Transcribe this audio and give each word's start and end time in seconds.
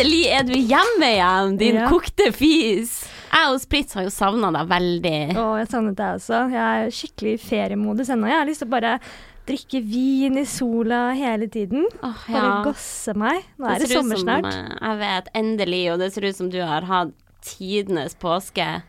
endelig 0.00 0.26
er 0.32 0.42
du 0.48 0.52
hjemme 0.56 1.08
igjen, 1.14 1.56
din 1.60 1.74
Ja. 1.76 1.88
kokte 1.88 2.32
fis. 2.32 3.06
Jeg 3.30 3.48
og 3.52 3.60
Spritz 3.62 3.94
har 3.94 4.02
jo 4.04 4.10
savna 4.10 4.50
deg 4.52 4.68
veldig. 4.68 5.36
Å, 5.38 5.58
jeg 5.60 5.68
savnet 5.70 5.96
deg 5.96 6.16
også. 6.18 6.50
Jeg 6.50 6.86
er 6.86 6.90
skikkelig 6.90 7.32
i 7.36 7.42
feriemodus 7.44 8.08
ennå. 8.10 8.26
Jeg 8.26 8.38
har 8.40 8.46
lyst 8.48 8.60
til 8.64 8.68
å 8.68 8.74
bare 8.74 8.94
drikke 9.46 9.80
vin 9.82 10.36
i 10.38 10.44
sola 10.44 11.12
hele 11.14 11.46
tiden. 11.48 11.86
Åh, 12.02 12.24
Bare 12.30 12.64
gosse 12.64 13.14
meg. 13.14 13.44
Nå 13.58 13.66
er 13.70 13.78
det, 13.78 13.88
det 13.88 13.96
sommer 13.96 14.16
snart. 14.16 14.46
eh, 14.46 14.78
Jeg 14.80 14.98
vet, 14.98 15.28
endelig, 15.34 15.92
og 15.92 15.98
det 15.98 16.12
ser 16.12 16.26
ut 16.28 16.36
som 16.36 16.50
du 16.50 16.60
har 16.60 16.82
hatt 16.82 17.12
tidenes 17.42 18.14
påske. 18.14 18.82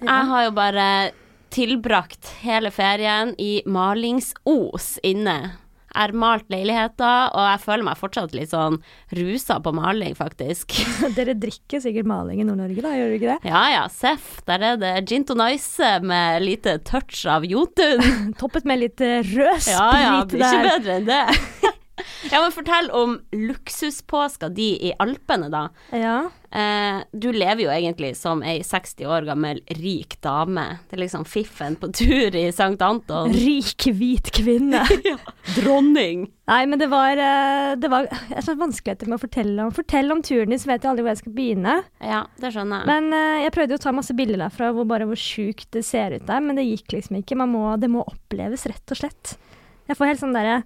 Jeg 0.00 0.24
har 0.30 0.44
jo 0.46 0.50
bare 0.56 1.10
tilbrakt 1.50 2.24
hele 2.42 2.70
ferien 2.70 3.34
i 3.38 3.62
malingsos 3.66 4.98
inne. 5.02 5.52
Jeg 5.90 6.00
har 6.06 6.12
malt 6.14 6.46
leiligheter, 6.52 7.32
og 7.34 7.46
jeg 7.48 7.62
føler 7.64 7.86
meg 7.88 7.98
fortsatt 7.98 8.34
litt 8.36 8.52
sånn 8.52 8.78
rusa 9.18 9.58
på 9.62 9.72
maling, 9.74 10.14
faktisk. 10.18 10.76
Dere 11.18 11.34
drikker 11.34 11.82
sikkert 11.82 12.06
maling 12.10 12.42
i 12.42 12.46
Nord-Norge, 12.46 12.84
da, 12.84 12.94
gjør 12.94 13.10
dere 13.10 13.18
ikke 13.18 13.32
det? 13.34 13.50
Ja 13.50 13.64
ja, 13.74 13.82
seff. 13.90 14.38
Der 14.46 14.66
er 14.70 14.78
det 14.80 14.94
gin 15.10 15.26
to 15.26 15.34
nice 15.38 15.90
med 16.06 16.44
lite 16.46 16.78
touch 16.86 17.24
av 17.26 17.46
Jotun. 17.48 18.06
Toppet 18.40 18.68
med 18.70 18.84
litt 18.84 19.02
eh, 19.02 19.20
rød 19.26 19.58
sprit 19.58 19.74
Ja 19.74 19.90
ja, 19.98 20.16
blir 20.30 20.46
ikke 20.46 20.64
bedre 20.70 20.98
enn 21.00 21.10
det. 21.10 21.22
ja, 22.32 22.40
men 22.40 22.52
fortell 22.54 22.90
om 22.96 23.16
luksuspåska 23.32 24.48
di 24.48 24.72
i 24.90 24.92
Alpene, 24.98 25.48
da. 25.52 25.68
Ja. 25.94 26.30
Eh, 26.50 27.02
du 27.12 27.28
lever 27.32 27.62
jo 27.62 27.70
egentlig 27.70 28.16
som 28.18 28.40
ei 28.42 28.58
60 28.66 29.06
år 29.06 29.26
gammel 29.28 29.60
rik 29.78 30.16
dame. 30.24 30.64
Det 30.90 30.96
er 30.96 31.04
liksom 31.04 31.24
fiffen 31.28 31.76
på 31.78 31.92
tur 31.94 32.34
i 32.34 32.48
Sankt 32.54 32.82
Anton. 32.82 33.30
Rik, 33.30 33.86
hvit 33.94 34.32
kvinne. 34.34 34.82
ja. 35.06 35.16
Dronning. 35.54 36.26
Nei, 36.50 36.64
men 36.66 36.80
det 36.82 36.88
var, 36.90 37.14
eh, 37.14 37.76
det 37.78 37.90
var 37.92 38.08
Jeg 38.10 38.42
har 38.42 38.58
vanskeligheter 38.58 39.06
med 39.06 39.20
å 39.20 39.22
fortelle 39.22 39.68
om 39.68 39.74
Fortell 39.74 40.10
om 40.10 40.22
turen 40.26 40.50
din, 40.50 40.58
så 40.58 40.72
vet 40.72 40.82
jeg 40.82 40.90
aldri 40.90 41.06
hvor 41.06 41.14
jeg 41.14 41.22
skal 41.22 41.36
begynne. 41.38 41.76
Ja, 42.02 42.24
det 42.42 42.50
skjønner 42.56 42.82
jeg. 42.82 42.90
Men 42.90 43.14
eh, 43.14 43.44
jeg 43.44 43.54
prøvde 43.54 43.76
jo 43.76 43.82
å 43.82 43.86
ta 43.86 43.94
masse 43.94 44.18
bilder 44.18 44.42
derfra 44.42 44.72
hvor 44.74 44.90
bare 44.90 45.06
hvor 45.06 45.20
sjukt 45.20 45.70
det 45.76 45.84
ser 45.86 46.18
ut 46.18 46.26
der, 46.26 46.42
men 46.42 46.58
det 46.58 46.66
gikk 46.66 46.98
liksom 46.98 47.20
ikke. 47.22 47.38
Man 47.38 47.54
må, 47.54 47.64
det 47.78 47.92
må 47.92 48.02
oppleves, 48.02 48.66
rett 48.70 48.96
og 48.96 49.04
slett. 49.04 49.36
Jeg 49.86 49.98
får 49.98 50.12
helt 50.12 50.22
sånn 50.22 50.34
derre 50.34 50.62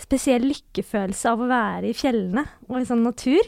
spesiell 0.00 0.44
lykkefølelse 0.52 1.30
av 1.32 1.40
å 1.46 1.50
være 1.50 1.92
i 1.92 1.96
fjellene 1.96 2.44
og 2.68 2.80
i 2.82 2.88
sånn 2.88 3.06
natur. 3.06 3.40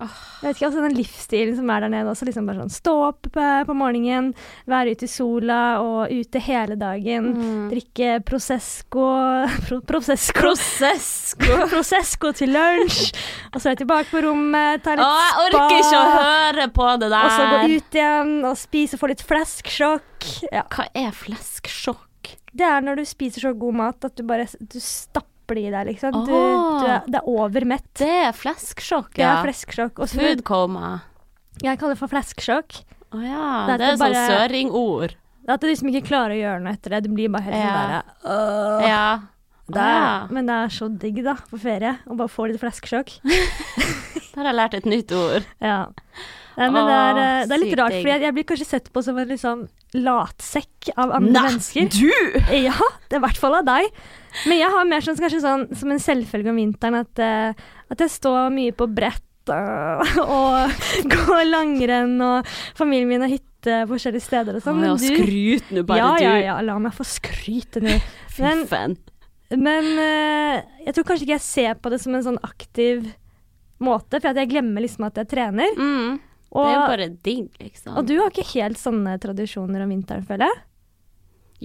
Jeg 0.00 0.08
vet 0.46 0.56
ikke, 0.56 0.68
altså 0.70 0.80
Den 0.86 0.94
livsstilen 0.96 1.56
som 1.58 1.68
er 1.74 1.82
der 1.84 1.90
nede 1.92 2.08
også, 2.08 2.24
liksom 2.24 2.46
bare 2.48 2.62
sånn 2.62 2.70
stå 2.72 2.92
opp 3.10 3.26
på, 3.34 3.42
på 3.68 3.74
morgenen, 3.76 4.30
være 4.64 4.94
ute 4.96 5.04
i 5.04 5.10
sola 5.12 5.58
og 5.84 6.08
ute 6.08 6.40
hele 6.40 6.78
dagen, 6.80 7.26
Mm. 7.36 7.66
drikke 7.68 8.14
Prosesco 8.24 9.04
pro, 9.66 9.82
Prosesco. 9.84 10.40
Prosesco. 10.40 11.58
Prosecco 11.74 12.32
til 12.32 12.54
lunsj, 12.56 13.10
og 13.52 13.60
så 13.60 13.66
er 13.68 13.74
jeg 13.76 13.82
tilbake 13.82 14.08
på 14.14 14.24
rommet, 14.24 14.80
ta 14.88 14.96
litt 14.96 15.04
jeg 15.04 15.44
orker 15.44 15.78
ikke 15.82 16.00
å 16.00 16.14
høre 16.16 16.68
på 16.80 16.88
det 17.04 17.10
der. 17.12 17.20
og 17.28 17.36
så 17.36 17.48
gå 17.52 17.60
ut 17.76 18.00
igjen 18.00 18.32
og 18.48 18.56
spise 18.56 18.96
og 18.96 19.02
få 19.04 19.12
litt 19.12 19.26
flesksjokk. 19.28 20.30
Ja. 20.48 20.64
Hva 20.72 20.88
er 20.96 21.12
flesksjokk? 21.12 22.06
Det 22.56 22.64
er 22.66 22.80
når 22.82 23.02
du 23.02 23.04
spiser 23.06 23.44
så 23.44 23.52
god 23.54 23.76
mat 23.84 24.08
at 24.08 24.16
du 24.18 24.24
bare 24.26 24.48
du 24.64 24.80
stapper 24.80 25.28
det 25.54 25.64
i 25.68 25.70
deg, 25.70 25.86
liksom. 25.86 26.12
Du, 26.26 26.32
Ah. 26.34 26.80
du 26.80 26.86
er, 26.86 27.00
det 27.06 27.14
er 27.20 27.28
over 27.28 27.64
mett. 27.64 27.86
Det 27.94 28.08
er 28.08 28.32
flesksjokk, 28.32 29.14
Det 29.14 29.22
ja. 29.24 29.38
er 29.40 29.44
flesksjokk. 29.48 29.94
Også, 30.04 30.18
Food 30.20 30.44
coma. 30.44 31.00
Jeg 31.62 31.78
kaller 31.78 31.94
det 31.94 31.98
for 31.98 32.08
flesksjokk. 32.08 32.82
Å 33.12 33.20
ja, 33.24 33.66
Det 33.66 33.74
er 33.74 33.78
det 33.78 33.86
er 33.88 33.96
sånn 33.96 33.98
bare- 33.98 34.28
søringord. 34.30 35.10
Det 35.40 35.48
er 35.48 35.54
At 35.54 35.60
du 35.60 35.66
liksom 35.66 35.88
ikke 35.90 36.06
klarer 36.06 36.30
å 36.36 36.40
gjøre 36.40 36.62
noe 36.62 36.72
etter 36.72 36.90
det. 36.90 37.02
Du 37.02 37.08
blir 37.10 37.28
bare 37.28 37.42
helt 37.42 37.56
Ja. 37.56 37.72
sånn 37.72 37.90
derre. 37.90 38.88
Ja. 38.88 39.20
Det 39.70 39.76
er, 39.76 40.00
Ja. 40.00 40.26
Men 40.30 40.46
det 40.46 40.54
er 40.54 40.68
så 40.68 40.88
digg, 40.98 41.22
da, 41.24 41.34
på 41.34 41.58
ferie. 41.58 41.98
Å 42.06 42.16
bare 42.16 42.28
få 42.28 42.48
litt 42.50 42.60
fleskesjokk. 42.60 43.20
Der 44.34 44.44
har 44.44 44.52
jeg 44.52 44.54
lært 44.54 44.74
et 44.74 44.84
nytt 44.84 45.12
ord. 45.12 45.44
Ja. 45.60 45.86
Nei, 46.60 46.68
men 46.74 46.86
det 46.86 46.96
er, 47.00 47.18
eh, 47.24 47.42
det 47.48 47.54
er 47.56 47.60
litt 47.62 47.70
sykt 47.72 47.80
rart, 47.80 47.94
for 47.96 48.10
jeg, 48.12 48.22
jeg 48.26 48.36
blir 48.36 48.46
kanskje 48.50 48.66
sett 48.68 48.90
på 48.92 49.02
som 49.04 49.18
en 49.22 49.30
sånn 49.40 49.62
latsekk 49.96 50.90
av 51.00 51.14
andre 51.16 51.44
mennesker. 51.48 51.88
du! 51.96 52.10
Ja, 52.68 52.76
det 53.08 53.16
er 53.16 53.22
i 53.22 53.24
hvert 53.24 53.40
fall 53.40 53.56
av 53.58 53.66
deg. 53.68 53.88
Men 54.46 54.60
jeg 54.60 54.70
har 54.76 54.86
mer 54.86 55.04
sånn, 55.04 55.18
kanskje 55.18 55.40
sånn 55.42 55.66
som 55.74 55.90
en 55.94 56.02
selvfølge 56.02 56.52
om 56.52 56.60
vinteren 56.60 57.00
at, 57.00 57.22
eh, 57.24 57.66
at 57.90 58.04
jeg 58.04 58.12
står 58.12 58.52
mye 58.54 58.76
på 58.76 58.86
brett 58.92 59.50
eh, 59.50 60.16
og 60.24 61.08
går 61.16 61.46
langrenn, 61.48 62.14
og 62.22 62.52
familien 62.78 63.08
min 63.10 63.24
har 63.24 63.32
hytte 63.32 63.80
forskjellige 63.90 64.24
steder 64.24 64.56
og 64.60 64.64
sånn. 64.64 64.78
Men 64.80 64.94
du 65.00 65.08
skryt 65.08 65.72
nå 65.74 65.82
bare, 65.88 65.98
Ja, 65.98 66.12
ja, 66.20 66.36
du. 66.36 66.44
ja, 66.46 66.58
la 66.68 66.78
meg 66.80 66.94
få 66.96 67.04
skryte 67.08 67.82
nå. 67.84 67.96
Men, 68.40 68.62
Fiffen. 68.64 68.94
men 69.60 69.88
eh, 70.00 70.60
jeg 70.86 70.94
tror 70.96 71.04
kanskje 71.10 71.26
ikke 71.26 71.34
jeg 71.34 71.44
ser 71.44 71.74
på 71.82 71.90
det 71.92 71.98
som 72.00 72.14
en 72.16 72.22
sånn 72.24 72.38
aktiv 72.46 73.10
måte, 73.84 74.20
for 74.20 74.30
at 74.30 74.38
jeg 74.40 74.48
glemmer 74.52 74.84
liksom 74.84 75.04
at 75.08 75.18
jeg 75.20 75.28
trener. 75.32 75.74
Mm. 75.76 76.20
Og, 76.50 76.64
det 76.66 76.70
er 76.70 76.74
jo 76.74 76.86
bare 76.90 77.08
digg, 77.22 77.48
liksom. 77.62 77.94
og 77.94 78.06
du 78.08 78.16
har 78.18 78.32
ikke 78.32 78.48
helt 78.56 78.78
sånne 78.80 79.14
tradisjoner 79.22 79.84
om 79.84 79.92
vinteren, 79.94 80.24
føler 80.26 80.48
jeg. 80.48 80.62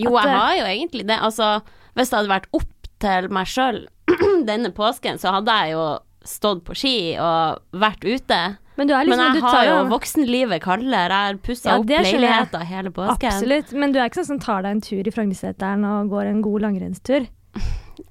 Jo, 0.06 0.12
At 0.20 0.28
jeg 0.28 0.42
har 0.42 0.58
jo 0.60 0.66
egentlig 0.70 1.06
det. 1.08 1.18
Altså, 1.24 1.48
hvis 1.96 2.12
det 2.12 2.20
hadde 2.20 2.34
vært 2.34 2.50
opp 2.54 2.90
til 3.02 3.30
meg 3.34 3.50
sjøl 3.50 3.80
denne 4.50 4.72
påsken, 4.76 5.18
så 5.22 5.34
hadde 5.38 5.56
jeg 5.64 5.74
jo 5.74 5.88
stått 6.26 6.64
på 6.68 6.76
ski 6.78 6.96
og 7.22 7.80
vært 7.80 8.06
ute. 8.06 8.40
Men 8.76 8.90
du 8.90 8.94
liksom, 8.94 9.10
Men 9.16 9.38
du 9.38 9.40
jeg 9.40 9.46
har 9.46 9.68
jo 9.70 9.76
voksenlivet 9.94 10.64
kaller. 10.66 11.14
Jeg 11.14 11.30
har 11.30 11.38
pussa 11.46 11.70
Ja, 11.72 11.80
opp 11.80 11.90
leiligheta 11.90 12.62
hele 12.68 12.92
påsken. 12.92 13.32
Absolutt, 13.32 13.72
men 13.72 13.96
du 13.96 14.02
er 14.02 14.10
ikke 14.10 14.20
sånn 14.20 14.34
som 14.36 14.42
tar 14.44 14.66
deg 14.66 14.76
en 14.76 14.84
tur 14.84 15.08
i 15.08 15.14
Frognerseteren 15.16 15.86
og 15.88 16.12
går 16.12 16.32
en 16.34 16.42
god 16.44 16.66
langrennstur. 16.68 17.30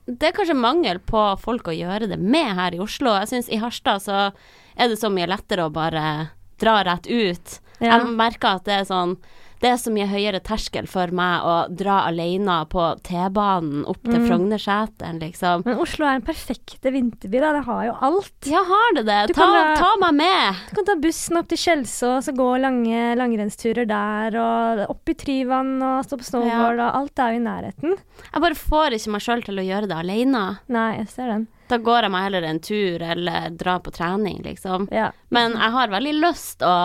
Det 0.08 0.30
er 0.30 0.32
kanskje 0.36 0.56
mangel 0.56 1.00
på 1.04 1.20
folk 1.42 1.68
å 1.68 1.74
gjøre 1.76 2.08
det 2.08 2.16
med 2.20 2.54
her 2.56 2.76
i 2.76 2.80
Oslo. 2.80 3.12
Jeg 3.20 3.30
syns 3.34 3.50
i 3.52 3.60
Harstad 3.60 4.04
så 4.06 4.30
er 4.74 4.88
det 4.88 4.96
så 5.00 5.10
mye 5.12 5.28
lettere 5.28 5.66
å 5.68 5.72
bare 5.72 6.30
dra 6.60 6.82
rett 6.86 7.06
ut. 7.06 7.60
Ja. 7.80 7.96
Jeg 7.98 8.12
merker 8.14 8.60
at 8.60 8.68
det 8.68 8.76
er 8.80 8.86
sånn 8.88 9.16
Det 9.62 9.70
er 9.70 9.76
så 9.80 9.90
mye 9.94 10.04
høyere 10.10 10.40
terskel 10.44 10.86
for 10.90 11.08
meg 11.14 11.44
å 11.46 11.52
dra 11.72 12.00
alene 12.08 12.56
på 12.68 12.82
T-banen 13.06 13.84
opp 13.88 14.02
til 14.04 14.18
Mm. 14.20 14.26
Frognerseteren, 14.28 15.20
liksom. 15.22 15.62
Men 15.64 15.78
Oslo 15.80 16.04
er 16.06 16.16
en 16.18 16.22
perfekte 16.26 16.90
vinterby, 16.92 17.40
da. 17.40 17.52
Det 17.56 17.64
har 17.64 17.84
jo 17.86 17.94
alt. 18.08 18.48
Ja, 18.50 18.62
har 18.64 18.94
det 18.98 19.04
det? 19.06 19.34
Ta, 19.34 19.46
dra- 19.46 19.76
ta 19.78 19.90
meg 20.02 20.14
med! 20.14 20.54
Du 20.70 20.74
kan 20.76 20.84
ta 20.84 20.96
bussen 21.00 21.36
opp 21.40 21.48
til 21.48 21.58
Kjelsås 21.58 22.28
og 22.28 22.36
gå 22.36 22.50
lange 22.60 23.14
langrennsturer 23.16 23.86
der, 23.88 24.36
og 24.36 24.90
opp 24.90 25.08
i 25.08 25.14
Tryvann 25.14 25.80
og 25.82 26.04
stå 26.04 26.18
på 26.20 26.28
snowboard, 26.28 26.80
og 26.84 26.94
alt 27.00 27.18
er 27.24 27.32
jo 27.32 27.40
i 27.40 27.44
nærheten. 27.48 27.96
Jeg 28.32 28.42
bare 28.44 28.54
får 28.54 28.98
ikke 28.98 29.10
meg 29.16 29.20
sjøl 29.24 29.44
til 29.44 29.58
å 29.62 29.66
gjøre 29.70 29.88
det 29.88 29.96
alene. 29.96 30.44
Nei, 30.68 30.90
jeg 30.98 31.08
ser 31.08 31.28
den. 31.32 31.46
Da 31.68 31.78
går 31.80 32.02
jeg 32.02 32.10
meg 32.12 32.24
heller 32.26 32.44
en 32.44 32.58
tur 32.60 33.00
eller 33.02 33.50
drar 33.56 33.80
på 33.80 33.90
trening, 33.96 34.42
liksom. 34.44 34.88
Ja. 34.92 35.10
Men 35.30 35.52
jeg 35.56 35.70
har 35.72 35.88
veldig 35.88 36.12
lyst 36.20 36.60
å 36.60 36.76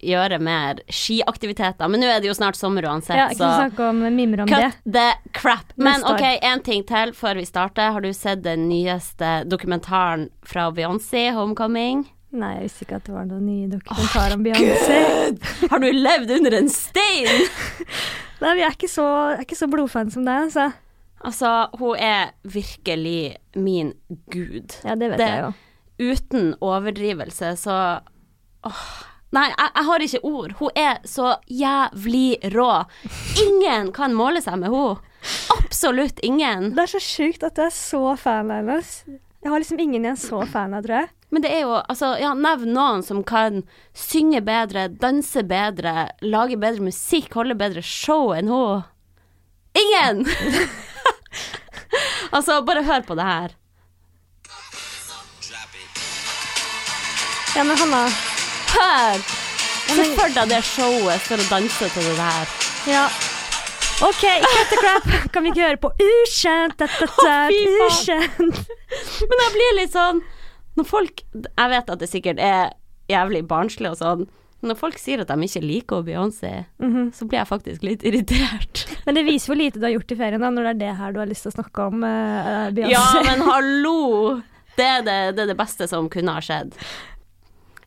gjøre 0.00 0.38
mer 0.40 0.80
skiaktiviteter. 0.88 1.88
Men 1.90 2.00
nå 2.02 2.06
er 2.10 2.20
det 2.22 2.28
jo 2.30 2.34
snart 2.38 2.56
sommer 2.58 2.86
uansett, 2.86 3.16
ja 3.18 3.28
så 3.34 3.48
om 3.88 4.02
om 4.46 4.48
det. 4.48 4.70
the 4.92 5.06
crap. 5.32 5.72
Men 5.76 6.04
OK, 6.06 6.22
én 6.42 6.62
ting 6.64 6.84
til 6.86 7.12
før 7.18 7.34
vi 7.40 7.44
starter. 7.48 7.92
Har 7.96 8.00
du 8.04 8.12
sett 8.12 8.42
den 8.44 8.68
nyeste 8.70 9.44
dokumentaren 9.48 10.28
fra 10.46 10.70
Beyoncé, 10.70 11.28
'Homecoming'? 11.34 12.06
Nei, 12.30 12.54
jeg 12.58 12.62
visste 12.66 12.84
ikke 12.84 12.96
at 13.00 13.06
det 13.08 13.14
var 13.14 13.24
noen 13.24 13.46
nye 13.46 13.68
dokumentar 13.72 14.34
om 14.34 14.42
Beyoncé. 14.44 14.98
Har 15.70 15.78
du 15.80 15.88
levd 15.92 16.30
under 16.36 16.58
en 16.58 16.68
stein?! 16.68 17.46
Nei, 18.42 18.52
vi 18.54 18.62
er 18.66 18.74
ikke 18.76 18.90
så, 18.92 19.06
er 19.34 19.40
ikke 19.42 19.56
så 19.58 19.66
blodfan 19.70 20.12
som 20.14 20.26
deg, 20.28 20.44
altså. 20.50 20.68
Altså, 21.24 21.48
hun 21.80 21.96
er 21.98 22.28
virkelig 22.46 23.36
min 23.58 23.94
gud. 24.30 24.76
Ja, 24.84 24.94
det 24.94 25.08
vet 25.10 25.18
Det- 25.18 25.26
jeg 25.26 25.42
jo. 25.42 26.12
uten 26.12 26.54
overdrivelse, 26.62 27.56
så 27.56 27.78
åh. 28.64 28.84
Nei, 29.36 29.44
jeg, 29.50 29.68
jeg 29.74 29.84
har 29.84 30.04
ikke 30.04 30.24
ord. 30.24 30.54
Hun 30.58 30.78
er 30.78 31.00
så 31.08 31.34
jævlig 31.52 32.38
rå. 32.54 32.70
Ingen 33.44 33.92
kan 33.96 34.16
måle 34.16 34.40
seg 34.44 34.56
med 34.62 34.72
henne. 34.72 35.04
Absolutt 35.52 36.22
ingen. 36.24 36.72
Det 36.76 36.86
er 36.86 36.92
så 36.94 37.02
sjukt 37.02 37.44
at 37.44 37.58
du 37.58 37.66
er 37.66 37.74
så 37.74 38.02
fan 38.20 38.52
av 38.54 38.62
henne. 38.62 39.18
Jeg 39.44 39.52
har 39.52 39.60
liksom 39.60 39.80
ingen 39.82 40.06
jeg 40.06 40.16
er 40.16 40.22
så 40.22 40.40
fan 40.48 40.72
av, 40.74 40.86
tror 40.86 41.02
jeg. 41.02 41.10
Men 41.28 41.44
det 41.44 41.50
er 41.52 41.66
jo, 41.66 41.74
altså, 41.76 42.14
ja, 42.16 42.30
nevn 42.32 42.72
noen 42.72 43.04
som 43.04 43.20
kan 43.26 43.60
synge 43.92 44.40
bedre, 44.46 44.86
danse 44.88 45.42
bedre, 45.44 46.08
lage 46.24 46.56
bedre 46.56 46.86
musikk, 46.88 47.34
holde 47.36 47.58
bedre 47.58 47.84
show 47.84 48.32
enn 48.32 48.48
hun. 48.48 48.86
Ingen! 49.76 50.24
altså, 52.36 52.62
bare 52.64 52.86
hør 52.88 53.04
på 53.04 53.18
det 53.18 53.28
her. 53.28 53.54
Ja, 57.56 57.64
men 57.66 57.76
Hanna 57.76 58.06
Hør! 58.78 59.22
Se 59.88 60.04
for 60.18 60.34
deg 60.36 60.50
det 60.52 60.62
showet 60.68 61.22
for 61.26 61.40
å 61.40 61.46
danse 61.50 61.88
til 61.94 62.04
det 62.10 62.16
der. 62.18 62.56
Ja. 62.88 63.04
OK, 64.04 64.20
cut 64.22 64.70
the 64.70 64.76
crap. 64.78 65.06
Kan 65.34 65.42
vi 65.46 65.50
ikke 65.50 65.64
høre 65.66 65.80
på 65.82 65.90
ukjent? 66.04 66.82
Ukjent. 66.84 68.60
Men 69.30 69.40
jeg 69.42 69.54
blir 69.56 69.72
litt 69.80 69.90
sånn 69.94 70.20
Når 70.78 70.86
folk 70.86 71.22
Jeg 71.34 71.72
vet 71.72 71.90
at 71.90 71.98
det 72.04 72.08
sikkert 72.08 72.38
er 72.42 72.70
jævlig 73.10 73.40
barnslig 73.50 73.90
og 73.90 73.96
sånn, 73.98 74.22
når 74.62 74.76
folk 74.78 74.98
sier 75.00 75.22
at 75.24 75.30
de 75.32 75.46
ikke 75.46 75.62
liker 75.64 76.02
Beyoncé, 76.04 76.50
Mhm. 76.78 77.08
så 77.16 77.24
blir 77.26 77.38
jeg 77.40 77.48
faktisk 77.48 77.82
litt 77.86 78.02
irritert. 78.04 78.82
Men 79.06 79.14
det 79.16 79.22
viser 79.24 79.48
hvor 79.52 79.56
lite 79.58 79.78
du 79.80 79.86
har 79.86 79.94
gjort 79.94 80.12
i 80.12 80.18
ferien, 80.18 80.40
da, 80.44 80.50
når 80.52 80.66
det 80.68 80.72
er 80.74 80.80
det 80.82 80.96
her 80.98 81.12
du 81.16 81.20
har 81.22 81.30
lyst 81.30 81.46
til 81.46 81.52
å 81.52 81.56
snakke 81.56 81.86
om. 81.88 82.02
Uh, 82.04 82.68
Ja, 82.90 83.04
men 83.24 83.40
hallo! 83.48 84.42
Det 84.76 84.84
er 84.86 85.02
det, 85.06 85.16
det 85.38 85.42
er 85.46 85.50
det 85.54 85.56
beste 85.56 85.88
som 85.88 86.10
kunne 86.12 86.34
ha 86.36 86.42
skjedd. 86.44 86.74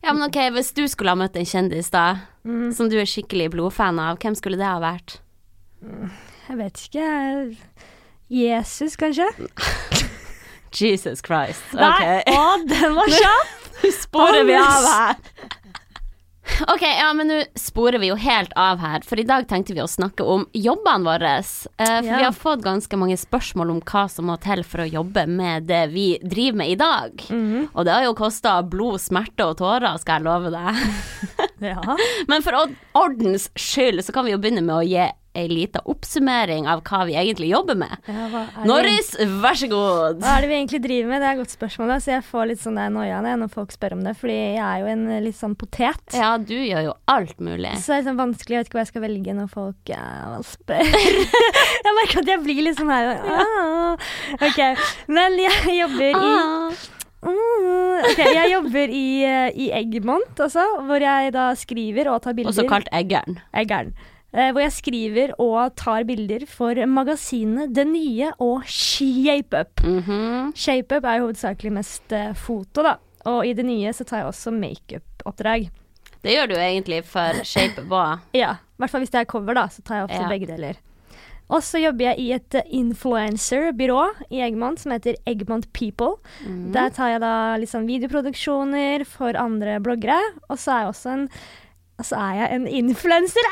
Ja, 0.02 0.12
men 0.12 0.24
ok, 0.26 0.38
hvis 0.56 0.72
du 0.74 0.82
skulle 0.90 1.12
ha 1.14 1.18
møtt 1.18 1.36
en 1.38 1.46
kjendis, 1.46 1.90
da, 1.94 2.06
Mm. 2.44 2.72
som 2.74 2.88
du 2.90 2.96
er 2.98 3.06
skikkelig 3.06 3.50
blodfan 3.52 4.00
av, 4.02 4.16
hvem 4.18 4.34
skulle 4.34 4.58
det 4.58 4.66
ha 4.66 4.80
vært? 4.82 5.20
Jeg 6.48 6.56
vet 6.58 6.80
ikke. 6.88 7.56
Jesus, 8.32 8.96
kanskje? 8.98 9.28
Jesus 10.80 11.22
Christ. 11.22 11.62
Nei, 11.76 12.22
å, 12.32 12.42
den 12.66 12.96
var 12.98 13.12
kjapp! 13.20 13.58
sporer 13.98 14.44
vi 14.46 14.54
av 14.58 14.84
her. 14.86 15.16
Ok, 16.68 16.82
ja, 16.84 17.08
men 17.16 17.28
nå 17.30 17.38
sporer 17.58 17.98
vi 18.02 18.10
jo 18.10 18.16
helt 18.20 18.52
av 18.58 18.78
her, 18.82 19.02
for 19.06 19.18
i 19.20 19.24
dag 19.26 19.46
tenkte 19.50 19.74
vi 19.74 19.82
å 19.82 19.88
snakke 19.90 20.24
om 20.26 20.44
jobbene 20.54 21.06
våre. 21.08 21.32
Uh, 21.42 21.86
for 21.86 22.08
Ja. 22.08 22.18
vi 22.18 22.24
har 22.26 22.32
fått 22.36 22.62
ganske 22.62 22.98
mange 23.00 23.16
spørsmål 23.18 23.70
om 23.70 23.80
hva 23.80 24.04
som 24.10 24.26
må 24.30 24.36
til 24.42 24.62
for 24.64 24.84
å 24.84 24.90
jobbe 24.90 25.26
med 25.26 25.66
det 25.70 25.82
vi 25.94 26.06
driver 26.22 26.56
med 26.62 26.70
i 26.74 26.78
dag. 26.80 27.24
Mhm. 27.30 27.68
Og 27.74 27.84
det 27.84 27.92
har 27.92 28.04
jo 28.04 28.14
kosta 28.14 28.62
blod, 28.62 29.00
smerte 29.00 29.46
og 29.48 29.58
tårer, 29.58 29.98
skal 30.02 30.20
jeg 30.20 30.28
love 30.28 30.50
deg. 30.50 30.76
Ja. 31.62 31.78
Men 32.28 32.42
for 32.42 32.56
ordens 32.98 33.44
skyld 33.54 34.02
så 34.02 34.10
kan 34.12 34.24
vi 34.26 34.32
jo 34.32 34.38
begynne 34.42 34.64
med 34.66 34.74
å 34.74 34.82
gi 34.82 35.04
ei 35.38 35.46
lita 35.48 35.80
oppsummering 35.88 36.66
av 36.68 36.82
hva 36.86 37.02
vi 37.08 37.16
egentlig 37.16 37.48
jobber 37.52 37.78
med. 37.80 37.94
ja 38.06 38.44
Norris, 38.68 39.12
vær 39.42 39.56
så 39.58 39.68
god. 39.70 40.20
hva 40.20 40.36
er 40.36 40.44
det 40.44 40.50
vi 40.50 40.58
egentlig 40.58 40.82
driver 40.84 41.12
med? 41.12 41.22
Det 41.22 41.28
er 41.28 41.36
et 41.36 41.42
godt 41.42 41.56
spørsmål, 41.56 41.92
da, 41.94 41.98
så 42.04 42.14
jeg 42.14 42.26
får 42.28 42.48
litt 42.52 42.62
sånn 42.62 42.80
noia 42.92 43.20
når 43.24 43.52
folk 43.52 43.72
spør 43.74 43.96
om 43.96 44.04
det, 44.06 44.14
fordi 44.20 44.38
jeg 44.38 44.62
er 44.66 44.82
jo 44.82 44.90
en 44.92 45.04
litt 45.24 45.38
sånn 45.38 45.56
potet. 45.58 46.16
Ja, 46.16 46.34
du 46.36 46.56
gjør 46.56 46.88
jo 46.90 46.96
alt 47.12 47.40
mulig. 47.40 47.74
Så 47.80 47.94
det 47.94 48.02
er 48.02 48.08
sånn 48.10 48.20
vanskelig, 48.20 48.56
jeg 48.56 48.64
vet 48.64 48.72
ikke 48.72 48.80
hva 48.80 48.86
jeg 48.86 48.92
skal 48.92 49.06
velge 49.06 49.36
når 49.38 49.52
folk 49.52 49.92
ja, 49.92 50.06
spør. 50.46 50.96
jeg 51.86 51.98
merker 52.00 52.24
at 52.24 52.32
jeg 52.34 52.42
blir 52.44 52.64
litt 52.68 52.80
sånn 52.80 52.92
her 52.92 53.14
ah. 53.16 54.10
OK. 54.42 54.60
Men 55.12 55.38
jeg 55.40 55.78
jobber 55.82 56.10
i 56.10 56.32
Ah. 56.32 56.82
Mm, 57.22 58.02
okay. 58.02 58.32
jeg 58.34 58.50
jobber 58.50 58.90
i, 58.90 59.06
eh, 59.22 59.52
i 59.54 59.68
Eggmont 59.78 60.40
altså, 60.42 60.64
hvor 60.88 61.02
jeg 61.04 61.30
da 61.36 61.52
skriver 61.58 62.10
og 62.10 62.24
tar 62.24 62.34
bilder. 62.34 62.50
Også 62.50 62.66
kalt 62.66 62.90
Eggern. 62.90 63.38
Eggeren. 63.54 63.92
Eh, 64.32 64.48
hvor 64.48 64.62
jeg 64.64 64.72
skriver 64.72 65.32
og 65.42 65.74
tar 65.76 66.06
bilder 66.08 66.46
for 66.48 66.78
magasinet 66.88 67.74
Det 67.76 67.84
Nye 67.90 68.30
og 68.40 68.62
ShapeUp. 68.64 69.82
Mhm. 69.84 70.54
ShapeUp 70.56 71.04
er 71.04 71.18
jo 71.20 71.26
hovedsakelig 71.28 71.72
mest 71.76 72.12
eh, 72.16 72.32
foto, 72.32 72.82
da. 72.86 72.94
Og 73.28 73.44
i 73.46 73.52
Det 73.52 73.66
Nye 73.68 73.92
så 73.92 74.06
tar 74.08 74.22
jeg 74.22 74.30
også 74.30 74.54
makeup-oppdrag. 74.56 75.68
Det 76.22 76.32
gjør 76.36 76.48
du 76.48 76.56
egentlig 76.56 77.02
for 77.04 77.42
Shape 77.44 77.84
òg. 77.84 78.20
Ja, 78.42 78.54
i 78.56 78.80
hvert 78.80 78.90
fall 78.94 79.04
hvis 79.04 79.12
det 79.12 79.20
er 79.20 79.28
cover, 79.30 79.54
da, 79.58 79.66
så 79.68 79.82
tar 79.84 80.00
jeg 80.00 80.08
ofte 80.08 80.22
Ja. 80.22 80.28
begge 80.32 80.48
deler. 80.48 80.80
Og 81.52 81.60
så 81.60 81.76
jobber 81.82 82.06
jeg 82.06 82.18
i 82.22 82.28
et 82.32 82.54
eh, 82.56 82.68
influencer-byrå 82.78 84.02
i 84.32 84.40
Eggmont 84.46 84.80
som 84.80 84.94
heter 84.94 85.18
Eggmont 85.28 85.66
People. 85.76 86.14
Mm. 86.46 86.70
Der 86.72 86.88
tar 86.96 87.10
jeg 87.12 87.20
da 87.20 87.56
liksom 87.60 87.84
videoproduksjoner 87.90 89.04
for 89.04 89.36
andre 89.36 89.76
bloggere, 89.84 90.16
og 90.48 90.56
så 90.56 90.72
er 90.72 90.80
jeg 90.86 90.94
også 90.94 91.12
en 91.18 91.26
så 92.06 92.18
er 92.20 92.38
jeg 92.40 92.56
en 92.56 92.66
influenser. 92.82 93.50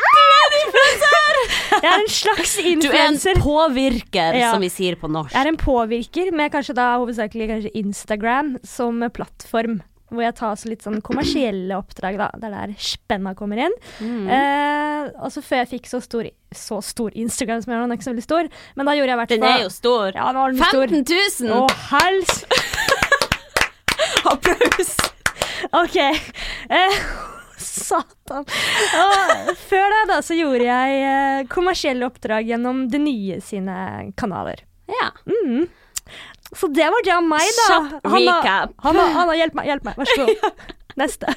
Jeg 1.70 1.84
er 1.84 1.98
en 2.00 2.10
slags 2.12 2.56
Du 2.84 2.88
er 2.90 3.06
en 3.08 3.20
påvirker, 3.42 4.34
Ja. 4.38 4.50
som 4.54 4.60
vi 4.64 4.68
sier 4.72 4.96
på 5.00 5.10
norsk. 5.10 5.32
Jeg 5.34 5.46
er 5.46 5.52
en 5.52 5.60
påvirker 5.60 6.32
med 6.36 6.52
kanskje 6.52 6.74
da 6.78 6.92
hovedsakelig 7.00 7.48
kanskje 7.54 7.72
Instagram 7.80 8.56
som 8.66 9.00
plattform. 9.14 9.80
Hvor 10.10 10.24
jeg 10.24 10.34
tar 10.34 10.58
litt 10.66 10.82
sånn 10.82 10.98
kommersielle 11.06 11.76
oppdrag, 11.78 12.16
da. 12.18 12.26
Det 12.34 12.48
er 12.48 12.54
der 12.56 12.72
spenna 12.82 13.30
kommer 13.38 13.60
inn. 13.62 13.76
Mm. 14.02 14.24
Eh, 14.26 15.10
og 15.22 15.30
så 15.30 15.38
før 15.46 15.62
jeg 15.62 15.70
fikk 15.76 15.86
så 15.86 16.00
stor, 16.02 16.26
så 16.50 16.80
stor 16.82 17.14
Instagram 17.14 17.62
som 17.62 17.70
jeg 17.70 17.78
har 17.78 17.84
den 17.86 17.94
er 17.94 18.00
ikke 18.00 18.08
så 18.08 18.14
veldig 18.16 18.26
stor, 18.26 18.48
men 18.74 18.90
da 18.90 18.96
gjorde 18.98 19.12
jeg 19.12 19.14
i 19.14 19.20
hvert 19.22 19.34
Den 19.36 19.46
er 19.46 19.62
jo 19.62 19.70
stor. 19.70 20.10
Ja, 20.18 20.32
nå 20.34 20.48
er 20.48 20.56
den 20.56 21.04
15 21.06 21.46
000! 21.46 21.54
Å, 21.54 21.62
hels! 21.92 22.42
Applaus! 24.32 24.90
OK. 25.78 25.96
Eh, 26.00 27.00
satan. 27.70 28.46
Og 28.46 29.52
før 29.62 29.94
det, 29.94 30.00
da, 30.10 30.20
så 30.26 30.36
gjorde 30.38 30.66
jeg 30.66 31.04
eh, 31.10 31.44
kommersielle 31.52 32.08
oppdrag 32.08 32.50
gjennom 32.50 32.86
Det 32.92 33.00
Nye 33.02 33.38
sine 33.44 33.76
kanaler. 34.20 34.64
Ja. 34.90 35.12
Mm. 35.30 35.68
Så 36.52 36.66
det 36.74 36.88
var 36.90 37.04
det 37.06 37.14
av 37.14 37.22
meg, 37.22 37.46
da. 37.60 37.68
Kjapp 37.70 38.10
recap. 38.10 38.74
Hanna, 38.82 39.06
Hanna, 39.14 39.38
hjelp 39.38 39.56
meg, 39.58 39.70
hjelp 39.70 39.86
meg. 39.86 40.00
Vær 40.00 40.10
så 40.10 40.26
god. 40.26 40.66
Neste. 41.00 41.36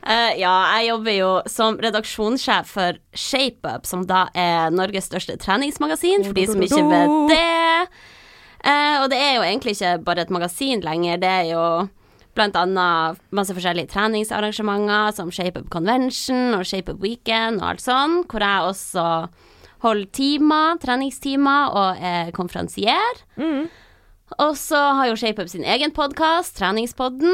Uh, 0.00 0.32
ja, 0.40 0.54
jeg 0.78 0.86
jobber 0.88 1.12
jo 1.14 1.30
som 1.50 1.76
redaksjonssjef 1.82 2.72
for 2.72 2.98
ShapeUp, 3.12 3.84
som 3.86 4.06
da 4.08 4.24
er 4.32 4.72
Norges 4.72 5.10
største 5.10 5.36
treningsmagasin, 5.40 6.24
for 6.24 6.38
de 6.38 6.46
som 6.48 6.64
ikke 6.64 6.86
vet 6.88 7.16
det. 7.34 8.00
Uh, 8.64 8.96
og 9.02 9.10
det 9.12 9.20
er 9.20 9.34
jo 9.36 9.44
egentlig 9.44 9.76
ikke 9.76 9.98
bare 10.08 10.24
et 10.24 10.32
magasin 10.32 10.82
lenger, 10.84 11.20
det 11.20 11.30
er 11.30 11.46
jo 11.52 11.64
blant 12.36 12.56
annet 12.56 13.20
masse 13.34 13.54
forskjellige 13.56 13.90
treningsarrangementer 13.92 15.14
som 15.16 15.30
Shape 15.34 15.60
Up 15.64 15.70
Convention 15.72 16.54
og 16.58 16.64
Shape 16.68 16.94
Up 16.94 17.00
Weekend 17.02 17.60
og 17.60 17.72
alt 17.74 17.84
sånn, 17.84 18.20
hvor 18.30 18.44
jeg 18.44 18.68
også 18.70 19.06
holder 19.80 20.10
timer, 20.12 20.76
treningstimer, 20.82 21.70
og 21.72 22.02
er 22.04 22.34
konferansier. 22.36 23.22
Mm. 23.40 23.64
Og 24.38 24.52
så 24.60 24.78
har 24.98 25.08
jo 25.08 25.16
ShapeUp 25.18 25.48
sin 25.50 25.64
egen 25.64 25.90
podkast, 25.96 26.54
Treningspodden. 26.58 27.32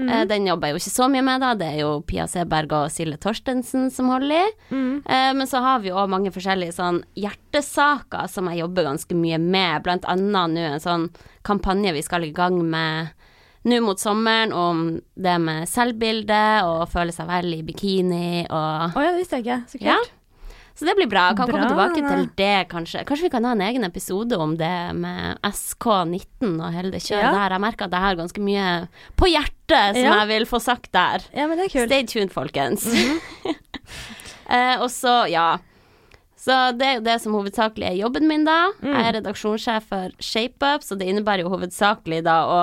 Eh, 0.00 0.24
Den 0.24 0.46
jobber 0.46 0.68
jeg 0.70 0.72
jo 0.76 0.80
ikke 0.80 0.94
så 0.94 1.08
mye 1.12 1.24
med, 1.26 1.42
da. 1.42 1.50
Det 1.58 1.66
er 1.74 1.80
jo 1.82 1.90
Pia 2.08 2.24
Seberg 2.30 2.72
og 2.72 2.86
Silje 2.94 3.18
Torstensen 3.20 3.90
som 3.92 4.08
holder 4.08 4.46
i. 4.46 4.52
Mm. 4.70 5.02
Eh, 5.04 5.32
Men 5.36 5.46
så 5.50 5.60
har 5.60 5.82
vi 5.82 5.90
òg 5.92 6.08
mange 6.08 6.32
forskjellige 6.32 6.72
sånn 6.78 7.02
hjertesaker 7.20 8.30
som 8.30 8.48
jeg 8.48 8.62
jobber 8.62 8.86
ganske 8.88 9.14
mye 9.18 9.38
med. 9.42 9.82
Blant 9.84 10.06
annet 10.08 10.54
nå 10.54 10.64
en 10.70 10.80
sånn 10.80 11.08
kampanje 11.44 11.92
vi 11.92 12.02
skal 12.06 12.24
i 12.24 12.32
gang 12.32 12.56
med 12.70 13.10
nå 13.68 13.80
mot 13.84 14.00
sommeren 14.00 14.52
om 14.56 14.86
det 15.20 15.34
med 15.42 15.68
selvbilde 15.68 16.40
og 16.64 16.86
føle 16.92 17.12
seg 17.12 17.28
vel 17.28 17.52
i 17.58 17.62
bikini 17.66 18.46
og 18.48 18.96
Å 18.96 19.02
ja, 19.04 19.10
det 19.12 19.18
visste 19.20 19.36
jeg 19.40 19.44
ikke. 19.46 19.60
Så 19.68 19.82
Ja. 19.84 19.98
Så 20.80 20.86
det 20.86 20.94
blir 20.96 21.08
bra. 21.10 21.26
Jeg 21.28 21.36
kan 21.36 21.50
komme 21.50 21.66
tilbake 21.68 22.00
til 22.00 22.22
det, 22.38 22.68
kanskje. 22.70 23.02
Kanskje 23.04 23.26
vi 23.26 23.30
kan 23.34 23.44
ha 23.44 23.50
en 23.52 23.60
egen 23.60 23.84
episode 23.84 24.32
om 24.40 24.54
det 24.56 24.94
med 24.96 25.36
SK19 25.44 26.54
og 26.56 26.72
hele 26.72 26.90
det 26.94 27.02
kjøret 27.04 27.26
Ja. 27.26 27.32
der. 27.34 27.50
Jeg 27.52 27.60
merker 27.60 27.84
at 27.84 27.90
jeg 27.92 28.00
har 28.00 28.16
ganske 28.16 28.40
mye 28.40 28.88
på 29.14 29.28
hjertet 29.28 29.98
som 29.98 30.04
Ja. 30.06 30.14
jeg 30.24 30.28
vil 30.28 30.46
få 30.46 30.60
sagt 30.62 30.90
der. 30.92 31.20
Ja, 31.36 31.46
men 31.46 31.58
det 31.58 31.66
er 31.66 31.74
kult. 31.74 31.90
Stay 31.90 32.06
tuned, 32.06 32.32
folkens. 32.32 32.86
Mhm. 32.86 33.20
eh, 34.48 34.76
og 34.80 34.88
så, 34.88 35.28
ja. 35.28 35.58
Så 36.40 36.72
det 36.78 36.86
er 36.86 36.94
jo 36.94 37.04
det 37.04 37.20
som 37.20 37.34
hovedsakelig 37.36 37.84
er 37.90 37.98
jobben 38.00 38.26
min, 38.26 38.44
da. 38.48 38.70
Mm. 38.80 38.94
Jeg 38.94 39.04
er 39.04 39.12
redaksjonssjef 39.20 39.84
for 39.90 40.08
ShapeUp, 40.18 40.80
så 40.86 40.96
det 40.96 41.10
innebærer 41.12 41.44
jo 41.44 41.50
hovedsakelig 41.52 42.22
da 42.24 42.38
å 42.48 42.60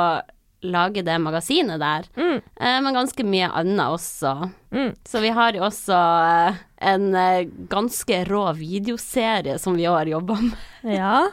lage 0.74 1.03
det 1.07 1.17
magasinet 1.24 1.79
der. 1.81 2.07
Mm. 2.19 2.38
Eh, 2.59 2.77
men 2.83 2.93
ganske 2.97 3.24
mye 3.25 3.50
annet 3.50 3.95
også. 3.97 4.36
Mm. 4.75 4.93
Så 5.07 5.21
vi 5.24 5.33
har 5.38 5.57
jo 5.57 5.65
også 5.67 5.97
eh, 5.97 6.62
en 6.93 7.09
eh, 7.15 7.47
ganske 7.71 8.21
rå 8.29 8.45
videoserie 8.59 9.57
som 9.59 9.75
vi 9.79 9.86
har 9.89 10.05
jobba 10.05 10.39
med. 10.41 10.57
Ja. 10.95 11.27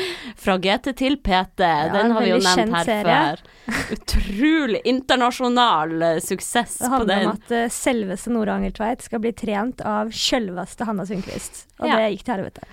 Fra 0.40 0.54
GT 0.62 0.92
til 0.96 1.16
PT. 1.18 1.60
ja, 1.66 1.88
den 1.92 2.12
har 2.14 2.22
vi 2.22 2.30
jo 2.30 2.38
nevnt 2.40 2.76
her 2.76 2.84
serie. 2.86 3.16
før. 3.16 3.40
Utrolig 3.96 4.80
internasjonal 4.88 5.96
eh, 6.02 6.20
suksess 6.24 6.78
Det 6.78 6.88
handler 6.92 7.26
om 7.26 7.32
at 7.34 7.50
uh, 7.54 7.66
selveste 7.74 8.30
Nora 8.32 8.54
Angeltveit 8.58 9.02
skal 9.04 9.20
bli 9.22 9.32
trent 9.36 9.82
av 9.86 10.10
sjølveste 10.14 10.86
Hanna 10.88 11.04
Sundquist. 11.06 11.66
Og 11.82 11.90
Ja. 11.90 11.98
det 11.98 12.14
gikk 12.14 12.24
til 12.28 12.36
helvete. 12.38 12.64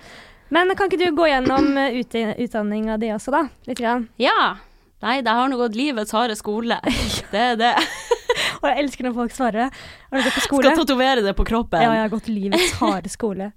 Men 0.54 0.72
kan 0.78 0.88
ikke 0.88 1.02
du 1.10 1.12
gå 1.18 1.26
gjennom 1.28 1.66
utdanninga 1.76 2.96
di 3.02 3.10
også, 3.12 3.34
da? 3.34 3.42
Litt 3.68 3.82
grann. 3.82 4.06
Ja. 4.16 4.56
Nei, 5.04 5.20
det 5.22 5.30
har 5.30 5.50
nå 5.50 5.58
gått 5.60 5.76
livets 5.78 6.14
harde 6.16 6.34
skole. 6.38 6.80
Det 7.32 7.42
er 7.52 7.58
det. 7.60 7.74
Og 8.62 8.66
jeg 8.66 8.82
elsker 8.82 9.06
når 9.06 9.14
folk 9.14 9.34
svarer. 9.34 9.70
Har 10.10 10.18
du 10.18 10.24
gått 10.24 10.38
på 10.40 10.46
skole? 10.46 10.64
Skal 10.64 10.80
tatovere 10.80 11.22
det 11.22 11.34
på 11.38 11.44
kroppen. 11.46 11.82
Ja, 11.84 11.92
jeg 11.94 12.06
har 12.06 12.12
gått 12.12 12.30
livets 12.32 12.72
harde 12.80 13.12
skole. 13.12 13.52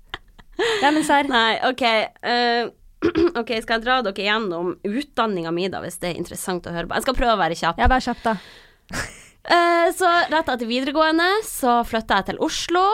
Ja, 0.83 0.91
men 0.91 1.01
serr. 1.07 1.29
Nei, 1.31 1.55
OK. 1.65 1.83
Uh, 2.21 2.69
OK, 3.41 3.55
skal 3.63 3.79
jeg 3.79 3.85
dra 3.87 3.97
dere 4.05 4.27
gjennom 4.27 4.75
utdanninga 4.85 5.53
mi, 5.55 5.65
da, 5.73 5.81
hvis 5.81 5.97
det 6.03 6.11
er 6.11 6.21
interessant 6.21 6.67
å 6.69 6.75
høre 6.75 6.89
på? 6.89 6.99
Jeg 6.99 7.07
skal 7.07 7.17
prøve 7.17 7.37
å 7.37 7.41
være 7.41 7.57
kjapp. 7.57 7.81
Ja, 7.81 7.89
vær 7.89 8.05
kjapp, 8.05 8.21
da. 8.27 8.35
uh, 9.49 9.87
så 9.97 10.11
rett 10.29 10.53
etter 10.53 10.69
videregående 10.69 11.31
så 11.47 11.79
flytta 11.87 12.21
jeg 12.21 12.33
til 12.33 12.43
Oslo. 12.45 12.85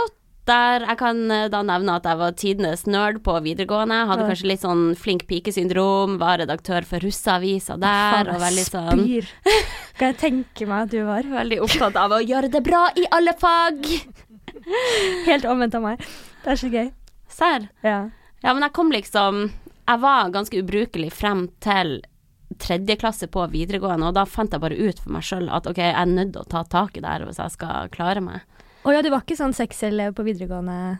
Der 0.47 0.85
jeg 0.85 0.97
kan 0.99 1.17
eh, 1.33 1.47
da 1.51 1.59
nevne 1.67 1.97
at 1.99 2.05
jeg 2.07 2.19
var 2.21 2.35
tidenes 2.39 2.85
nerd 2.87 3.19
på 3.25 3.35
videregående. 3.43 4.03
Hadde 4.09 4.23
ja. 4.23 4.29
kanskje 4.31 4.51
litt 4.51 4.63
sånn 4.63 4.85
flink 4.99 5.25
pike-syndrom. 5.27 6.15
Var 6.21 6.43
redaktør 6.43 6.87
for 6.87 7.03
Russeavisa 7.03 7.75
der. 7.81 8.13
Faen, 8.15 8.31
og 8.35 8.43
veldig 8.45 8.67
sånn 8.67 9.03
spyr. 9.03 9.31
Kan 9.97 10.13
jeg 10.13 10.19
tenke 10.21 10.69
meg 10.69 10.87
at 10.87 10.93
du 10.93 11.01
var 11.07 11.27
Veldig 11.37 11.59
opptatt 11.65 11.99
av 11.99 12.15
å 12.15 12.23
gjøre 12.23 12.51
det 12.53 12.63
bra 12.65 12.87
i 12.95 13.05
alle 13.13 13.35
fag. 13.37 13.91
helt 15.29 15.47
omvendt 15.49 15.77
av 15.77 15.85
meg. 15.85 16.03
Det 16.43 16.53
er 16.53 16.61
så 16.61 16.71
gøy. 16.71 16.91
Serr. 17.37 17.71
Ja. 17.85 18.01
Ja, 18.43 18.53
men 18.53 18.63
jeg 18.63 18.73
kom 18.77 18.93
liksom 18.93 19.47
Jeg 19.87 19.99
var 20.03 20.29
ganske 20.29 20.59
ubrukelig 20.61 21.09
frem 21.15 21.47
til 21.63 21.99
tredje 22.61 22.95
klasse 22.99 23.27
på 23.29 23.43
videregående, 23.51 24.07
og 24.09 24.15
da 24.15 24.23
fant 24.25 24.53
jeg 24.55 24.63
bare 24.63 24.77
ut 24.77 24.99
for 25.03 25.13
meg 25.13 25.25
sjøl 25.27 25.49
at 25.53 25.67
ok, 25.69 25.81
jeg 25.83 25.93
er 25.93 26.09
nødt 26.09 26.31
til 26.33 26.41
å 26.41 26.49
ta 26.49 26.63
tak 26.67 26.95
i 26.97 27.03
det 27.03 27.11
her 27.11 27.25
hvis 27.27 27.41
jeg 27.41 27.53
skal 27.53 27.91
klare 27.93 28.23
meg. 28.23 28.45
Å 28.85 28.93
ja, 28.93 29.01
du 29.01 29.09
var 29.09 29.21
ikke 29.25 29.37
sånn 29.39 29.55
sexelev 29.55 30.13
på 30.17 30.23
videregående? 30.27 30.99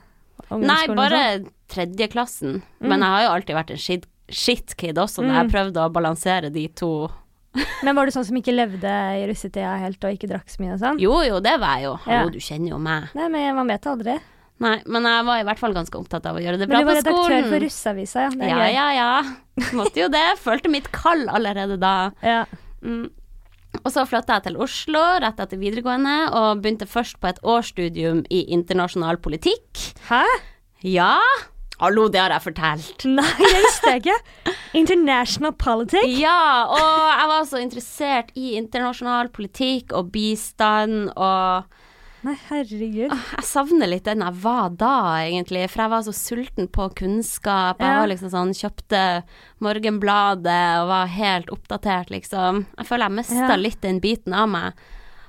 Nei, 0.52 0.82
og 0.90 0.96
bare 0.98 1.20
sånn? 1.40 1.48
tredjeklassen. 1.74 2.62
Mm. 2.82 2.88
Men 2.92 3.00
jeg 3.06 3.10
har 3.16 3.24
jo 3.26 3.32
alltid 3.36 3.56
vært 3.58 3.72
en 3.72 3.84
shit-kid 4.30 4.98
også, 4.98 5.24
når 5.24 5.32
Mm. 5.34 5.38
jeg 5.42 5.52
prøvde 5.52 5.86
å 5.86 5.92
balansere 5.94 6.52
de 6.54 6.68
to 6.70 7.10
Men 7.84 7.96
var 7.96 8.06
du 8.06 8.12
sånn 8.12 8.26
som 8.28 8.36
ikke 8.38 8.54
levde 8.54 8.86
i 9.18 9.26
russetida 9.26 9.80
helt 9.82 10.04
og 10.06 10.14
ikke 10.14 10.28
drakk 10.30 10.46
så 10.52 10.62
mye 10.62 10.74
og 10.76 10.80
sånn? 10.80 11.00
Jo 11.02 11.24
jo, 11.26 11.40
det 11.42 11.56
var 11.60 11.78
jeg 11.80 11.88
jo. 11.88 11.94
Ja. 12.06 12.26
Du 12.30 12.38
kjenner 12.38 12.70
jo 12.70 12.78
meg. 12.78 13.08
Nei, 13.18 13.28
men 13.34 13.56
man 13.56 13.68
vet 13.72 13.88
aldri. 13.90 14.20
Nei, 14.60 14.76
men 14.86 15.04
jeg 15.06 15.26
var 15.26 15.40
i 15.42 15.46
hvert 15.48 15.60
fall 15.62 15.74
ganske 15.74 15.98
opptatt 15.98 16.26
av 16.30 16.38
å 16.38 16.42
gjøre 16.42 16.58
det 16.62 16.68
bra 16.70 16.82
på 16.82 16.86
skolen. 16.86 16.94
Men 16.98 17.04
du 17.06 17.14
var 17.14 17.30
redaktør 17.32 17.50
for 17.50 17.66
Russeavisa, 17.66 18.26
ja. 18.26 18.48
Ja, 18.52 18.68
ja, 18.74 18.88
ja. 18.94 19.72
Måtte 19.78 20.02
jo 20.04 20.08
det. 20.10 20.24
Følte 20.42 20.70
mitt 20.70 20.92
kall 20.94 21.26
allerede 21.30 21.80
da. 21.82 22.12
Ja. 22.26 22.44
Mm. 22.84 23.10
Og 23.84 23.92
så 23.94 24.06
flytta 24.08 24.38
jeg 24.38 24.48
til 24.48 24.58
Oslo 24.64 25.04
rett 25.24 25.40
etter 25.44 25.60
videregående, 25.62 26.16
og 26.36 26.64
begynte 26.64 26.88
først 26.90 27.20
på 27.22 27.30
et 27.32 27.42
årsstudium 27.44 28.24
i 28.34 28.44
internasjonal 28.56 29.20
politikk. 29.24 29.84
Hæ? 30.10 30.24
Ja, 30.86 31.18
hallo, 31.82 32.08
det 32.14 32.22
har 32.22 32.34
jeg 32.36 32.46
fortalt. 32.50 33.06
Nei, 33.10 33.26
det 33.40 33.64
visste 33.64 33.94
jeg 33.94 34.04
ikke. 34.04 34.56
International 34.78 35.54
politics? 35.58 36.20
Ja, 36.20 36.66
og 36.70 36.88
jeg 37.14 37.32
var 37.34 37.48
så 37.50 37.62
interessert 37.64 38.32
i 38.36 38.56
internasjonal 38.60 39.32
politikk 39.34 39.96
og 39.98 40.12
bistand 40.14 41.12
og 41.16 41.68
Nei, 42.28 42.36
herregud. 42.50 43.14
Jeg 43.14 43.46
savner 43.48 43.88
litt 43.88 44.04
den 44.04 44.20
jeg 44.26 44.36
var 44.44 44.74
da, 44.76 44.96
egentlig. 45.24 45.62
For 45.72 45.86
jeg 45.86 45.94
var 45.94 46.04
så 46.04 46.14
sulten 46.16 46.68
på 46.68 46.90
kunnskap. 47.00 47.80
Jeg 47.80 48.02
var 48.02 48.12
liksom 48.12 48.34
sånn 48.34 48.52
Kjøpte 48.58 49.04
Morgenbladet 49.64 50.60
og 50.82 50.92
var 50.92 51.08
helt 51.14 51.54
oppdatert, 51.56 52.12
liksom. 52.12 52.66
Jeg 52.76 52.90
føler 52.90 53.08
jeg 53.08 53.18
mista 53.22 53.48
Ja. 53.48 53.56
litt 53.56 53.80
den 53.82 54.02
biten 54.04 54.36
av 54.36 54.52
meg. 54.52 54.86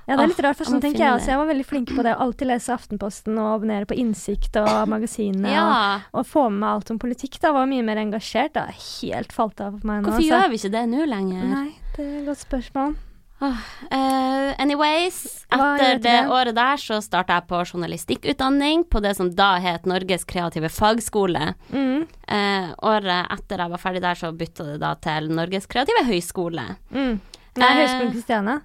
Ja, 0.09 0.17
det 0.17 0.23
er 0.23 0.27
litt 0.31 0.39
rart, 0.41 0.57
for 0.57 0.65
sånn 0.65 0.81
tenker 0.81 1.05
jeg 1.05 1.13
også. 1.13 1.29
Jeg 1.29 1.37
var 1.37 1.47
veldig 1.53 1.65
flink 1.69 1.95
på 1.95 2.03
det 2.03 2.15
alltid 2.17 2.49
lese 2.49 2.73
Aftenposten 2.73 3.37
og 3.37 3.61
abonnere 3.61 3.85
på 3.85 3.95
Innsikt 3.95 4.57
og 4.57 4.87
magasinene. 4.95 5.51
Ja. 5.53 5.67
Og, 6.09 6.19
og 6.19 6.25
få 6.27 6.49
med 6.49 6.65
meg 6.65 6.69
alt 6.73 6.91
om 6.91 6.99
politikk. 6.99 7.39
Da 7.39 7.53
var 7.53 7.69
mye 7.69 7.85
mer 7.85 8.01
engasjert. 8.01 8.57
Da 8.57 8.67
helt 8.73 9.31
falt 9.31 9.61
av 9.61 9.77
for 9.77 9.87
meg 9.87 10.01
nå. 10.01 10.09
Hvorfor 10.09 10.25
altså. 10.25 10.33
gjør 10.33 10.49
vi 10.49 10.59
ikke 10.63 10.73
det 10.75 10.87
nå 10.89 11.05
lenger? 11.05 11.45
Nei, 11.53 11.69
det 11.95 12.03
er 12.07 12.17
et 12.23 12.27
godt 12.27 12.43
spørsmål. 12.43 12.97
Eh, 13.41 14.61
anyways, 14.61 15.45
etter 15.49 15.99
det 16.03 16.15
året 16.27 16.55
der 16.57 16.77
så 16.81 16.97
starta 17.01 17.37
jeg 17.39 17.47
på 17.47 17.61
journalistikkutdanning 17.71 18.83
på 18.91 18.99
det 19.03 19.13
som 19.15 19.29
da 19.35 19.53
het 19.63 19.85
Norges 19.87 20.25
kreative 20.27 20.69
fagskole. 20.69 21.53
Mm, 21.73 22.07
Uh, 22.29 22.75
året 22.85 23.25
etter 23.33 23.57
jeg 23.63 23.71
var 23.71 23.79
ferdig 23.81 24.01
der, 24.03 24.13
så 24.19 24.29
bytta 24.37 24.63
det 24.67 24.75
da 24.83 24.91
til 25.01 25.31
Norges 25.33 25.65
kreative 25.65 26.03
høgskole. 26.05 26.75
mm. 26.93 27.15
Nei, 27.57 27.69
Eh, 27.69 27.79
Høgskolen 27.79 28.11
Kristiania. 28.13 28.59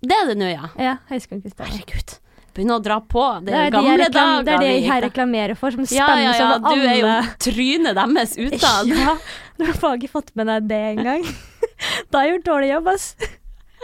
Det 0.00 0.14
er 0.14 0.28
det 0.30 0.36
nå, 0.38 0.46
ja. 0.52 0.68
Ja, 0.78 0.92
Høgskolen 1.10 1.42
Kristiania. 1.42 1.72
Herregud. 1.74 2.14
Begynne 2.54 2.76
å 2.78 2.82
dra 2.84 3.00
på. 3.00 3.24
Det 3.42 3.50
Det 3.50 3.54
er 3.64 3.70
gamle 3.74 3.96
de 3.98 4.10
dager. 4.14 4.44
det 4.44 4.52
er 4.54 4.58
det 4.62 4.70
jeg 4.86 5.02
reklamerer 5.08 5.56
for, 5.58 5.70
som 5.74 5.80
Ja, 5.90 6.06
spennes 6.06 6.38
ja, 6.38 6.44
ja. 6.44 6.58
over 6.60 6.70
Du 6.70 6.86
er 6.86 6.96
jo 7.00 7.10
trynet 7.48 7.94
deres 7.98 8.36
utad. 8.38 8.86
Ja, 9.04 9.16
du 9.58 9.64
har 9.66 9.96
ikke 9.98 10.08
fått 10.14 10.30
med 10.36 10.46
deg 10.46 10.68
det 10.70 10.82
engang. 10.94 11.26
da 12.12 12.18
har 12.20 12.26
jeg 12.28 12.36
gjort 12.38 12.46
dårlig 12.52 12.68
jobb, 12.70 12.88
ass. 12.94 13.16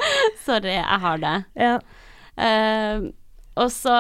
Sorry, 0.47 0.77
jeg 0.77 1.01
har 1.05 1.23
det. 1.23 1.37
Ja. 1.59 1.79
Uh, 2.41 3.11
og 3.61 3.73
så, 3.75 3.97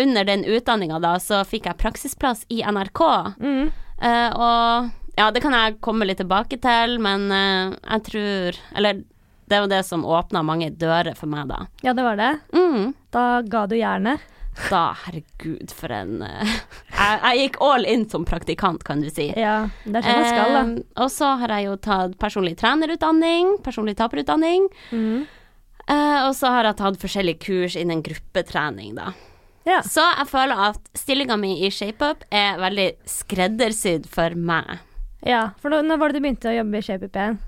under 0.00 0.26
den 0.28 0.44
utdanninga 0.44 1.00
da, 1.02 1.14
så 1.22 1.42
fikk 1.48 1.68
jeg 1.70 1.80
praksisplass 1.80 2.44
i 2.52 2.62
NRK. 2.66 3.02
Mm. 3.40 3.70
Uh, 4.00 4.30
og 4.34 4.90
ja, 5.18 5.28
det 5.34 5.42
kan 5.44 5.54
jeg 5.56 5.78
komme 5.84 6.08
litt 6.08 6.20
tilbake 6.22 6.60
til, 6.62 6.98
men 7.02 7.28
uh, 7.28 7.76
jeg 7.76 8.04
tror 8.06 8.60
Eller 8.78 9.02
det 9.50 9.58
var 9.60 9.70
det 9.72 9.82
som 9.84 10.04
åpna 10.06 10.44
mange 10.46 10.70
dører 10.70 11.16
for 11.18 11.26
meg, 11.26 11.48
da. 11.50 11.64
ja, 11.82 11.92
det 11.96 12.04
var 12.06 12.20
det. 12.20 12.34
Mm. 12.54 12.92
Da 13.10 13.24
ga 13.42 13.64
du 13.66 13.74
jernet. 13.74 14.22
Da, 14.68 14.82
herregud, 15.06 15.72
for 15.72 15.92
en 15.94 16.20
eh, 16.26 16.50
jeg, 16.92 17.18
jeg 17.24 17.40
gikk 17.44 17.58
all 17.64 17.86
in 17.88 18.04
som 18.10 18.26
praktikant, 18.28 18.84
kan 18.86 19.00
du 19.00 19.08
si. 19.10 19.30
Ja, 19.38 19.70
det 19.86 20.02
er 20.02 20.04
sånn 20.04 20.20
man 20.20 20.28
skal, 20.28 20.54
da. 20.54 20.62
Eh, 20.66 21.02
og 21.04 21.10
så 21.14 21.32
har 21.40 21.54
jeg 21.56 21.68
jo 21.70 21.76
tatt 21.88 22.18
personlig 22.20 22.56
trenerutdanning, 22.60 23.56
personlig 23.64 23.96
taperutdanning. 24.00 24.68
Mm. 24.92 25.24
Eh, 25.90 26.20
og 26.26 26.34
så 26.38 26.52
har 26.54 26.68
jeg 26.68 26.78
tatt 26.82 27.00
forskjellige 27.02 27.42
kurs 27.46 27.78
innen 27.80 28.04
gruppetrening, 28.06 28.94
da. 29.00 29.14
Ja. 29.68 29.82
Så 29.84 30.04
jeg 30.04 30.28
føler 30.30 30.66
at 30.70 30.80
stillinga 30.96 31.36
mi 31.40 31.56
i 31.66 31.70
ShapeUp 31.72 32.24
er 32.32 32.60
veldig 32.60 32.88
skreddersydd 33.08 34.08
for 34.10 34.34
meg. 34.36 34.78
ja, 35.26 35.50
for 35.60 35.72
da, 35.72 35.82
når 35.84 36.00
var 36.00 36.12
det 36.12 36.20
du 36.20 36.24
begynte 36.24 36.50
å 36.52 36.58
jobbe 36.60 36.80
i 36.80 36.86
ShapeUp 36.86 37.16
igjen? 37.16 37.40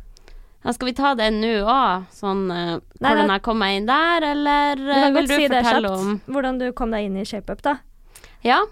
Ja, 0.62 0.72
skal 0.72 0.92
vi 0.92 0.94
ta 0.94 1.14
det 1.18 1.28
nå 1.34 1.54
òg? 1.66 2.06
Sånn 2.14 2.44
uh, 2.46 2.76
Nei, 2.78 3.10
hvordan 3.10 3.32
jeg 3.34 3.42
kom 3.46 3.58
meg 3.58 3.80
inn 3.80 3.88
der, 3.88 4.26
eller 4.30 4.78
Du 4.78 4.92
eh, 4.92 5.00
kan 5.02 5.16
vil 5.16 5.26
du 5.26 5.34
si 5.34 5.48
fortelle 5.50 5.90
om 5.90 6.14
Hvordan 6.30 6.60
du 6.60 6.68
kom 6.78 6.94
deg 6.94 7.08
inn 7.08 7.18
i 7.18 7.26
ShapeUp, 7.26 7.64
da. 7.66 7.76
Ja. 8.46 8.62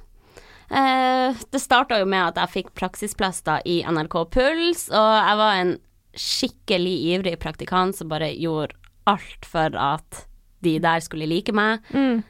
Uh, 0.71 1.35
det 1.51 1.63
starta 1.63 1.99
jo 1.99 2.07
med 2.07 2.29
at 2.29 2.39
jeg 2.39 2.55
fikk 2.55 2.75
praksisplass 2.79 3.43
da 3.47 3.59
i 3.67 3.81
NRK 3.83 4.21
Puls, 4.31 4.87
og 4.95 5.13
jeg 5.19 5.39
var 5.43 5.59
en 5.59 5.77
skikkelig 6.21 6.97
ivrig 7.15 7.37
praktikant 7.43 7.99
som 7.99 8.11
bare 8.11 8.31
gjorde 8.39 8.79
alt 9.11 9.47
for 9.47 9.75
at 9.75 10.25
de 10.63 10.77
der 10.83 11.03
skulle 11.03 11.27
like 11.27 11.55
meg. 11.55 11.83
Mm. 11.91 12.23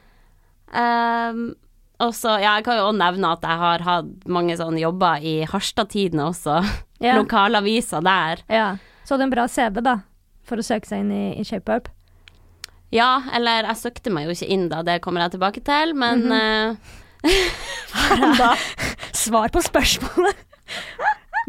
Uh, 0.73 1.53
og 2.01 2.15
så, 2.17 2.39
ja, 2.41 2.55
jeg 2.57 2.65
kan 2.65 2.79
jo 2.79 2.87
òg 2.89 2.97
nevne 2.97 3.33
at 3.35 3.43
jeg 3.45 3.61
har 3.61 3.83
hatt 3.85 4.29
mange 4.31 4.55
sånne 4.57 4.81
jobber 4.81 5.21
i 5.21 5.41
Harstad-tidene 5.49 6.31
også. 6.31 6.63
Yeah. 6.97 7.17
Lokalaviser 7.21 8.01
der. 8.05 8.41
ja. 8.49 8.71
Så 9.11 9.17
hadde 9.17 9.25
du 9.25 9.27
en 9.27 9.33
bra 9.33 9.43
CV, 9.51 9.81
da, 9.83 9.97
for 10.47 10.55
å 10.55 10.63
søke 10.63 10.87
seg 10.87 11.01
inn 11.03 11.09
i, 11.11 11.23
i 11.35 11.43
ShapeUp. 11.43 11.89
Ja, 12.95 13.09
eller 13.35 13.65
jeg 13.67 13.75
søkte 13.81 14.11
meg 14.11 14.23
jo 14.29 14.31
ikke 14.31 14.47
inn 14.55 14.69
da, 14.71 14.79
det 14.87 15.01
kommer 15.03 15.25
jeg 15.25 15.33
tilbake 15.33 15.59
til, 15.67 15.91
men 15.99 16.23
Mhm. 16.29 16.77
eh, 17.27 18.31
da, 18.39 18.53
svar 19.11 19.51
på 19.51 19.59
spørsmålet. 19.67 20.39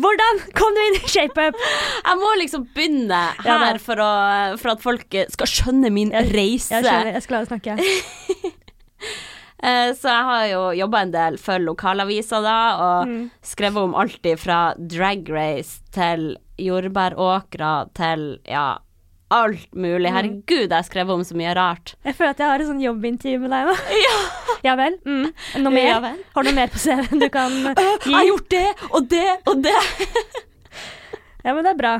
Hvordan 0.03 0.41
kom 0.59 0.75
du 0.75 0.81
inn 0.89 0.99
i 1.05 1.07
ShapeUp? 1.13 1.55
jeg 2.03 2.19
må 2.19 2.33
liksom 2.41 2.67
begynne 2.75 3.23
Ja, 3.45 3.59
her 3.63 3.75
det- 3.79 3.83
for, 3.87 3.95
å, 4.03 4.59
for 4.59 4.71
at 4.75 4.83
folk 4.83 5.07
skal 5.31 5.47
skjønne 5.47 5.93
min 5.93 6.11
reise. 6.11 6.75
Jeg 6.75 6.83
skjønner, 6.83 7.13
jeg 7.15 7.23
skal 7.23 7.39
la 7.39 7.45
deg 7.45 7.55
snakke. 7.55 8.53
Eh, 9.63 9.93
så 9.95 10.09
jeg 10.11 10.25
har 10.27 10.45
jo 10.51 10.61
jobba 10.75 11.01
en 11.05 11.11
del 11.15 11.37
for 11.39 11.61
lokalavisa 11.63 12.41
da, 12.43 12.55
og 12.83 13.07
Mm. 13.07 13.31
skrevet 13.47 13.77
om 13.85 13.93
alt 13.95 14.27
fra 14.43 14.75
drag 14.77 15.29
race 15.31 15.79
til 15.95 16.37
jordbæråkre 16.61 17.73
til 17.97 18.25
ja, 18.49 18.79
alt 19.33 19.69
mulig. 19.75 20.11
Mm. 20.11 20.17
Herregud, 20.17 20.67
jeg 20.69 20.75
har 20.77 20.83
skrevet 20.87 21.15
om 21.15 21.25
så 21.25 21.37
mye 21.39 21.55
rart. 21.57 21.95
Jeg 22.05 22.15
føler 22.19 22.35
at 22.35 22.43
jeg 22.43 22.51
har 22.53 22.61
et 22.65 22.69
sånn 22.69 22.83
jobbintervju 22.85 23.39
med 23.45 23.55
deg 23.55 23.71
nå. 23.71 23.77
Ja, 24.63 24.77
vel? 24.79 24.95
Mm. 25.03 25.31
Noe 25.65 25.73
mer? 25.75 25.89
Ja 25.89 26.01
vel. 26.05 26.19
Har 26.37 26.45
du 26.45 26.49
noe 26.53 26.55
mer 26.61 26.69
på 26.71 26.79
CV-en 26.79 27.19
du 27.19 27.29
kan 27.35 27.55
Jeg 27.75 28.13
har 28.15 28.27
gjort 28.29 28.51
det 28.53 28.67
og 28.93 29.09
det 29.11 29.29
og 29.51 29.63
det. 29.65 29.79
Ja, 31.43 31.55
men 31.57 31.65
det 31.67 31.73
er 31.73 31.79
bra. 31.81 31.97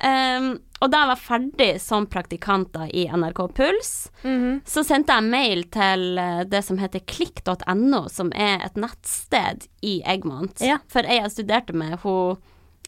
Um, 0.00 0.48
og 0.84 0.90
da 0.92 0.98
jeg 1.02 1.08
var 1.10 1.20
ferdig 1.20 1.68
som 1.80 2.04
praktikant 2.12 2.76
i 2.92 3.06
NRK 3.08 3.40
Puls, 3.56 3.92
Mhm. 4.24 4.58
så 4.68 4.82
sendte 4.84 5.16
jeg 5.16 5.24
mail 5.32 5.62
til 5.72 6.18
eh, 6.20 6.42
det 6.44 6.60
som 6.66 6.76
heter 6.80 7.00
klikk.no, 7.08 8.02
som 8.12 8.28
er 8.36 8.60
et 8.66 8.76
nettsted 8.76 9.64
i 9.80 10.02
Egmont. 10.04 10.60
Ja. 10.60 10.76
For 10.92 11.00
ei 11.08 11.22
jeg 11.22 11.32
studerte 11.32 11.72
med, 11.72 11.96
hun 12.04 12.36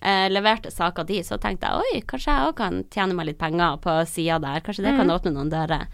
eh, 0.02 0.28
leverte 0.28 0.71
saka 0.71 1.04
di, 1.04 1.21
så 1.23 1.38
tenkte 1.40 1.68
jeg 1.71 1.78
oi, 1.94 2.00
kanskje 2.06 2.32
jeg 2.35 2.49
òg 2.50 2.56
kan 2.56 2.82
tjene 2.90 3.14
meg 3.14 3.26
litt 3.30 3.38
penger 3.38 3.78
på 3.80 3.94
sida 4.06 4.38
der. 4.42 4.61
Kanskje 4.61 4.85
det 4.85 4.97
kan 4.97 5.06
Mhm. 5.06 5.14
åpne 5.21 5.32
noen 5.32 5.50
dører. 5.50 5.87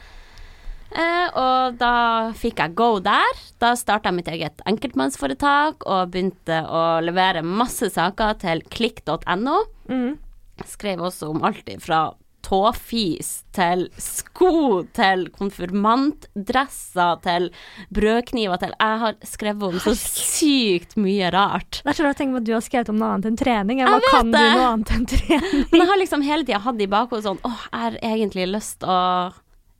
Eh, 0.90 1.28
og 1.36 1.76
da 1.76 2.32
fikk 2.32 2.56
jeg 2.62 2.74
go 2.74 2.98
der. 2.98 3.34
Da 3.60 3.74
starta 3.76 4.08
jeg 4.08 4.14
mitt 4.14 4.28
eget 4.32 4.62
enkeltmannsforetak 4.66 5.84
og 5.86 6.10
begynte 6.10 6.62
å 6.64 7.00
levere 7.04 7.42
masse 7.44 7.90
saker 7.92 8.38
til 8.40 8.62
klikk.no. 8.72 9.64
Mm. 9.88 10.16
Skrev 10.64 10.98
også 10.98 11.28
om 11.30 11.44
alt 11.44 11.68
fra 11.84 12.14
tåfis 12.48 13.30
til 13.52 13.86
sko 14.00 14.82
til 14.96 15.26
konfirmantdresser 15.36 17.18
til 17.24 17.48
brødkniver 17.94 18.60
til 18.62 18.72
Jeg 18.78 19.00
har 19.02 19.16
skrevet 19.26 19.62
om 19.68 19.80
så 19.82 19.92
sykt 19.98 20.96
mye 21.00 21.30
rart. 21.34 21.80
Det 21.84 21.92
er 21.92 21.98
så 21.98 22.06
rart 22.06 22.16
å 22.16 22.20
tenke 22.22 22.36
på 22.38 22.42
at 22.42 22.48
du 22.48 22.54
har 22.56 22.64
skrevet 22.64 22.92
om 22.92 23.00
noe 23.00 23.10
annet 23.16 23.28
enn 23.32 23.38
trening. 23.40 23.82
Hva 23.84 23.98
kan 23.98 24.08
kan 24.08 24.32
du 24.32 24.38
noe 24.38 24.70
annet 24.72 24.94
enn 24.96 25.06
trening? 25.10 25.66
Men 25.72 25.82
jeg 25.82 25.90
har 25.92 26.00
liksom 26.04 26.24
hele 26.26 26.46
tida 26.48 26.62
hatt 26.64 26.80
i 26.80 26.88
bakhodet 26.90 27.26
sånn 27.28 27.42
Åh, 27.44 27.66
jeg 27.72 27.84
har 27.84 28.00
egentlig 28.14 28.48
lyst 28.52 28.86
å 28.88 28.98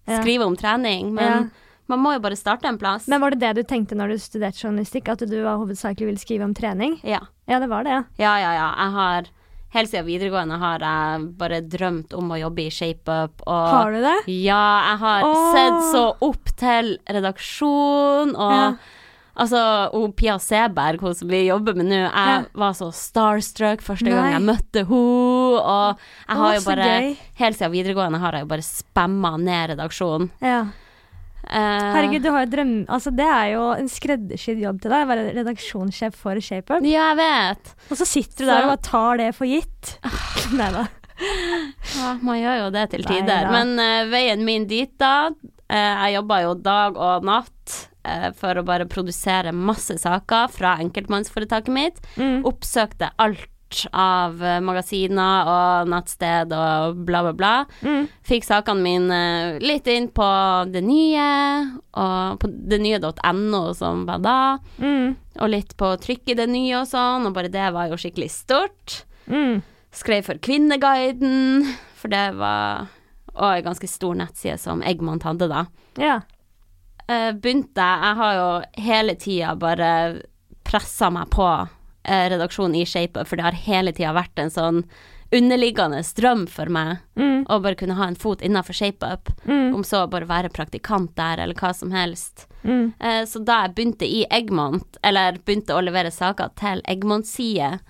skrive 0.08 0.46
om 0.48 0.56
trening, 0.56 1.10
men 1.14 1.24
Ja. 1.28 1.40
man 1.88 2.00
må 2.04 2.14
jo 2.14 2.20
bare 2.24 2.36
starte 2.36 2.68
en 2.68 2.78
plass. 2.80 3.08
Men 3.08 3.20
var 3.20 3.30
det 3.34 3.40
det 3.40 3.54
du 3.56 3.62
tenkte 3.68 3.96
når 3.96 4.08
du 4.14 4.18
studerte 4.18 4.60
journalistikk, 4.64 5.08
at 5.12 5.18
du 5.28 5.42
var 5.44 5.56
hovedsakelig 5.60 6.06
ville 6.08 6.18
skrive 6.22 6.44
om 6.44 6.54
trening? 6.54 7.00
ja. 7.04 7.20
Ja, 7.48 7.58
det 7.60 7.68
var 7.70 7.82
det, 7.84 7.90
ja. 7.90 8.02
Ja, 8.18 8.32
ja, 8.42 8.52
ja. 8.52 8.68
Jeg 8.76 8.92
har 8.92 9.28
Helt 9.74 9.90
siden 9.90 10.06
videregående 10.08 10.56
har 10.58 10.80
jeg 10.80 11.26
bare 11.36 11.60
drømt 11.60 12.14
om 12.16 12.30
å 12.32 12.38
jobbe 12.40 12.62
i 12.64 12.70
ShapeUp. 12.72 13.42
Har 13.46 13.92
du 13.92 14.00
det? 14.00 14.14
Ja, 14.32 14.62
jeg 14.92 14.98
har 15.02 15.26
Åh. 15.28 15.50
sett 15.52 15.82
så 15.92 16.04
opp 16.24 16.54
til 16.56 16.94
redaksjon 17.08 18.32
og 18.36 18.54
Ja. 18.54 18.70
Altså, 19.38 19.60
og 19.94 20.16
Pia 20.16 20.34
Seberg, 20.42 20.98
hun 21.00 21.14
som 21.14 21.28
vi 21.30 21.44
jobber 21.46 21.76
med 21.76 21.86
nå, 21.86 21.94
jeg 21.94 22.10
Ja. 22.10 22.42
var 22.58 22.72
så 22.74 22.88
starstruck 22.90 23.80
første 23.86 24.10
gang 24.10 24.32
jeg 24.32 24.42
møtte 24.42 24.82
henne, 24.84 25.60
og 25.62 25.96
jeg 26.28 26.36
har 26.36 26.50
Å, 26.50 26.54
jo 26.56 26.60
bare. 26.66 27.16
Helt 27.38 27.56
siden 27.56 27.70
videregående 27.70 28.18
har 28.18 28.32
jeg 28.32 28.40
jo 28.42 28.46
bare 28.46 28.62
spamma 28.66 29.36
ned 29.38 29.70
redaksjonen. 29.76 30.30
Ja. 30.42 30.64
Eh, 31.48 31.88
Herregud, 31.94 32.22
du 32.22 32.30
har 32.34 32.44
jo 32.44 32.50
drøm... 32.52 32.72
Altså, 32.92 33.12
det 33.14 33.24
er 33.24 33.54
jo 33.54 33.64
en 33.72 33.88
skreddersydd 33.88 34.60
jobb 34.60 34.82
til 34.84 34.92
deg, 34.92 35.08
være 35.08 35.26
redaksjonssjef 35.38 36.16
for 36.20 36.40
ShapeUp. 36.44 36.84
Ja, 36.84 37.10
jeg 37.12 37.18
vet. 37.22 37.74
Og 37.88 38.00
så 38.00 38.08
sitter 38.08 38.44
du 38.44 38.50
der 38.50 38.66
og 38.66 38.72
bare 38.74 38.84
tar 38.90 39.20
det 39.22 39.28
for 39.38 39.48
gitt. 39.48 39.94
Nei 40.58 40.70
da. 40.76 40.86
Ja, 41.18 42.14
man 42.22 42.38
gjør 42.38 42.60
jo 42.60 42.72
det 42.76 42.84
til 42.92 43.06
tider. 43.08 43.48
Neida. 43.48 43.54
Men 43.54 43.80
uh, 43.80 44.10
veien 44.12 44.44
min 44.46 44.68
dit, 44.70 44.92
da 45.00 45.30
uh, 45.32 45.74
Jeg 45.74 46.14
jobba 46.14 46.42
jo 46.44 46.52
dag 46.62 47.00
og 47.08 47.26
natt 47.26 47.78
uh, 48.06 48.28
for 48.38 48.60
å 48.60 48.66
bare 48.66 48.86
produsere 48.90 49.54
masse 49.56 49.96
saker 49.98 50.52
fra 50.54 50.76
enkeltmannsforetaket 50.84 51.74
mitt. 51.74 52.02
Mm. 52.20 52.44
Oppsøkte 52.48 53.10
alt 53.18 53.48
av 53.92 54.42
eh, 54.42 54.58
magasiner 54.64 55.48
og 55.52 55.90
nettsted 55.92 56.52
og 56.56 57.00
bla, 57.08 57.20
bla, 57.26 57.32
bla. 57.36 57.52
Mm. 57.84 58.06
Fikk 58.28 58.46
sakene 58.46 58.82
mine 58.84 59.20
litt 59.62 59.86
inn 59.92 60.08
på 60.14 60.28
det 60.72 60.82
nye, 60.86 61.28
og 61.98 62.38
på 62.42 62.50
det 62.72 62.80
nye.no 62.84 63.62
som 63.78 64.06
var 64.08 64.22
da, 64.24 64.38
Mm. 64.78 65.16
og 65.40 65.50
litt 65.52 65.76
på 65.76 65.92
trykk 66.00 66.32
i 66.32 66.38
det 66.38 66.48
nye 66.50 66.80
og 66.80 66.86
sånn, 66.90 67.26
og 67.28 67.34
bare 67.36 67.52
det 67.52 67.68
var 67.74 67.88
jo 67.92 67.98
skikkelig 68.00 68.30
stort. 68.34 69.02
Mm. 69.28 69.60
Skrev 69.92 70.24
for 70.26 70.38
Kvinneguiden, 70.44 71.66
for 71.96 72.08
det 72.12 72.26
var 72.38 72.88
og 73.38 73.52
en 73.54 73.62
ganske 73.68 73.86
stor 73.86 74.16
nettside 74.18 74.58
som 74.58 74.80
Eggmont 74.82 75.22
hadde 75.22 75.46
da. 75.46 75.60
Ja. 76.00 76.16
Eh, 77.08 77.30
begynte 77.32 77.78
Jeg 77.78 78.16
har 78.18 78.32
jo 78.34 78.48
hele 78.82 79.14
tida 79.14 79.54
bare 79.54 80.22
pressa 80.66 81.08
meg 81.14 81.30
på 81.30 81.46
eh, 82.08 82.26
redaksjonen 82.32 82.74
i 82.80 82.86
ShapeUp, 82.88 83.26
for 83.28 83.36
det 83.36 83.44
har 83.44 83.62
hele 83.68 83.92
tida 83.92 84.14
vært 84.16 84.40
en 84.42 84.50
sånn 84.50 84.82
underliggende 85.30 86.00
drøm 86.16 86.46
for 86.48 86.70
meg 86.72 86.98
Mm. 87.14 87.44
å 87.52 87.60
bare 87.62 87.76
kunne 87.76 87.94
ha 87.98 88.06
en 88.08 88.16
fot 88.16 88.40
innafor 88.40 88.72
ShapeUp. 88.72 89.28
Mm. 89.44 89.74
Om 89.76 89.82
så 89.84 90.06
bare 90.08 90.24
være 90.26 90.48
praktikant 90.48 91.14
der, 91.16 91.38
eller 91.44 91.54
hva 91.54 91.74
som 91.76 91.90
helst. 91.92 92.46
Mm. 92.64 92.94
Eh, 92.98 93.22
så 93.28 93.44
da 93.44 93.62
jeg 93.66 93.74
begynte 93.74 94.08
i 94.08 94.24
Eggmont, 94.30 94.96
eller 95.04 95.36
begynte 95.44 95.76
å 95.76 95.84
levere 95.84 96.10
saker 96.10 96.48
til 96.56 96.80
Egmont 96.88 97.26
side 97.28 97.80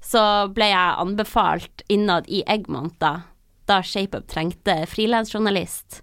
så 0.00 0.48
ble 0.54 0.68
jeg 0.70 0.98
anbefalt 0.98 1.82
innad 1.88 2.26
i 2.28 2.42
Eggmont 2.46 2.98
da, 2.98 3.22
da 3.66 3.80
ShapeUp 3.82 4.26
trengte 4.30 4.86
frilansjournalist. 4.86 6.02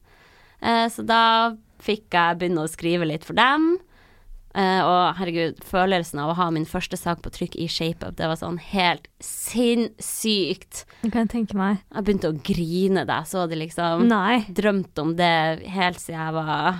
Eh, 0.61 0.87
så 0.89 1.05
da 1.05 1.55
fikk 1.81 2.11
jeg 2.11 2.39
begynne 2.39 2.63
å 2.65 2.71
skrive 2.71 3.05
litt 3.07 3.23
for 3.27 3.33
dem. 3.37 3.77
Eh, 4.55 4.81
og 4.87 5.17
herregud, 5.17 5.57
følelsen 5.67 6.21
av 6.23 6.29
å 6.31 6.35
ha 6.39 6.45
min 6.55 6.63
første 6.69 6.95
sak 6.95 7.19
på 7.25 7.31
trykk 7.35 7.57
i 7.59 7.65
ShapeUp, 7.67 8.13
det 8.15 8.29
var 8.31 8.37
sånn 8.39 8.55
helt 8.71 9.09
sinnssykt. 9.19 10.85
Det 11.01 11.11
kan 11.11 11.25
jeg 11.25 11.31
tenke 11.33 11.57
meg. 11.59 11.81
Jeg 11.91 12.05
begynte 12.07 12.31
å 12.31 12.37
grine 12.47 13.03
da 13.07 13.17
jeg 13.21 13.31
så 13.33 13.43
det, 13.51 13.57
liksom 13.59 14.05
Nei. 14.07 14.45
drømt 14.55 15.01
om 15.03 15.11
det 15.19 15.31
helt 15.75 15.99
siden 15.99 16.21
jeg 16.21 16.37
var 16.37 16.79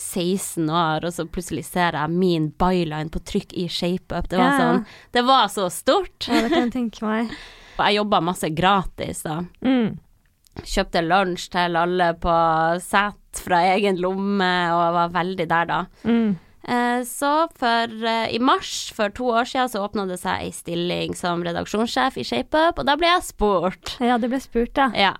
16 0.00 0.68
år, 0.68 1.06
og 1.08 1.14
så 1.16 1.24
plutselig 1.28 1.64
ser 1.70 1.96
jeg 1.96 2.12
min 2.12 2.50
byline 2.60 3.08
på 3.12 3.22
trykk 3.32 3.56
i 3.56 3.64
ShapeUp. 3.72 4.28
Det 4.28 4.38
var 4.40 4.52
Ja, 4.52 4.60
sånn 4.60 4.84
Det 5.16 5.24
var 5.24 5.48
så 5.52 5.70
stort. 5.72 6.28
Ja, 6.28 6.42
det 6.44 6.52
kan 6.52 6.68
jeg 6.68 6.76
tenke 6.76 7.04
meg. 7.06 7.32
Og 7.80 7.86
jeg 7.86 7.96
jobba 7.96 8.18
masse 8.20 8.48
gratis, 8.52 9.22
da. 9.24 9.38
Mm. 9.64 9.94
Kjøpte 10.68 11.00
lunsj 11.00 11.46
til 11.54 11.76
alle 11.80 12.10
på 12.20 12.34
sett 12.84 13.40
fra 13.40 13.62
egen 13.72 13.96
lomme, 14.02 14.50
og 14.74 14.82
var 14.98 15.14
veldig 15.14 15.46
der, 15.48 15.68
da. 15.70 15.78
Mm. 16.04 16.34
Eh, 16.68 17.00
så 17.08 17.30
for 17.56 17.94
eh, 18.06 18.34
i 18.36 18.38
mars 18.42 18.90
for 18.92 19.08
to 19.16 19.30
år 19.32 19.48
siden 19.48 19.70
så 19.72 19.80
åpna 19.86 20.04
det 20.10 20.18
seg 20.20 20.44
ei 20.44 20.50
stilling 20.52 21.14
som 21.16 21.40
redaksjonssjef 21.46 22.18
i 22.20 22.26
ShapeUp, 22.26 22.78
og 22.82 22.86
da 22.88 22.96
ble 23.00 23.08
jeg 23.08 23.24
spurt. 23.30 23.94
Ja, 24.04 24.18
det 24.20 24.28
ble 24.32 24.40
spurt, 24.44 24.74
da. 24.76 24.90
Ja. 24.94 25.14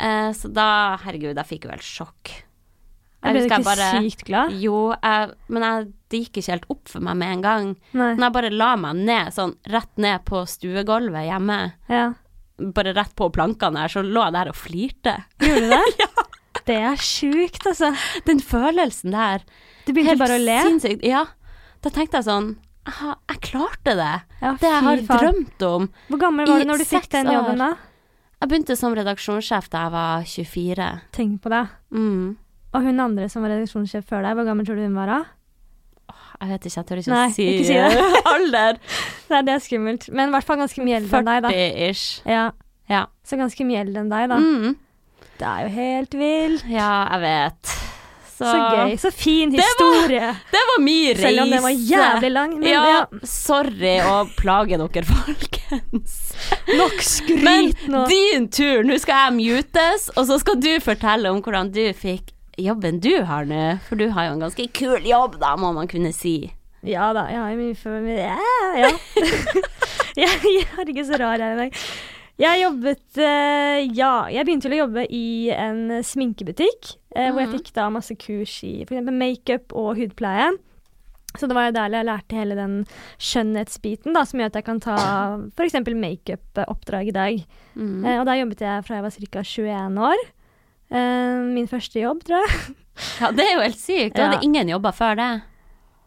Eh, 0.00 0.30
så 0.36 0.52
da 0.52 0.68
Herregud, 1.04 1.36
jeg 1.36 1.48
fikk 1.48 1.66
jo 1.68 1.72
helt 1.74 1.86
sjokk. 1.86 2.34
Jeg 3.20 3.34
ble 3.36 3.42
husker 3.44 3.60
ikke 3.60 3.88
sykt 4.00 4.22
glad? 4.28 4.52
Jo, 4.56 4.76
jeg, 4.96 5.32
men 5.52 5.64
jeg, 5.66 5.88
det 6.12 6.20
gikk 6.22 6.38
ikke 6.40 6.54
helt 6.54 6.70
opp 6.72 6.88
for 6.88 7.04
meg 7.04 7.18
med 7.20 7.34
en 7.34 7.42
gang. 7.44 7.66
Nei. 7.92 8.14
Men 8.14 8.24
jeg 8.24 8.36
bare 8.38 8.52
la 8.54 8.70
meg 8.80 9.02
ned, 9.04 9.32
sånn 9.36 9.52
rett 9.68 9.92
ned 10.00 10.24
på 10.28 10.40
stuegulvet 10.48 11.26
hjemme, 11.28 11.58
Ja. 11.92 12.06
bare 12.76 12.94
rett 12.96 13.12
på 13.16 13.28
plankene 13.32 13.84
her, 13.84 13.92
så 13.92 14.00
lå 14.04 14.24
jeg 14.24 14.36
der 14.38 14.52
og 14.52 14.56
flirte. 14.56 15.16
Gjorde 15.40 15.66
du 15.66 15.74
det? 15.74 16.08
Det 16.66 16.76
er 16.76 16.96
sjukt, 17.00 17.66
altså. 17.66 17.92
Den 18.26 18.40
følelsen 18.44 19.12
der. 19.14 19.44
Du 19.86 19.92
begynte 19.96 20.18
bare 20.20 20.36
å 20.38 20.42
le? 20.42 20.58
sinnssykt. 20.66 21.04
Ja. 21.06 21.24
Da 21.82 21.90
tenkte 21.94 22.20
jeg 22.20 22.26
sånn 22.28 22.50
jeg, 22.90 23.14
jeg 23.30 23.40
klarte 23.44 23.92
det. 23.96 24.12
Ja, 24.40 24.52
Det 24.60 24.68
jeg 24.68 24.82
har 24.84 25.02
far. 25.06 25.18
drømt 25.24 25.62
om. 25.68 25.88
Hvor 26.08 26.18
gammel 26.20 26.48
var 26.48 26.58
du 26.62 26.68
når 26.68 26.78
du 26.82 26.84
fikk 26.88 27.08
den 27.12 27.28
jobben, 27.30 27.58
da? 27.60 27.70
Jeg 28.40 28.48
begynte 28.48 28.76
som 28.80 28.94
redaksjonssjef 28.96 29.68
da 29.70 29.82
jeg 29.84 29.92
var 29.92 30.22
24. 30.24 30.86
Tenk 31.12 31.42
på 31.44 31.52
det. 31.52 31.62
Mm. 31.92 32.36
Og 32.72 32.82
hun 32.86 33.00
andre 33.04 33.28
som 33.28 33.42
var 33.44 33.52
redaksjonssjef 33.52 34.06
før 34.08 34.24
deg, 34.24 34.36
hvor 34.38 34.48
gammel 34.48 34.66
tror 34.66 34.80
du 34.80 34.84
hun 34.86 34.96
var 34.96 35.12
da? 35.12 35.18
Jeg 36.40 36.48
vet 36.54 36.66
ikke, 36.70 36.76
jeg 36.80 36.86
tør 36.88 37.00
ikke 37.02 37.12
Nei, 37.12 37.24
å 37.28 37.34
si, 37.36 37.46
ikke 37.52 37.64
si 37.68 37.74
det. 37.76 38.04
alder. 38.34 38.78
Nei, 39.28 39.40
det 39.44 39.52
er 39.54 39.60
skummelt. 39.60 40.06
Men 40.08 40.30
i 40.30 40.32
hvert 40.38 40.46
fall 40.48 40.56
ganske 40.62 40.84
mye 40.86 40.96
eldre 41.02 41.18
enn 41.20 41.28
deg, 41.28 41.42
da. 41.44 41.50
40-ish. 41.52 42.04
Ja, 42.32 42.44
Ja. 42.88 43.02
så 43.28 43.36
ganske 43.38 43.66
mye 43.68 43.82
eldre 43.84 44.00
enn 44.06 44.08
deg, 44.10 44.30
da. 44.32 44.38
Mm. 44.40 44.78
Det 45.40 45.48
er 45.48 45.62
jo 45.64 45.70
helt 45.74 46.14
vilt. 46.20 46.64
ja, 46.68 46.90
jeg 47.14 47.20
vet. 47.24 47.76
Så, 48.40 48.48
Så 48.48 48.58
gøy. 48.72 48.92
Så 49.00 49.10
fin 49.12 49.50
Det 49.52 49.58
var- 49.60 49.66
historie. 49.68 50.28
Det 50.52 50.60
var 50.68 50.78
min 50.80 51.08
reise. 51.08 51.22
Selv 51.26 51.40
om 51.42 51.50
den 51.50 51.62
var 51.62 51.74
jævlig 51.90 52.30
lang. 52.32 52.54
Men 52.60 52.68
ja, 52.70 52.84
ja, 52.88 53.00
sorry 53.28 53.94
å 54.00 54.14
plage 54.36 54.78
dere, 54.80 55.04
folkens. 55.12 56.14
nok 56.72 56.96
Men 57.44 57.68
skryt 57.72 57.88
nå. 57.92 58.06
din 58.08 58.48
tur. 58.48 58.82
Nå 58.88 58.96
skal 59.02 59.26
jeg 59.26 59.36
mutes, 59.40 60.08
og 60.16 60.24
så 60.30 60.38
skal 60.40 60.56
du 60.60 60.70
fortelle 60.80 61.28
om 61.34 61.42
hvordan 61.44 61.72
du 61.72 61.82
fikk 61.92 62.32
jobben 62.60 63.00
du 63.00 63.12
har 63.28 63.44
nå. 63.48 63.78
For 63.88 63.96
du 64.00 64.08
har 64.16 64.28
jo 64.30 64.32
en 64.38 64.40
ganske 64.46 64.66
kul 64.72 65.04
jobb, 65.08 65.36
da, 65.40 65.54
må 65.60 65.72
man 65.76 65.88
kunne 65.88 66.12
si. 66.16 66.50
Ja 66.82 67.10
da, 67.12 67.26
jeg 67.28 67.36
har 67.44 67.56
mye 67.60 67.76
for 67.76 68.00
meg. 68.00 68.24
Ja, 68.24 68.38
ja. 68.86 68.90
jeg, 70.16 70.64
er 70.80 70.88
ikke 70.88 71.04
så 71.08 71.20
rar 71.20 71.36
jeg 71.44 71.56
i 71.56 71.60
dag. 71.66 71.76
Jeg 72.40 72.62
jobbet 72.62 73.18
eh, 73.20 73.82
Ja, 73.92 74.26
jeg 74.32 74.46
begynte 74.48 74.70
vel 74.70 74.78
å 74.78 74.82
jobbe 74.86 75.02
i 75.12 75.50
en 75.52 76.00
sminkebutikk, 76.06 76.96
Mm. 77.10 77.32
hvor 77.34 77.40
jeg 77.42 77.48
Mhm. 77.50 77.56
fikk 77.58 77.72
da 77.74 77.88
masse 77.90 78.14
kurs 78.16 78.62
i 78.64 78.82
f.eks. 78.86 79.02
makeup 79.10 79.72
og 79.74 79.96
hudpleie. 79.98 80.52
Så 81.36 81.46
det 81.48 81.54
var 81.54 81.66
jo 81.68 81.72
der 81.72 81.90
jeg 81.90 82.06
lærte 82.06 82.34
hele 82.38 82.54
den 82.54 82.86
skjønnhetsbiten, 83.18 84.14
da, 84.14 84.22
som 84.24 84.40
gjør 84.40 84.46
at 84.46 84.54
jeg 84.54 84.64
kan 84.64 84.80
ta 84.80 84.96
f.eks. 85.56 85.74
makeup-oppdrag 85.94 87.08
i 87.08 87.10
dag. 87.14 87.44
Mm. 87.76 88.04
Og 88.20 88.26
der 88.26 88.40
jobbet 88.44 88.58
jeg 88.60 88.84
fra 88.86 88.96
jeg 88.96 89.02
var 89.02 89.10
ca. 89.10 89.42
21 89.42 89.98
år. 89.98 90.16
Min 91.54 91.66
første 91.70 92.00
jobb, 92.02 92.24
tror 92.24 92.42
jeg. 92.46 92.76
Ja, 93.20 93.30
det 93.32 93.44
er 93.46 93.54
jo 93.54 93.60
helt 93.62 93.78
sykt. 93.78 94.14
Du 94.14 94.20
Ja. 94.22 94.30
hadde 94.30 94.44
ingen 94.44 94.68
jobber 94.68 94.92
før 94.92 95.14
det. 95.16 95.42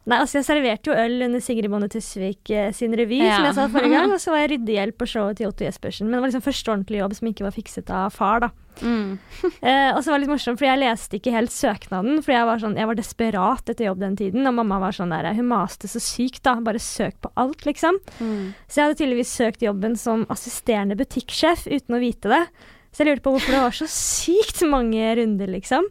Nei, 0.03 0.17
altså 0.19 0.41
jeg 0.41 0.45
serverte 0.49 0.89
jo 0.91 0.95
øl 0.99 1.21
under 1.29 1.39
Sigrid 1.39 1.71
Bonde 1.71 1.87
Tusvik 1.87 2.49
eh, 2.51 2.71
sin 2.75 2.91
revy, 2.99 3.21
Ja. 3.23 3.37
som 3.37 3.45
jeg 3.47 3.55
sa 3.55 3.67
forrige 3.71 3.93
gang, 3.93 4.11
og 4.11 4.19
så 4.19 4.33
var 4.33 4.41
jeg 4.43 4.49
ryddehjelp 4.57 4.97
på 4.99 5.07
showet 5.07 5.37
til 5.39 5.47
Otto 5.47 5.63
Jespersen. 5.63 6.09
Men 6.09 6.17
det 6.17 6.21
var 6.25 6.31
liksom 6.33 6.43
første 6.43 6.73
ordentlige 6.73 6.99
jobb 7.05 7.15
som 7.15 7.29
ikke 7.31 7.45
var 7.47 7.55
fikset 7.55 7.93
av 7.95 8.09
far, 8.11 8.43
da. 8.43 8.49
Mm. 8.83 9.13
Eh, 9.63 9.91
og 9.95 10.01
så 10.03 10.11
var 10.11 10.19
det 10.19 10.25
litt 10.25 10.33
morsomt, 10.33 10.59
for 10.59 10.67
jeg 10.67 10.81
leste 10.81 11.15
ikke 11.21 11.31
helt 11.31 11.53
søknaden, 11.55 12.19
for 12.25 12.33
jeg 12.35 12.49
var, 12.49 12.59
sånn, 12.59 12.75
jeg 12.75 12.89
var 12.89 12.99
desperat 12.99 13.69
etter 13.71 13.87
jobb 13.87 14.01
den 14.03 14.19
tiden, 14.19 14.43
og 14.49 14.57
mamma 14.59 14.81
var 14.83 14.91
sånn 14.97 15.13
der, 15.15 15.29
hun 15.37 15.47
maste 15.47 15.87
så 15.87 16.01
sykt 16.03 16.43
da, 16.43 16.57
bare 16.59 16.83
søk 16.83 17.15
på 17.23 17.31
alt, 17.39 17.63
liksom. 17.69 18.01
Mm. 18.19 18.51
Så 18.67 18.81
jeg 18.81 18.89
hadde 18.89 18.99
tydeligvis 18.99 19.31
søkt 19.39 19.63
jobben 19.63 19.95
som 19.95 20.27
assisterende 20.33 20.99
butikksjef 20.99 21.63
uten 21.71 21.95
å 21.95 22.03
vite 22.03 22.27
det. 22.33 22.43
Så 22.91 23.01
jeg 23.05 23.13
lurte 23.13 23.23
på 23.25 23.31
hvorfor 23.37 23.55
det 23.55 23.61
var 23.63 23.73
så 23.79 23.87
sykt 23.89 24.59
mange 24.67 25.15
runder, 25.17 25.47
liksom. 25.55 25.87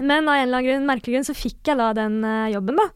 Men 0.00 0.28
av 0.28 0.34
en 0.34 0.48
eller 0.48 0.58
annen 0.58 0.66
grunn, 0.70 0.86
merkelig 0.88 1.14
grunn 1.18 1.28
så 1.28 1.34
fikk 1.38 1.70
jeg 1.70 1.78
da 1.78 1.92
den 1.94 2.18
eh, 2.24 2.48
jobben, 2.54 2.76
da. 2.80 2.88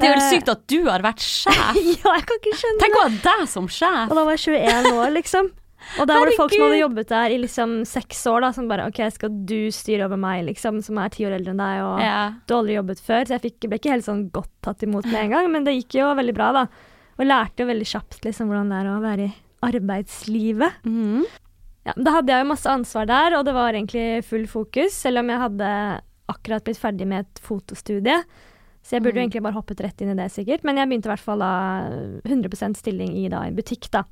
Det 0.00 0.06
er 0.08 0.14
jo 0.14 0.20
Eh, 0.22 0.30
sykt 0.32 0.48
at 0.48 0.62
du 0.72 0.78
har 0.88 1.02
vært 1.04 1.20
sjef. 1.20 1.76
ja, 2.00 2.12
jeg 2.16 2.26
kan 2.28 2.38
ikke 2.40 2.56
skjønne 2.56 2.80
Tenk 2.80 2.94
det. 2.94 3.00
å 3.00 3.02
ha 3.04 3.10
deg 3.26 3.48
som 3.52 3.66
sjef. 3.68 4.06
Og 4.08 4.16
da 4.16 4.24
var 4.24 4.38
jeg 4.38 4.44
21 4.56 4.92
år, 4.94 5.10
liksom. 5.18 5.50
Og 5.98 6.06
da 6.06 6.16
var 6.20 6.28
det 6.28 6.36
folk 6.36 6.52
som 6.52 6.62
hadde 6.66 6.78
jobbet 6.82 7.08
der 7.08 7.32
i 7.32 7.36
liksom 7.40 7.70
seks 7.88 8.18
år, 8.28 8.42
da, 8.44 8.50
som 8.52 8.66
bare 8.68 8.84
OK, 8.90 8.98
skal 9.16 9.32
du 9.48 9.70
styre 9.72 10.04
over 10.08 10.18
meg, 10.20 10.42
liksom, 10.48 10.82
som 10.84 10.98
er 11.00 11.08
ti 11.12 11.24
år 11.24 11.36
eldre 11.38 11.54
enn 11.54 11.60
deg, 11.62 11.78
og 11.84 12.00
Ja. 12.04 12.18
du 12.46 12.52
har 12.54 12.60
aldri 12.62 12.76
jobbet 12.76 13.00
før. 13.04 13.24
Så 13.28 13.36
jeg 13.36 13.44
fikk, 13.46 13.68
ble 13.68 13.78
ikke 13.80 13.92
helt 13.94 14.04
sånn 14.08 14.26
godt 14.32 14.50
tatt 14.64 14.84
imot 14.84 15.08
med 15.08 15.20
en 15.24 15.30
gang, 15.36 15.48
men 15.52 15.64
det 15.64 15.76
gikk 15.78 15.96
jo 16.02 16.10
veldig 16.20 16.34
bra, 16.36 16.50
da. 16.52 16.66
Og 17.18 17.24
lærte 17.28 17.64
jo 17.64 17.68
veldig 17.72 17.88
kjapt 17.92 18.20
liksom 18.28 18.48
hvordan 18.52 18.72
det 18.72 18.80
er 18.80 18.90
å 18.92 19.00
være 19.04 19.28
i 19.28 19.32
arbeidslivet. 19.68 20.84
Mm. 20.84 21.24
Ja, 21.88 21.92
da 21.96 22.12
hadde 22.18 22.32
jeg 22.32 22.44
jo 22.44 22.50
masse 22.52 22.68
ansvar 22.72 23.08
der, 23.08 23.36
og 23.38 23.44
det 23.48 23.54
var 23.56 23.72
egentlig 23.72 24.06
full 24.28 24.46
fokus, 24.48 24.92
selv 25.00 25.22
om 25.24 25.32
jeg 25.32 25.42
hadde 25.42 25.70
akkurat 26.30 26.64
blitt 26.66 26.80
ferdig 26.80 27.08
med 27.10 27.26
et 27.26 27.42
fotostudie. 27.44 28.16
Så 28.80 28.96
jeg 28.96 29.04
burde 29.04 29.18
jo 29.18 29.20
Mm. 29.20 29.28
egentlig 29.28 29.42
bare 29.44 29.58
hoppet 29.58 29.80
rett 29.84 30.00
inn 30.00 30.12
i 30.12 30.16
det, 30.16 30.30
sikkert. 30.32 30.64
Men 30.64 30.76
jeg 30.76 30.88
begynte 30.88 31.10
i 31.10 31.12
hvert 31.12 31.26
fall 31.26 31.38
da 31.38 31.52
100% 32.24 32.76
stilling 32.80 33.12
i 33.18 33.28
da, 33.28 33.44
en 33.44 33.56
butikk, 33.56 33.90
da. 33.90 34.04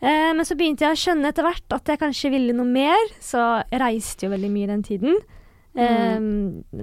Eh, 0.00 0.32
men 0.34 0.44
så 0.44 0.54
begynte 0.54 0.84
jeg 0.84 0.94
å 0.94 1.00
skjønne 1.00 1.32
etter 1.32 1.42
hvert 1.42 1.74
at 1.74 1.88
jeg 1.90 1.98
kanskje 1.98 2.30
ville 2.30 2.54
noe 2.54 2.68
mer, 2.68 3.10
så 3.18 3.64
jeg 3.70 3.80
reiste 3.80 4.26
jo 4.26 4.30
veldig 4.30 4.50
mye 4.52 4.70
den 4.70 4.84
tiden. 4.86 5.16
Eh, 5.78 6.18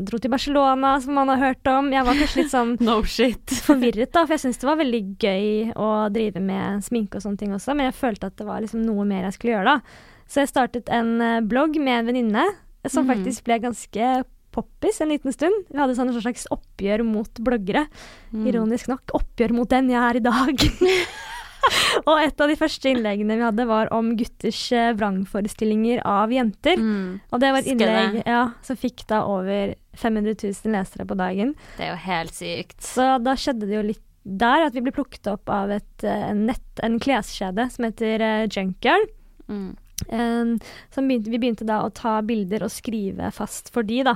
dro 0.07 0.17
til 0.17 0.31
Barcelona, 0.31 0.95
som 1.03 1.13
man 1.13 1.27
har 1.33 1.41
hørt 1.41 1.67
om. 1.67 1.91
Jeg 1.91 2.05
var 2.07 2.15
kanskje 2.15 2.41
litt 2.41 2.51
sånn 2.53 2.75
No 2.85 3.01
shit. 3.03 3.53
forvirret, 3.69 4.11
da, 4.11 4.25
for 4.25 4.35
jeg 4.35 4.45
syntes 4.45 4.61
det 4.61 4.69
var 4.69 4.81
veldig 4.81 5.03
gøy 5.19 5.73
å 5.75 5.89
drive 6.15 6.43
med 6.43 6.83
sminke 6.85 7.19
og 7.19 7.25
sånne 7.25 7.41
ting 7.41 7.55
også, 7.55 7.75
men 7.75 7.89
jeg 7.89 7.99
følte 8.01 8.31
at 8.31 8.37
det 8.39 8.47
var 8.47 8.63
liksom 8.63 8.85
noe 8.87 9.07
mer 9.07 9.27
jeg 9.27 9.37
skulle 9.37 9.57
gjøre 9.57 9.75
da. 9.75 10.03
Så 10.25 10.41
jeg 10.41 10.51
startet 10.53 10.89
en 10.93 11.19
eh, 11.21 11.41
blogg 11.45 11.77
med 11.79 12.01
en 12.01 12.09
venninne, 12.09 12.45
som 12.85 13.05
mm. 13.05 13.11
faktisk 13.13 13.47
ble 13.47 13.59
ganske 13.63 14.13
poppis 14.55 15.01
en 15.03 15.11
liten 15.11 15.35
stund. 15.35 15.67
Vi 15.69 15.79
hadde 15.81 15.95
sånn 15.97 16.09
et 16.13 16.21
slags 16.23 16.47
oppgjør 16.55 17.03
mot 17.07 17.43
bloggere, 17.45 17.85
Mm. 18.33 18.47
ironisk 18.49 18.89
nok. 18.91 19.11
Oppgjør 19.19 19.53
mot 19.55 19.69
den 19.69 19.91
jeg 19.91 20.01
er 20.01 20.19
i 20.19 20.25
dag. 20.25 20.65
Og 22.05 22.19
et 22.21 22.41
av 22.43 22.49
de 22.51 22.55
første 22.59 22.91
innleggene 22.91 23.37
vi 23.39 23.45
hadde, 23.45 23.65
var 23.65 23.89
om 23.95 24.11
gutters 24.19 24.59
eh, 24.75 24.91
vrangforestillinger 24.97 26.03
av 26.05 26.33
jenter. 26.33 26.77
Mm. 26.77 27.21
Og 27.31 27.41
det 27.41 27.51
var 27.53 27.63
et 27.63 27.69
innlegg 27.71 28.19
ja, 28.27 28.41
som 28.65 28.77
fikk 28.77 29.05
da 29.09 29.23
over 29.29 29.73
500 29.97 30.35
000 30.43 30.75
lesere 30.75 31.07
på 31.09 31.17
dagen. 31.17 31.55
Det 31.79 31.87
er 31.87 31.93
jo 31.95 32.01
helt 32.05 32.35
sykt. 32.37 32.77
Så 32.85 33.07
da 33.23 33.33
skjedde 33.39 33.69
det 33.69 33.79
jo 33.79 33.85
litt 33.87 34.03
der 34.25 34.65
at 34.65 34.73
vi 34.73 34.81
ble 34.85 34.93
plukket 34.93 35.27
opp 35.29 35.49
av 35.53 35.73
et, 35.73 36.03
eh, 36.03 36.27
en, 36.31 36.45
nett, 36.49 36.83
en 36.85 36.99
kleskjede 37.01 37.67
som 37.73 37.85
heter 37.87 38.21
uh, 38.25 38.45
Junkyard. 38.49 39.09
Mm. 39.49 39.67
Um, 40.09 40.55
som 40.93 41.07
begynte, 41.07 41.31
vi 41.31 41.39
begynte 41.39 41.65
da 41.65 41.83
å 41.85 41.91
ta 41.93 42.17
bilder 42.25 42.65
og 42.65 42.73
skrive 42.73 43.29
fast 43.33 43.69
for 43.73 43.85
de, 43.87 44.01
da. 44.05 44.15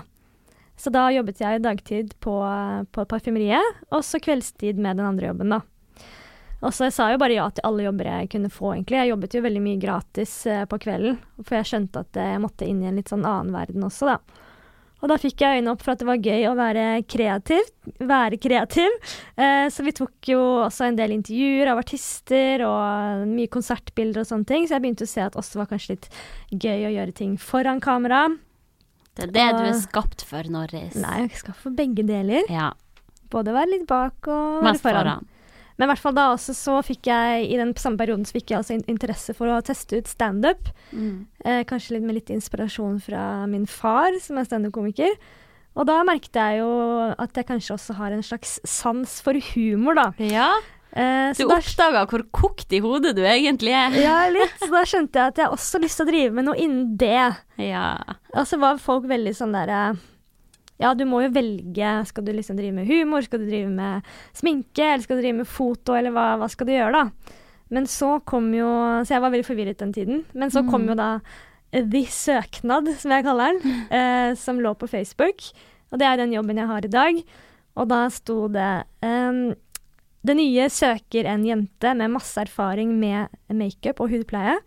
Så 0.80 0.92
da 0.96 1.10
jobbet 1.12 1.42
jeg 1.44 1.63
dagtid 1.65 2.13
på, 2.24 2.36
på 2.96 3.06
parfymeriet, 3.12 3.84
og 3.92 4.06
så 4.08 4.22
kveldstid 4.24 4.80
med 4.80 5.00
den 5.00 5.10
andre 5.10 5.32
jobben, 5.32 5.52
da. 5.58 5.62
Og 6.60 6.76
så 6.76 6.89
jeg 6.89 6.96
sa 6.96 7.08
jo 7.13 7.20
bare 7.22 7.38
ja 7.38 7.46
til 7.56 7.63
alle 7.68 7.86
jobber 7.86 8.10
jeg 8.10 8.30
kunne 8.34 8.52
få, 8.52 8.74
egentlig. 8.74 9.00
Jeg 9.00 9.12
jobbet 9.13 9.36
jo 9.36 9.44
veldig 9.46 9.63
mye 9.63 9.80
gratis 9.80 10.34
eh, 10.48 10.65
på 10.68 10.80
kvelden, 10.84 11.20
for 11.39 11.56
jeg 11.56 11.70
skjønte 11.70 12.04
at 12.04 12.20
jeg 12.20 12.42
måtte 12.44 12.68
inn 12.68 12.82
i 12.84 12.89
en 12.89 13.00
litt 13.00 13.12
sånn 13.12 13.28
annen 13.28 13.56
verden 13.56 13.86
også, 13.88 14.12
da. 14.12 14.46
Og 15.00 15.08
da 15.08 15.15
fikk 15.15 15.39
jeg 15.39 15.60
øynene 15.60 15.72
opp 15.72 15.84
for 15.86 15.94
at 15.94 16.02
det 16.02 16.08
var 16.10 16.20
gøy 16.20 16.46
å 16.50 16.58
være 16.60 16.86
kreativ. 17.08 17.70
Være 18.04 18.39
kreativ. 18.42 18.98
Eh, 19.39 19.68
så 19.72 19.86
vi 19.86 19.94
tok 19.96 20.32
jo 20.34 20.42
også 20.65 20.89
en 20.89 21.00
del 21.00 21.15
intervjuer 21.15 21.72
av 21.72 21.80
artister 21.80 22.65
og 22.68 23.24
mye 23.30 23.52
konsertbilder 23.52 24.26
og 24.26 24.28
sånne 24.28 24.50
ting. 24.50 24.68
Så 24.68 24.76
jeg 24.76 24.84
begynte 24.84 25.08
å 25.08 25.12
se 25.13 25.24
at 25.24 25.39
også 25.39 25.62
var 25.62 25.72
kanskje 25.72 25.96
litt 25.96 26.10
gøy 26.52 26.89
å 26.89 26.94
gjøre 26.98 27.15
ting 27.15 27.39
foran 27.39 27.80
kamera. 27.84 28.26
Det 29.17 29.26
er 29.28 29.34
det 29.36 29.48
du 29.58 29.65
er 29.69 29.80
skapt 29.82 30.24
for, 30.28 30.43
Norris. 30.52 30.95
Nei, 30.95 31.15
jeg 31.24 31.32
er 31.32 31.41
skapt 31.41 31.63
for 31.63 31.76
begge 31.76 32.06
deler. 32.08 32.45
Ja, 32.52 32.72
Både 33.30 33.54
være 33.54 33.69
litt 33.76 33.84
bak 33.86 34.26
og 34.26 34.63
mest 34.65 34.82
foran. 34.82 35.06
foran. 35.06 35.28
Men 35.78 35.86
i 35.86 35.89
hvert 35.93 36.02
fall 36.02 36.15
da 36.17 36.24
også 36.34 36.54
så 36.58 36.80
fikk 36.84 37.08
jeg 37.08 37.43
i 37.54 37.58
den 37.60 37.76
samme 37.80 38.00
perioden 38.02 38.26
så 38.28 38.36
fikk 38.36 38.52
jeg 38.52 38.58
altså 38.58 38.80
interesse 38.91 39.36
for 39.38 39.48
å 39.54 39.60
teste 39.63 40.02
ut 40.02 40.10
standup. 40.12 40.72
Mm. 40.91 41.28
Eh, 41.45 41.62
kanskje 41.69 41.95
litt 41.95 42.08
med 42.08 42.17
litt 42.17 42.32
inspirasjon 42.34 42.98
fra 43.06 43.45
min 43.48 43.63
far, 43.69 44.17
som 44.19 44.41
er 44.41 44.50
standup-komiker. 44.50 45.13
Og 45.80 45.86
da 45.88 46.02
merket 46.04 46.36
jeg 46.36 46.60
jo 46.60 46.67
at 47.15 47.38
jeg 47.38 47.48
kanskje 47.48 47.78
også 47.78 47.95
har 47.95 48.12
en 48.12 48.26
slags 48.26 48.58
sans 48.67 49.13
for 49.24 49.38
humor, 49.54 49.95
da. 49.95 50.10
Ja, 50.19 50.50
Eh, 50.97 51.34
du 51.38 51.43
oppdaga 51.54 52.06
hvor 52.10 52.23
kokt 52.34 52.71
i 52.73 52.80
hodet 52.82 53.12
du 53.15 53.21
egentlig 53.21 53.73
er. 53.78 53.93
ja, 54.02 54.15
litt. 54.34 54.56
Så 54.62 54.71
da 54.73 54.82
skjønte 54.89 55.19
jeg 55.19 55.34
at 55.36 55.41
jeg 55.43 55.52
også 55.54 55.78
har 55.78 55.84
lyst 55.86 55.99
til 56.02 56.08
å 56.08 56.10
drive 56.10 56.32
med 56.39 56.47
noe 56.47 56.58
innen 56.58 56.95
det. 56.97 57.28
Ja. 57.62 57.91
Og 58.34 58.47
så 58.49 58.58
var 58.62 58.80
folk 58.82 59.06
veldig 59.10 59.36
sånn 59.38 59.54
derre 59.54 59.82
Ja, 60.80 60.93
du 60.95 61.04
må 61.06 61.19
jo 61.25 61.30
velge. 61.36 61.91
Skal 62.08 62.23
du 62.23 62.32
liksom 62.34 62.56
drive 62.58 62.73
med 62.73 62.88
humor? 62.88 63.21
Skal 63.21 63.43
du 63.43 63.49
drive 63.49 63.67
med 63.69 64.02
sminke? 64.34 64.86
Eller 64.93 65.04
skal 65.04 65.19
du 65.19 65.21
drive 65.25 65.41
med 65.43 65.47
foto? 65.52 65.93
Eller 65.99 66.13
hva, 66.15 66.38
hva 66.39 66.47
skal 66.49 66.69
du 66.69 66.73
gjøre, 66.73 67.04
da? 67.04 67.36
Men 67.69 67.86
så 67.86 68.15
kom 68.25 68.47
jo 68.56 68.65
Så 69.06 69.13
jeg 69.13 69.21
var 69.21 69.30
veldig 69.30 69.45
forvirret 69.45 69.78
den 69.84 69.91
tiden. 69.93 70.23
Men 70.34 70.49
så 70.49 70.63
kom 70.65 70.88
Mm. 70.88 70.89
jo 70.89 70.95
da 70.95 71.10
eh, 71.73 71.84
The 71.86 72.06
Søknad, 72.10 72.88
som 72.97 73.12
jeg 73.12 73.23
kaller 73.28 73.60
den, 73.60 73.75
eh, 73.91 74.34
som 74.39 74.58
lå 74.63 74.71
på 74.73 74.88
Facebook. 74.89 75.43
Og 75.91 75.99
det 75.99 76.08
er 76.08 76.17
den 76.17 76.34
jobben 76.34 76.58
jeg 76.58 76.65
har 76.71 76.86
i 76.86 76.89
dag. 76.95 77.19
Og 77.78 77.88
da 77.91 78.08
sto 78.10 78.47
det 78.49 78.71
ehm, 79.06 79.54
Det 80.25 80.36
nye 80.36 80.65
søker 80.69 81.27
en 81.32 81.45
jente 81.47 81.93
med 81.95 82.12
masse 82.12 82.41
erfaring 82.41 82.91
med 82.99 83.29
makeup 83.55 84.01
og 84.03 84.10
hudpleie. 84.12 84.58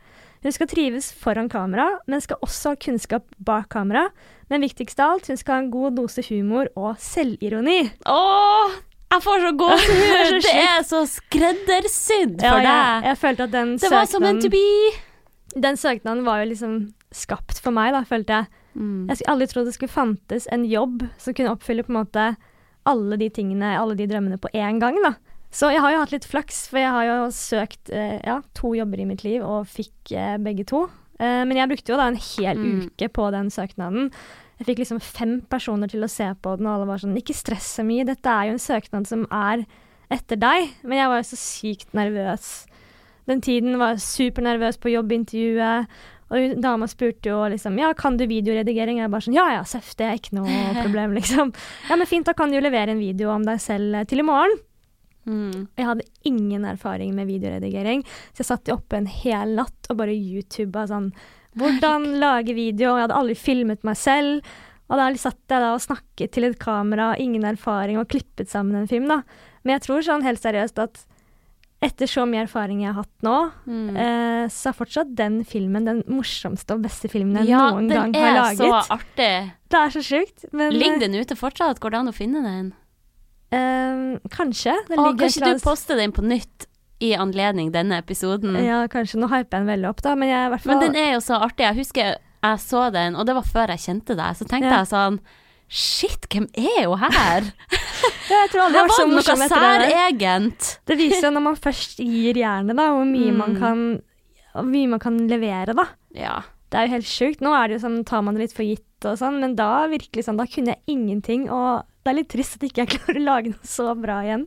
Hun 0.42 0.54
skal 0.56 0.66
trives 0.66 1.10
foran 1.14 1.48
kamera, 1.52 1.84
men 2.10 2.22
skal 2.24 2.40
også 2.42 2.72
ha 2.72 2.78
kunnskap 2.80 3.26
bak 3.38 3.68
kamera. 3.70 4.08
Men 4.50 4.64
viktigst 4.64 4.98
av 4.98 5.18
alt, 5.18 5.28
hun 5.30 5.36
skal 5.38 5.54
ha 5.54 5.60
en 5.62 5.70
god 5.70 5.94
dose 6.00 6.24
humor 6.30 6.70
og 6.74 6.96
selvironi. 6.98 7.92
Åh, 8.10 8.74
jeg 9.12 9.22
får 9.22 9.44
så 9.44 9.52
gåsehud! 9.60 10.40
Det 10.48 10.56
er 10.64 10.82
så 10.88 11.02
skreddersydd 11.06 12.40
Ja, 12.42 12.50
for 12.56 12.64
jeg, 12.64 12.72
deg. 12.72 13.06
jeg 13.10 13.20
følte 13.22 13.46
at 13.46 13.54
den 13.54 13.74
Det 13.78 13.90
var 13.92 14.08
som 14.10 14.24
en 14.26 14.40
to 14.42 14.48
be. 14.52 14.64
den 15.54 15.76
søknaden 15.76 16.24
var 16.26 16.42
jo 16.42 16.48
liksom 16.54 16.76
skapt 17.12 17.60
for 17.60 17.76
meg, 17.76 17.92
da, 17.92 18.02
følte 18.08 18.38
jeg. 18.40 18.48
Mm. 18.72 19.04
Jeg 19.10 19.18
skulle 19.20 19.34
aldri 19.36 19.50
trodd 19.52 19.66
det 19.68 19.74
skulle 19.76 19.92
fantes 19.92 20.46
en 20.50 20.64
jobb 20.64 21.04
som 21.20 21.34
kunne 21.36 21.52
oppfylle 21.52 21.84
på 21.84 21.92
en 21.92 21.98
måte 22.00 22.30
alle 22.88 23.18
de 23.20 23.28
tingene, 23.30 23.74
alle 23.78 23.94
de 24.00 24.08
drømmene 24.10 24.40
på 24.40 24.48
én 24.56 24.80
gang, 24.82 24.96
da. 25.04 25.12
Så 25.52 25.68
jeg 25.68 25.82
har 25.84 25.92
jo 25.92 25.98
hatt 26.00 26.12
litt 26.14 26.24
flaks, 26.24 26.62
for 26.70 26.80
jeg 26.80 26.92
har 26.94 27.04
jo 27.10 27.16
søkt 27.36 27.90
eh, 27.92 28.18
ja, 28.24 28.38
to 28.56 28.70
jobber 28.78 29.02
i 29.02 29.04
mitt 29.08 29.20
liv 29.26 29.42
og 29.44 29.66
fikk 29.68 30.14
eh, 30.16 30.38
begge 30.40 30.64
to. 30.70 30.86
Eh, 31.20 31.42
men 31.44 31.58
jeg 31.60 31.68
brukte 31.74 31.92
jo 31.92 31.98
da 32.00 32.06
en 32.08 32.16
hel 32.16 32.56
Mm. 32.62 32.78
uke 32.88 33.08
på 33.12 33.26
den 33.34 33.50
søknaden. 33.52 34.08
Jeg 34.62 34.66
fikk 34.70 34.80
liksom 34.80 35.00
fem 35.02 35.40
personer 35.50 35.90
til 35.92 36.04
å 36.06 36.08
se 36.10 36.24
på 36.40 36.56
den, 36.56 36.66
og 36.70 36.76
alle 36.78 36.86
var 36.88 37.00
sånn 37.02 37.16
Ikke 37.18 37.34
stress 37.36 37.66
så 37.80 37.84
mye, 37.84 38.04
dette 38.08 38.30
er 38.30 38.48
jo 38.48 38.56
en 38.56 38.62
søknad 38.62 39.06
som 39.10 39.26
er 39.30 39.66
etter 40.12 40.36
deg. 40.40 40.72
Men 40.84 40.98
jeg 41.02 41.08
var 41.12 41.20
jo 41.20 41.28
så 41.34 41.38
sykt 41.40 41.92
nervøs. 41.98 42.48
Den 43.28 43.40
tiden 43.44 43.76
var 43.78 43.92
jeg 43.96 44.04
supernervøs 44.08 44.80
på 44.82 44.92
jobbintervjuet. 44.94 45.86
Og 46.32 46.56
dama 46.64 46.86
spurte 46.88 47.28
jo 47.28 47.42
liksom 47.52 47.76
Ja, 47.78 47.92
kan 47.92 48.16
du 48.16 48.24
videoredigering? 48.24 49.02
Jeg 49.02 49.10
bare 49.12 49.20
sånn 49.26 49.36
Ja 49.36 49.50
ja, 49.58 49.62
seff, 49.68 49.92
det 50.00 50.06
er 50.08 50.16
ikke 50.16 50.38
noe 50.40 50.48
problem, 50.84 51.12
liksom. 51.18 51.52
Ja, 51.90 51.96
men 52.00 52.08
fint, 52.08 52.24
da 52.24 52.32
kan 52.32 52.48
du 52.48 52.56
jo 52.56 52.64
levere 52.64 52.94
en 52.96 53.02
video 53.02 53.28
om 53.34 53.44
deg 53.44 53.60
selv 53.60 53.94
eh, 54.00 54.04
til 54.08 54.22
i 54.24 54.26
morgen. 54.26 54.56
Mm. 55.26 55.68
Jeg 55.78 55.87
hadde 55.87 56.06
ingen 56.26 56.64
erfaring 56.66 57.14
med 57.14 57.28
videoredigering, 57.30 58.02
så 58.32 58.42
jeg 58.42 58.48
satt 58.50 58.72
oppe 58.74 58.96
en 58.98 59.06
hel 59.06 59.54
natt 59.54 59.87
og 59.90 59.96
bare 60.02 60.14
YouTuba 60.16 60.87
sånn 60.90 61.12
Hvordan 61.52 62.06
lage 62.18 62.54
video? 62.56 62.94
Jeg 62.96 63.04
hadde 63.04 63.16
aldri 63.18 63.35
filmet 63.37 63.82
meg 63.85 63.98
selv. 64.00 64.40
Og 64.88 64.96
da 64.96 65.11
satt 65.20 65.37
jeg 65.52 65.61
da 65.61 65.74
og 65.74 65.82
snakket 65.85 66.32
til 66.32 66.44
et 66.48 66.58
kamera, 66.58 67.11
ingen 67.20 67.44
erfaring, 67.44 67.98
og 68.00 68.08
klippet 68.08 68.48
sammen 68.48 68.74
en 68.80 68.88
film, 68.88 69.04
da. 69.08 69.18
Men 69.62 69.74
jeg 69.76 69.82
tror 69.87 70.00
sånn 70.04 70.24
helt 70.24 70.40
seriøst 70.40 70.80
at 70.80 71.02
etter 71.82 72.06
så 72.06 72.24
mye 72.30 72.44
erfaring 72.46 72.80
jeg 72.85 72.92
har 72.94 73.02
hatt 73.02 73.26
nå, 73.26 73.37
Mm. 73.66 73.96
eh, 73.96 74.48
så 74.48 74.70
er 74.70 74.76
fortsatt 74.78 75.14
den 75.18 75.44
filmen 75.44 75.85
den 75.85 76.02
morsomste 76.06 76.72
og 76.76 76.82
beste 76.85 77.08
filmen 77.11 77.37
jeg 77.42 77.48
ja, 77.52 77.70
noen 77.70 77.88
gang 77.88 78.14
har 78.14 78.32
laget. 78.37 78.58
Ja, 78.58 78.64
den 78.64 78.72
er 78.72 78.82
så 78.82 78.96
artig. 78.96 79.52
Det 79.68 79.78
er 79.80 79.90
så 79.90 80.02
sjukt. 80.06 80.44
Men 80.52 80.72
Ligger 80.72 81.00
den 81.00 81.14
ute 81.20 81.35
fortsatt? 81.37 81.80
Går 81.80 81.90
det 81.90 81.98
an 81.98 82.08
å 82.08 82.14
finne 82.14 82.42
den? 82.44 82.72
Eh, 83.52 84.18
kanskje. 84.32 84.74
Å, 84.96 85.06
kanskje 85.18 85.52
du 85.54 85.62
poster 85.64 85.96
den 86.00 86.12
på 86.16 86.24
nytt 86.24 86.66
i 87.02 87.12
anledning 87.18 87.72
denne 87.74 87.98
episoden? 88.02 88.54
Ja, 88.64 88.84
kanskje. 88.90 89.18
Nå 89.20 89.28
hyper 89.30 89.58
jeg 89.58 89.66
den 89.66 89.70
veldig 89.72 89.88
opp, 89.90 90.02
da, 90.02 90.14
men 90.18 90.28
jeg 90.30 90.50
fall 90.62 90.72
Men 90.72 90.80
den 90.86 90.96
er 91.02 91.12
jo 91.16 91.20
så 91.24 91.38
artig. 91.42 91.64
Jeg 91.66 91.80
husker 91.82 92.12
jeg 92.42 92.58
så 92.62 92.88
den, 92.94 93.14
og 93.16 93.26
det 93.26 93.34
var 93.38 93.46
før 93.46 93.72
jeg 93.74 93.82
kjente 93.86 94.16
deg. 94.18 94.36
Så 94.38 94.46
tenkte 94.50 94.70
Ja. 94.70 94.82
jeg 94.82 94.90
sånn 94.92 95.20
Shit, 95.72 96.26
hvem 96.28 96.46
er 96.52 96.82
jo 96.84 96.96
her? 97.00 97.46
Jeg 98.28 98.50
tror 98.52 98.66
aldri 98.66 98.76
jeg 98.76 98.82
Her 98.82 98.82
har 98.82 98.88
vært 98.88 98.98
så 98.98 99.06
morsom 99.08 99.42
etter 99.42 99.62
det. 99.62 99.68
der. 99.72 99.84
særegent. 99.88 100.66
Det 100.86 100.96
viser 100.98 101.24
jo 101.26 101.30
når 101.32 101.42
man 101.46 101.56
først 101.56 101.96
gir 102.02 102.34
jernet, 102.36 102.76
da, 102.76 102.88
hvor 102.92 103.06
mye, 103.08 103.32
man 103.32 103.54
Mm. 103.54 103.58
kan, 103.58 103.80
hvor 104.52 104.66
mye 104.68 104.88
man 104.92 105.00
kan 105.00 105.16
levere, 105.28 105.72
da. 105.74 105.86
Ja. 106.14 106.42
Det 106.70 106.78
er 106.78 106.86
jo 106.86 106.92
helt 106.92 107.08
sjukt. 107.08 107.40
Nå 107.40 107.54
er 107.56 107.68
det 107.68 107.78
jo 107.80 107.88
sånn, 107.88 108.04
tar 108.04 108.20
man 108.22 108.34
det 108.36 108.42
litt 108.44 108.52
for 108.56 108.64
gitt 108.68 108.84
og 109.08 109.18
sånn, 109.20 109.40
men 109.42 109.56
da 109.58 109.86
virkelig 109.90 110.24
sånn, 110.28 110.38
da 110.40 110.46
kunne 110.50 110.74
jeg 110.76 110.82
ingenting, 110.94 111.48
og 111.50 111.82
det 112.04 112.10
er 112.12 112.18
litt 112.20 112.30
trist 112.32 112.56
at 112.58 112.66
ikke 112.68 112.84
jeg 112.84 112.92
klarer 112.96 113.20
å 113.20 113.24
lage 113.26 113.52
noe 113.54 113.68
så 113.68 113.92
bra 113.98 114.20
igjen. 114.26 114.46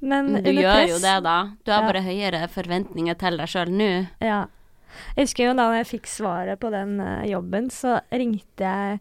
Men 0.00 0.30
Du 0.32 0.38
under 0.38 0.52
gjør 0.62 0.78
press, 0.78 0.90
jo 0.94 0.98
det, 1.04 1.16
da. 1.26 1.36
Du 1.64 1.72
har 1.72 1.82
Ja. 1.82 1.88
bare 1.92 2.02
høyere 2.06 2.46
forventninger 2.48 3.18
til 3.20 3.36
deg 3.36 3.50
sjøl 3.52 3.72
nå. 3.76 3.90
Ja. 4.24 4.46
Jeg 5.16 5.26
husker 5.28 5.44
jo 5.50 5.56
da 5.58 5.66
jeg 5.76 5.86
fikk 5.90 6.06
svaret 6.10 6.58
på 6.62 6.70
den 6.72 6.96
uh, 7.00 7.20
jobben, 7.28 7.68
så 7.70 7.98
ringte 8.10 8.64
jeg 8.64 8.98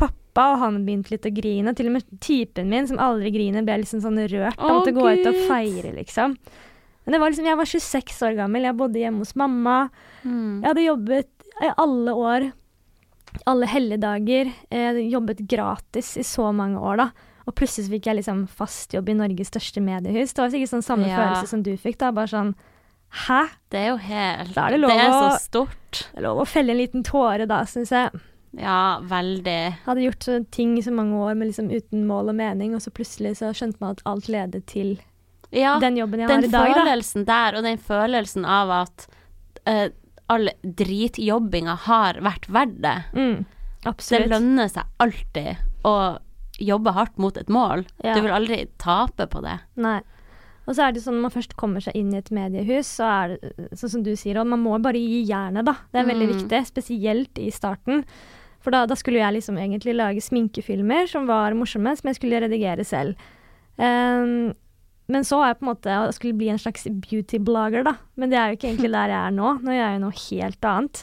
pappa, 0.00 0.46
og 0.54 0.60
han 0.62 0.78
begynte 0.86 1.12
litt 1.12 1.26
å 1.28 1.32
grine. 1.34 1.74
Til 1.76 1.90
og 1.90 1.96
med 1.98 2.06
typen 2.24 2.70
min, 2.70 2.86
som 2.88 3.00
aldri 3.02 3.32
griner, 3.34 3.66
ble 3.66 3.80
liksom 3.82 4.00
sånn 4.04 4.20
rørt. 4.22 4.56
Han 4.62 4.78
måtte 4.78 4.94
måtte 4.94 4.96
gå 4.96 5.08
ut 5.20 5.28
og 5.32 5.42
feire, 5.50 5.92
liksom. 5.98 6.36
Men 7.06 7.12
det 7.14 7.20
var 7.22 7.30
liksom, 7.30 7.46
jeg 7.50 7.58
var 7.60 7.68
26 7.70 8.22
år 8.26 8.36
gammel, 8.38 8.64
jeg 8.66 8.76
bodde 8.80 8.98
hjemme 9.02 9.22
hos 9.22 9.34
mamma. 9.38 9.76
Mm. 10.24 10.62
Jeg 10.62 10.68
hadde 10.70 10.86
jobbet 10.86 11.28
i 11.62 11.70
alle 11.84 12.14
år, 12.18 12.48
alle 13.46 13.66
helligdager. 13.66 14.52
Eh, 14.70 14.98
jobbet 15.10 15.38
gratis 15.48 16.16
i 16.16 16.22
så 16.26 16.52
mange 16.54 16.78
år, 16.80 16.96
da. 16.96 17.10
Og 17.46 17.54
plutselig 17.54 17.90
fikk 17.92 18.06
jeg 18.10 18.16
liksom 18.20 18.46
fast 18.48 18.94
jobb 18.96 19.08
i 19.08 19.14
Norges 19.14 19.50
største 19.52 19.82
mediehus. 19.84 20.32
Det 20.34 20.42
var 20.42 20.50
sikkert 20.50 20.72
sånn 20.72 20.82
samme 20.86 21.06
Ja. 21.08 21.16
følelse 21.20 21.46
som 21.48 21.62
du 21.62 21.76
fikk, 21.76 21.98
da. 21.98 22.10
Bare 22.12 22.26
sånn 22.26 22.54
Hæ? 23.28 23.46
Det 23.70 23.78
er 23.78 23.88
jo 23.92 23.96
helt 24.02 24.54
Da 24.54 24.66
er 24.66 24.70
det 24.72 24.80
lov 24.80 24.90
er 24.90 25.12
så 25.12 25.38
stort. 25.38 25.92
Det 26.12 26.18
er 26.18 26.22
lov 26.22 26.40
å 26.42 26.46
felle 26.46 26.70
en 26.74 26.76
liten 26.80 27.04
tåre 27.04 27.46
da, 27.46 27.60
syns 27.64 27.90
jeg. 27.94 28.10
Ja, 28.58 28.98
veldig. 29.00 29.76
Hadde 29.86 30.02
gjort 30.02 30.24
sånne 30.26 30.50
ting 30.50 30.76
i 30.76 30.82
så 30.82 30.90
mange 30.92 31.14
år 31.14 31.36
men 31.36 31.48
liksom 31.52 31.70
uten 31.70 32.06
mål 32.08 32.30
og 32.30 32.34
mening, 32.34 32.74
og 32.74 32.80
så 32.82 32.90
plutselig 32.90 33.36
så 33.38 33.52
skjønte 33.54 33.78
man 33.80 33.90
at 33.94 34.02
alt 34.06 34.26
ledet 34.28 34.66
til 34.66 34.98
Ja, 35.52 35.78
den 35.78 35.96
jobben 35.96 36.18
jeg 36.20 36.28
har 36.28 36.38
i 36.42 36.48
dag, 36.48 36.74
da. 36.74 36.84
følelsen 36.84 37.24
der, 37.24 37.54
og 37.56 37.62
den 37.62 37.78
følelsen 37.78 38.44
av 38.44 38.70
at 38.70 39.06
eh, 39.66 39.88
all 40.28 40.48
dritjobbinga 40.62 41.76
har 41.86 42.14
vært 42.24 42.48
verdt 42.52 42.80
det. 42.82 42.96
Mm, 43.14 43.44
Det 43.84 44.26
lønner 44.28 44.68
seg 44.72 44.84
alltid 44.98 45.56
å 45.86 46.18
jobbe 46.58 46.92
hardt 46.96 47.18
mot 47.18 47.36
et 47.36 47.48
mål. 47.52 47.84
Ja. 48.02 48.14
Du 48.16 48.22
vil 48.24 48.32
aldri 48.32 48.66
tape 48.78 49.26
på 49.30 49.42
det. 49.44 49.58
Nei. 49.76 50.00
Og 50.66 50.74
så 50.74 50.88
er 50.88 50.92
det 50.96 51.02
sånn 51.04 51.14
når 51.20 51.22
man 51.28 51.30
først 51.36 51.54
kommer 51.56 51.80
seg 51.84 51.94
inn 51.94 52.08
i 52.12 52.18
et 52.18 52.30
mediehus, 52.34 52.88
så 52.98 53.04
er 53.06 53.36
det 53.36 53.68
sånn 53.78 53.90
som 53.92 54.02
du 54.02 54.16
sier, 54.18 54.40
og 54.40 54.48
man 54.50 54.64
må 54.64 54.74
bare 54.82 54.98
gi 54.98 55.20
jernet, 55.28 55.64
da. 55.68 55.76
Det 55.92 56.00
er 56.00 56.08
veldig 56.08 56.26
Mm. 56.26 56.34
viktig, 56.40 56.66
spesielt 56.66 57.38
i 57.38 57.50
starten. 57.54 58.04
For 58.58 58.72
da, 58.72 58.84
da 58.86 58.94
skulle 58.96 59.20
jeg 59.22 59.34
liksom 59.34 59.56
egentlig 59.62 59.94
lage 59.94 60.18
sminkefilmer 60.20 61.06
som 61.08 61.26
var 61.28 61.52
morsomme, 61.54 61.94
som 61.96 62.08
jeg 62.10 62.16
skulle 62.16 62.40
redigere 62.42 62.82
selv. 62.84 63.14
Ehm, 63.78 64.54
men 65.12 65.24
så 65.26 65.38
var 65.38 65.52
jeg 65.52 65.60
på 65.60 65.66
en 65.66 65.70
måte 65.70 65.92
jeg 65.92 66.16
skulle 66.16 66.38
bli 66.40 66.48
en 66.50 66.58
slags 66.60 66.88
beauty-blogger, 66.90 67.86
da. 67.86 67.94
Men 68.18 68.32
det 68.32 68.38
er 68.40 68.50
jo 68.50 68.58
ikke 68.58 68.70
egentlig 68.72 68.90
der 68.96 69.12
jeg 69.14 69.20
er 69.20 69.36
nå. 69.36 69.52
Nå 69.62 69.74
gjør 69.76 69.84
jeg 69.84 69.96
jo 69.98 70.04
noe 70.06 70.20
helt 70.24 70.68
annet. 70.72 71.02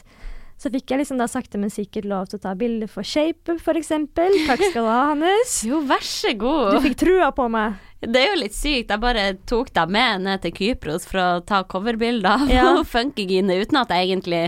Så 0.60 0.70
fikk 0.72 0.92
jeg 0.92 1.00
liksom 1.02 1.18
da 1.20 1.26
sakte, 1.28 1.58
men 1.60 1.72
sikkert 1.72 2.06
lov 2.08 2.28
til 2.30 2.38
å 2.38 2.42
ta 2.44 2.52
bilder 2.56 2.88
for 2.88 3.04
ShapeUp, 3.04 3.64
eksempel. 3.74 4.36
Takk 4.46 4.62
skal 4.62 4.84
du 4.86 4.88
ha, 4.88 5.00
Hannes. 5.10 5.56
Jo, 5.68 5.80
vær 5.88 6.04
så 6.06 6.32
god. 6.38 6.76
Du 6.76 6.84
fikk 6.84 7.00
trua 7.02 7.32
på 7.36 7.48
meg. 7.52 7.80
Det 8.04 8.20
er 8.20 8.30
jo 8.30 8.38
litt 8.42 8.56
sykt. 8.56 8.92
Jeg 8.92 9.02
bare 9.02 9.24
tok 9.48 9.72
deg 9.74 9.92
med 9.92 10.24
ned 10.28 10.44
til 10.44 10.54
Kypros 10.56 11.08
for 11.08 11.20
å 11.20 11.28
ta 11.44 11.62
coverbilder 11.68 12.30
av 12.44 12.52
Ja. 12.52 12.68
Funkygine 12.94 13.58
uten 13.64 13.80
at 13.80 13.92
jeg 13.92 14.10
egentlig 14.12 14.44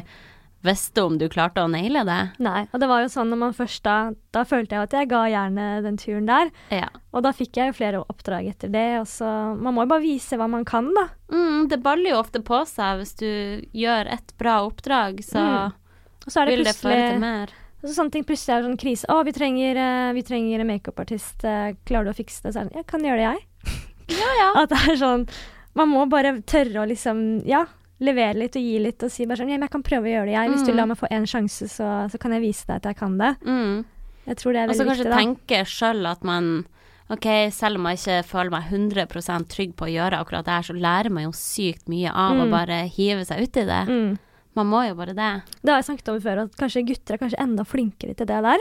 visste 0.66 1.02
om 1.06 1.16
du 1.18 1.24
klarte 1.32 1.62
å 1.64 1.70
naile 1.70 2.02
det. 2.06 2.18
Nei, 2.44 2.66
og 2.72 2.82
det 2.82 2.88
var 2.90 3.02
jo 3.04 3.08
sånn 3.12 3.30
når 3.32 3.40
man 3.44 3.54
først 3.56 3.82
da 3.86 3.96
Da 4.36 4.42
følte 4.44 4.76
jeg 4.76 4.82
at 4.88 4.92
jeg 4.98 5.08
ga 5.08 5.22
jernet 5.32 5.86
den 5.86 5.96
turen 5.96 6.26
der. 6.28 6.50
Ja. 6.74 6.88
Og 7.16 7.22
da 7.24 7.32
fikk 7.32 7.56
jeg 7.56 7.70
jo 7.72 7.76
flere 7.78 8.02
oppdrag 8.04 8.50
etter 8.50 8.68
det, 8.74 8.86
og 9.00 9.06
så 9.08 9.30
Man 9.56 9.74
må 9.78 9.86
jo 9.86 9.92
bare 9.94 10.04
vise 10.04 10.36
hva 10.36 10.48
man 10.50 10.64
kan, 10.68 10.90
da. 10.94 11.06
Mm, 11.32 11.68
det 11.72 11.80
baller 11.82 12.10
jo 12.12 12.20
ofte 12.20 12.42
på 12.44 12.60
seg 12.68 12.98
hvis 13.00 13.14
du 13.22 13.30
gjør 13.72 14.10
et 14.18 14.34
bra 14.38 14.58
oppdrag, 14.68 15.22
så 15.24 15.46
Mm. 15.46 15.82
Så 16.26 16.42
det 16.44 16.56
vil 16.56 16.64
det 16.66 16.74
føre 16.74 17.10
til 17.12 17.20
mer. 17.22 17.50
så 17.86 17.92
Sånne 17.94 18.10
ting 18.10 18.24
plutselig 18.26 18.56
er 18.56 18.64
sånn 18.66 18.78
krise. 18.82 19.06
Å, 19.08 19.20
vi 19.24 19.30
trenger, 19.32 19.76
eh, 19.78 20.12
vi 20.16 20.22
trenger 20.26 20.60
en 20.64 20.66
makeupartist. 20.72 21.44
eh, 21.44 21.76
Klarer 21.86 22.08
du 22.08 22.10
å 22.10 22.16
fikse 22.18 22.42
det? 22.42 22.50
Så 22.52 22.58
er 22.60 22.64
det 22.64 22.72
sånn, 22.72 22.76
jeg 22.80 22.86
kan 22.90 23.00
gjøre 23.06 23.16
det, 23.22 23.28
jeg. 23.30 24.18
Ja, 24.18 24.32
ja. 24.40 24.48
At 24.64 24.68
det 24.70 24.80
er 24.90 24.96
sånn 24.98 25.28
Man 25.76 25.90
må 25.92 26.02
bare 26.10 26.40
tørre 26.42 26.82
å 26.82 26.86
liksom 26.88 27.44
Ja, 27.46 27.66
levere 28.00 28.34
litt 28.36 28.56
og 28.56 28.62
gi 28.62 28.78
litt 28.78 29.02
og 29.02 29.10
si 29.10 29.24
bare 29.26 29.38
sånn 29.40 29.48
jeg 29.48 29.70
kan 29.70 29.82
prøve 29.82 30.04
å 30.04 30.12
gjøre 30.12 30.26
det, 30.26 30.34
jeg. 30.36 30.50
Hvis 30.50 30.66
du 30.66 30.72
Mm. 30.72 30.76
lar 30.76 30.86
meg 30.86 30.98
få 30.98 31.06
en 31.10 31.24
sjanse, 31.26 31.68
så, 31.68 32.10
så 32.10 32.18
kan 32.20 32.32
jeg 32.32 32.42
vise 32.42 32.66
deg 32.66 32.76
at 32.76 32.82
jeg 32.84 32.96
kan 32.96 33.16
det. 33.18 33.36
Mm. 33.46 33.84
Jeg 34.26 34.36
tror 34.36 34.52
det 34.52 34.60
er 34.62 34.68
Og 34.68 34.74
så 34.74 34.84
veldig 34.84 34.90
kanskje 34.90 35.04
viktig, 35.04 35.10
da. 35.10 35.18
tenke 35.18 35.64
sjøl 35.66 36.06
at 36.10 36.24
man 36.24 36.66
Ok, 37.08 37.22
selv 37.54 37.76
om 37.78 37.84
jeg 37.86 37.98
ikke 38.00 38.24
føler 38.26 38.50
meg 38.50 38.64
100% 38.66 39.46
trygg 39.46 39.76
på 39.76 39.86
å 39.86 39.92
gjøre 39.94 40.18
akkurat 40.18 40.44
det 40.44 40.50
her, 40.56 40.62
så 40.66 40.74
lærer 40.74 41.08
man 41.14 41.22
jo 41.22 41.30
sykt 41.30 41.86
mye 41.86 42.10
av 42.10 42.34
å 42.34 42.46
Mm. 42.46 42.50
bare 42.50 42.88
hive 42.90 43.24
seg 43.24 43.42
uti 43.46 43.62
det. 43.64 43.86
Mm. 43.86 44.18
Man 44.56 44.66
må 44.66 44.80
jo 44.88 44.94
bare 44.96 45.14
det. 45.14 45.42
Det 45.62 45.70
har 45.70 45.80
jeg 45.80 45.86
snakket 45.86 46.08
om 46.08 46.20
før, 46.20 46.42
at 46.42 46.56
kanskje 46.56 46.82
gutter 46.84 47.14
er 47.14 47.18
kanskje 47.18 47.38
enda 47.38 47.62
flinkere 47.62 48.16
til 48.16 48.26
det 48.26 48.42
der. 48.42 48.58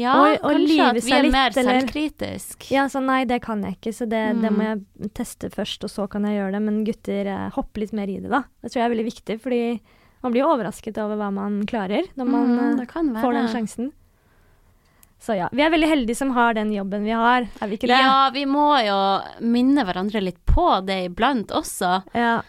Ja, 0.00 0.14
Og- 0.16 0.40
og 0.40 0.50
kanskje 0.56 0.86
at 0.88 1.04
vi 1.04 1.12
er 1.12 1.22
litt, 1.26 1.32
mer 1.34 1.50
eller- 1.54 1.80
selvkritiske. 1.84 2.70
Ja, 2.72 2.86
så 2.88 3.02
nei, 3.04 3.24
det 3.28 3.42
kan 3.44 3.62
jeg 3.66 3.76
ikke, 3.78 3.92
så 3.92 4.08
det, 4.08 4.22
det 4.40 4.50
Mm. 4.50 4.56
må 4.56 4.62
jeg 4.70 5.12
teste 5.14 5.50
først, 5.52 5.84
og 5.84 5.90
så 5.92 6.08
kan 6.08 6.24
jeg 6.24 6.38
gjøre 6.40 6.52
det. 6.56 6.62
Men 6.62 6.84
gutter 6.84 7.26
eh, 7.26 7.50
hopper 7.50 7.80
litt 7.84 7.92
mer 7.92 8.08
i 8.08 8.18
det, 8.20 8.30
da. 8.30 8.42
Det 8.62 8.72
tror 8.72 8.80
jeg 8.80 8.90
er 8.90 8.94
veldig 8.96 9.08
viktig, 9.12 9.40
fordi 9.40 9.80
man 10.22 10.32
blir 10.32 10.44
overrasket 10.44 10.98
over 10.98 11.16
hva 11.16 11.30
man 11.32 11.62
klarer 11.66 12.08
når 12.16 12.26
man 12.26 12.46
Mm, 12.48 12.80
eh, 12.80 12.84
det 12.84 13.22
får 13.22 13.32
den 13.32 13.48
sjansen. 13.48 13.92
Så 15.20 15.36
ja, 15.36 15.48
vi 15.52 15.60
er 15.62 15.70
veldig 15.70 15.88
heldige 15.90 16.16
som 16.16 16.30
har 16.32 16.54
den 16.56 16.70
jobben 16.72 17.04
vi 17.04 17.10
har, 17.12 17.42
er 17.60 17.68
vi 17.68 17.76
ikke 17.76 17.88
det? 17.92 17.98
Ja, 18.00 18.30
vi 18.32 18.46
må 18.48 18.70
jo 18.80 18.96
minne 19.44 19.84
hverandre 19.84 20.22
litt 20.24 20.38
på 20.46 20.80
det 20.86 21.10
iblant 21.10 21.48
også. 21.52 22.02
Ja. 22.14 22.40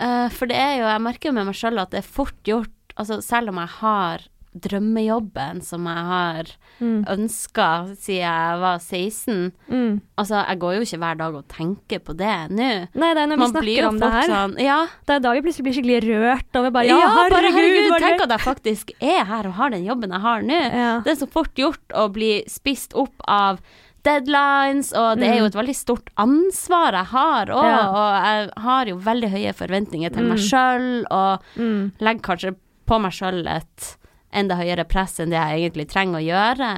Uh, 0.00 0.28
for 0.28 0.46
det 0.50 0.56
er 0.58 0.74
jo, 0.80 0.84
jeg 0.90 1.00
merker 1.06 1.28
jo 1.30 1.32
med 1.32 1.46
meg 1.46 1.54
sjøl 1.54 1.78
at 1.80 1.90
det 1.94 1.98
er 2.02 2.08
fort 2.08 2.34
gjort, 2.44 2.72
altså 2.98 3.22
selv 3.22 3.48
om 3.50 3.60
jeg 3.62 3.68
har 3.78 4.26
drømmejobben 4.60 5.62
som 5.62 5.84
jeg 5.86 6.04
har 6.12 6.44
Mm. 6.78 7.04
ønska 7.08 7.96
siden 7.96 8.20
jeg 8.20 8.58
var 8.60 8.78
16, 8.78 9.52
Mm. 9.70 10.00
altså 10.18 10.46
jeg 10.46 10.58
går 10.60 10.74
jo 10.74 10.80
ikke 10.82 10.98
hver 11.00 11.16
dag 11.16 11.34
og 11.34 11.48
tenker 11.48 11.98
på 12.04 12.14
det 12.16 12.50
nå. 12.50 12.88
Nei, 12.94 13.14
det 13.14 13.22
er 13.22 13.26
når 13.26 13.38
Man 13.38 13.52
vi 13.52 13.60
snakker 13.76 13.88
om 13.88 13.98
det 13.98 14.10
her. 14.12 14.28
sånn 14.28 14.58
Ja, 14.60 14.86
Det 15.06 15.14
er 15.16 15.20
da 15.20 15.32
vi 15.32 15.40
plutselig 15.40 15.64
blir 15.64 15.72
skikkelig 15.72 16.02
rørt 16.04 16.54
over 16.60 16.70
bare 16.70 16.84
ja, 16.86 16.98
Ja, 16.98 17.08
herregud, 17.08 17.30
bare 17.32 17.52
herregud, 17.52 18.00
tenk 18.00 18.20
at 18.20 18.28
jeg 18.28 18.40
faktisk 18.40 18.90
er 19.00 19.24
her 19.24 19.46
og 19.46 19.52
har 19.54 19.70
den 19.70 19.84
jobben 19.86 20.10
jeg 20.10 20.20
har 20.20 20.42
nå. 20.42 20.60
Ja. 20.74 21.00
Det 21.00 21.12
er 21.16 21.26
så 21.26 21.28
fort 21.30 21.54
gjort 21.54 21.88
å 21.94 22.12
bli 22.12 22.44
spist 22.46 22.92
opp 22.94 23.14
av 23.26 23.58
deadlines, 24.04 24.92
og 24.96 25.18
det 25.18 25.28
er 25.32 25.38
jo 25.40 25.46
et 25.48 25.56
veldig 25.58 25.74
stort 25.74 26.10
ansvar 26.16 26.92
jeg 26.94 27.06
har 27.06 27.46
òg, 27.46 27.64
Mm. 27.64 27.70
Ja. 27.72 27.88
og 27.90 28.24
jeg 28.24 28.50
har 28.62 28.84
jo 28.86 28.96
veldig 28.98 29.30
høye 29.32 29.52
forventninger 29.54 30.12
til 30.12 30.22
meg 30.24 30.38
Mm. 30.38 30.46
sjøl, 30.50 31.04
og 31.10 31.42
Mm. 31.56 31.92
legger 32.00 32.22
kanskje 32.22 32.56
på 32.86 33.00
meg 33.00 33.10
sjøl 33.12 33.46
et 33.48 33.96
enda 34.36 34.56
høyere 34.58 34.84
press 34.88 35.16
enn 35.22 35.30
det 35.32 35.38
jeg 35.40 35.62
egentlig 35.64 35.86
trenger 35.92 36.20
å 36.20 36.26
gjøre. 36.26 36.68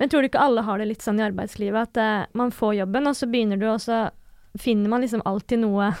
Men 0.00 0.10
tror 0.12 0.22
du 0.24 0.28
ikke 0.28 0.42
alle 0.42 0.64
har 0.66 0.78
det 0.82 0.88
litt 0.90 1.04
sånn 1.06 1.20
i 1.22 1.24
arbeidslivet, 1.28 1.94
at 1.94 2.00
uh, 2.02 2.26
man 2.36 2.50
får 2.54 2.74
jobben, 2.82 3.06
og 3.10 3.14
så 3.18 3.28
begynner 3.30 3.60
du, 3.60 3.68
og 3.70 3.80
så 3.84 4.08
finner 4.58 4.90
man 4.92 5.02
liksom 5.06 5.22
alltid 5.26 5.62
noe 5.64 5.92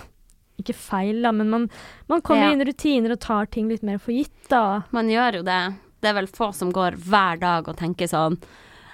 Ikke 0.62 0.74
feil, 0.78 1.16
da, 1.24 1.32
men 1.34 1.48
man, 1.50 1.64
man 2.06 2.20
kommer 2.22 2.44
Ja. 2.46 2.52
inn 2.54 2.60
i 2.62 2.66
rutiner 2.68 3.10
og 3.16 3.18
tar 3.24 3.46
ting 3.50 3.66
litt 3.68 3.82
mer 3.82 3.98
for 3.98 4.12
gitt, 4.14 4.36
da. 4.48 4.82
Man 4.94 5.08
gjør 5.10 5.40
jo 5.40 5.42
det. 5.48 5.62
Det 6.00 6.10
er 6.12 6.14
vel 6.20 6.28
få 6.30 6.52
som 6.54 6.70
går 6.70 6.94
hver 7.08 7.40
dag 7.42 7.66
og 7.68 7.76
tenker 7.80 8.06
sånn 8.06 8.36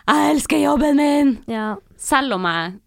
Jeg 0.09 0.31
elsker 0.31 0.63
jobben 0.63 0.97
min! 0.97 1.35
Ja. 1.53 1.75
Selv 2.01 2.39
om 2.39 2.49
jeg 2.49 2.79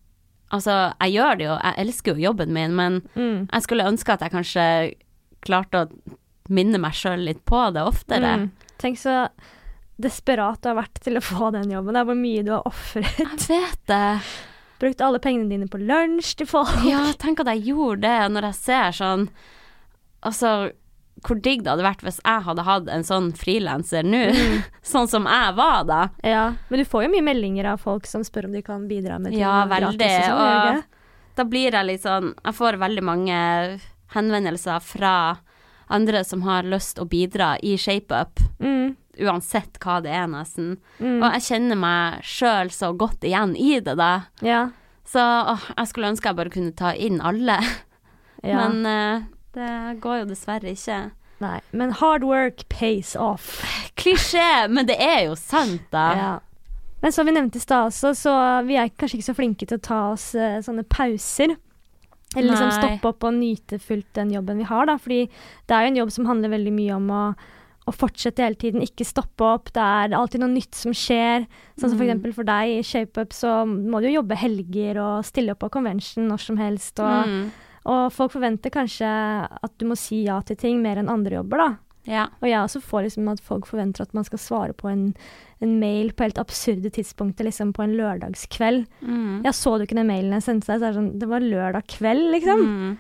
Altså, 0.53 0.73
jeg 1.01 1.13
gjør 1.15 1.37
det 1.37 1.45
jo, 1.47 1.53
jeg 1.61 1.77
elsker 1.85 2.13
jo 2.17 2.23
jobben 2.29 2.51
min, 2.53 2.73
men 2.75 2.97
Mm. 3.15 3.47
jeg 3.51 3.61
skulle 3.65 3.85
ønske 3.89 4.13
at 4.13 4.21
jeg 4.21 4.31
kanskje 4.33 4.65
klarte 5.41 5.79
å 5.85 5.89
minne 6.49 6.77
meg 6.81 6.93
sjøl 6.93 7.23
litt 7.25 7.39
på 7.45 7.61
det 7.73 7.81
oftere. 7.81 8.33
Mm. 8.37 8.51
Tenk 8.81 8.97
så 8.99 9.27
desperat 10.01 10.61
du 10.63 10.69
har 10.71 10.79
vært 10.81 10.99
til 11.05 11.19
å 11.19 11.23
få 11.23 11.51
den 11.53 11.69
jobben. 11.71 11.93
Det 11.93 12.01
er 12.01 12.07
hvor 12.09 12.17
mye 12.19 12.43
du 12.45 12.51
har 12.55 12.67
ofret. 12.67 13.19
Jeg 13.21 13.41
vet 13.49 13.83
det. 13.91 14.21
Brukt 14.81 15.03
alle 15.05 15.19
pengene 15.23 15.47
dine 15.53 15.67
på 15.71 15.79
lunsj 15.79 16.33
til 16.41 16.49
folk. 16.49 16.73
Ja, 16.89 17.05
tenk 17.21 17.39
at 17.43 17.51
jeg 17.53 17.67
gjorde 17.69 18.01
det 18.07 18.31
når 18.33 18.49
jeg 18.49 18.57
ser 18.63 18.95
sånn 18.97 19.27
Altså, 20.23 20.71
hvor 21.27 21.35
digg 21.43 21.65
det 21.65 21.71
hadde 21.73 21.83
vært 21.83 22.03
hvis 22.05 22.21
jeg 22.23 22.43
hadde 22.45 22.63
hatt 22.63 22.85
en 22.91 23.03
sånn 23.03 23.25
frilanser 23.35 24.05
nå, 24.07 24.21
sånn 24.93 25.09
som 25.11 25.25
jeg 25.27 25.55
var 25.57 25.81
da. 25.87 25.97
Ja, 26.23 26.43
Men 26.69 26.79
du 26.79 26.85
får 26.87 27.03
jo 27.05 27.09
mye 27.17 27.25
meldinger 27.27 27.67
av 27.73 27.81
folk 27.83 28.07
som 28.07 28.23
spør 28.23 28.47
om 28.47 28.55
de 28.55 28.61
kan 28.63 28.85
bidra 28.87 29.17
med 29.19 29.33
ting 29.35 29.41
Ja, 29.43 29.65
gratis 29.67 29.99
veldig. 29.99 30.11
og 30.15 30.29
sånn, 30.31 30.77
Og 30.79 31.35
da 31.41 31.45
blir 31.51 31.75
jeg 31.75 31.89
litt 31.89 32.03
sånn 32.05 32.31
Jeg 32.39 32.55
får 32.55 32.79
veldig 32.81 33.03
mange 33.03 33.37
henvendelser 34.15 34.79
fra 34.85 35.13
andre 35.89 36.23
som 36.23 36.41
har 36.47 36.63
lyst 36.63 36.99
å 36.99 37.05
bidra 37.09 37.55
i 37.63 37.75
ShapeUp, 37.77 38.39
Mm. 38.59 38.95
uansett 39.19 39.77
hva 39.83 39.99
det 40.01 40.11
er, 40.11 40.27
nesten. 40.27 40.77
Mm. 40.99 41.19
Og 41.23 41.33
jeg 41.35 41.41
kjenner 41.49 41.77
meg 41.77 42.21
sjøl 42.23 42.71
så 42.73 42.93
godt 42.97 43.21
igjen 43.27 43.55
i 43.59 43.79
det, 43.79 43.97
da. 43.99 44.23
Ja. 44.41 44.69
Så 45.05 45.19
åh, 45.21 45.65
jeg 45.77 45.87
skulle 45.91 46.09
ønske 46.13 46.29
jeg 46.31 46.35
bare 46.39 46.49
kunne 46.53 46.71
ta 46.75 46.93
inn 46.95 47.19
alle, 47.21 47.59
ja. 48.43 48.69
men 48.69 48.85
uh, 48.85 49.27
det 49.53 49.99
går 50.01 50.23
jo 50.23 50.29
dessverre 50.31 50.71
ikke. 50.73 51.01
Nei. 51.43 51.59
Men 51.75 51.91
hard 51.99 52.23
work 52.23 52.63
pays 52.69 53.15
off. 53.19 53.59
Klisjé, 53.99 54.69
men 54.71 54.87
det 54.87 54.95
er 55.03 55.25
jo 55.27 55.35
sant, 55.35 55.83
da. 55.91 56.05
Ja. 56.15 56.31
Men 57.03 57.11
som 57.11 57.27
vi 57.27 57.33
nevnte 57.35 57.59
i 57.59 57.61
stad 57.61 57.89
også, 57.91 58.13
så 58.15 58.33
vi 58.65 58.77
er 58.79 58.87
kanskje 58.95 59.17
ikke 59.19 59.27
så 59.27 59.35
flinke 59.35 59.67
til 59.67 59.75
å 59.77 59.83
ta 59.83 59.99
oss 60.13 60.29
uh, 60.39 60.61
sånne 60.63 60.85
pauser. 60.87 61.57
Eller 62.35 62.49
liksom 62.53 62.71
stoppe 62.71 63.07
opp 63.11 63.23
og 63.23 63.33
nyte 63.33 63.79
fullt 63.79 64.13
den 64.13 64.31
jobben 64.31 64.57
vi 64.57 64.63
har, 64.63 64.85
da. 64.85 64.95
Fordi 64.97 65.27
det 65.67 65.71
er 65.75 65.83
jo 65.85 65.91
en 65.93 65.99
jobb 66.03 66.11
som 66.11 66.25
handler 66.25 66.49
veldig 66.49 66.73
mye 66.73 66.95
om 66.95 67.07
å, 67.13 67.23
å 67.85 67.91
fortsette 67.93 68.39
hele 68.43 68.55
tiden, 68.55 68.81
ikke 68.81 69.05
stoppe 69.05 69.43
opp. 69.43 69.71
Det 69.75 69.81
er 69.83 70.15
alltid 70.15 70.39
noe 70.41 70.49
nytt 70.53 70.73
som 70.75 70.91
skjer. 70.95 71.45
Sånn 71.77 71.89
som 71.91 71.97
for 71.97 72.05
Mm. 72.05 72.09
eksempel 72.09 72.33
for 72.33 72.43
deg 72.43 72.77
i 72.79 72.81
ShapeUp, 72.81 73.33
så 73.33 73.67
må 73.67 73.99
du 74.01 74.07
jo 74.09 74.21
jobbe 74.21 74.35
helger 74.39 74.97
og 75.03 75.25
stille 75.25 75.51
opp 75.51 75.59
på 75.59 75.69
convention 75.71 76.27
når 76.27 76.39
som 76.39 76.57
helst. 76.57 76.99
Og, 76.99 77.27
Mm. 77.27 77.51
og 77.85 78.11
folk 78.13 78.31
forventer 78.31 78.71
kanskje 78.71 79.05
at 79.63 79.77
du 79.77 79.85
må 79.85 79.97
si 79.97 80.23
ja 80.23 80.39
til 80.41 80.55
ting 80.55 80.81
mer 80.81 80.95
enn 80.97 81.09
andre 81.09 81.35
jobber, 81.43 81.57
da. 81.57 81.75
Ja. 82.09 82.27
Og 82.41 82.49
jeg 82.49 82.59
også 82.59 82.81
får 82.83 83.07
liksom 83.07 83.29
at 83.31 83.41
folk 83.43 83.67
forventer 83.69 84.03
at 84.03 84.13
man 84.17 84.25
skal 84.27 84.41
svare 84.41 84.75
på 84.75 84.89
en, 84.91 85.05
en 85.63 85.77
mail 85.79 86.11
på 86.11 86.25
helt 86.25 86.41
absurde 86.41 86.91
tidspunkter, 86.93 87.47
liksom 87.47 87.71
på 87.75 87.85
en 87.85 87.95
lørdagskveld. 87.99 88.85
Mm. 89.01 89.41
Jeg 89.45 89.57
så 89.57 89.77
du 89.77 89.85
ikke 89.87 89.99
den 89.99 90.11
mailen 90.11 90.35
jeg 90.35 90.47
sendte 90.47 90.71
deg, 90.71 90.81
så 90.81 90.85
er 90.85 90.91
det 90.91 90.99
sånn 90.99 91.11
Det 91.21 91.31
var 91.31 91.47
lørdag 91.47 91.89
kveld, 91.95 92.29
liksom. 92.35 92.63
Mm. 92.67 92.93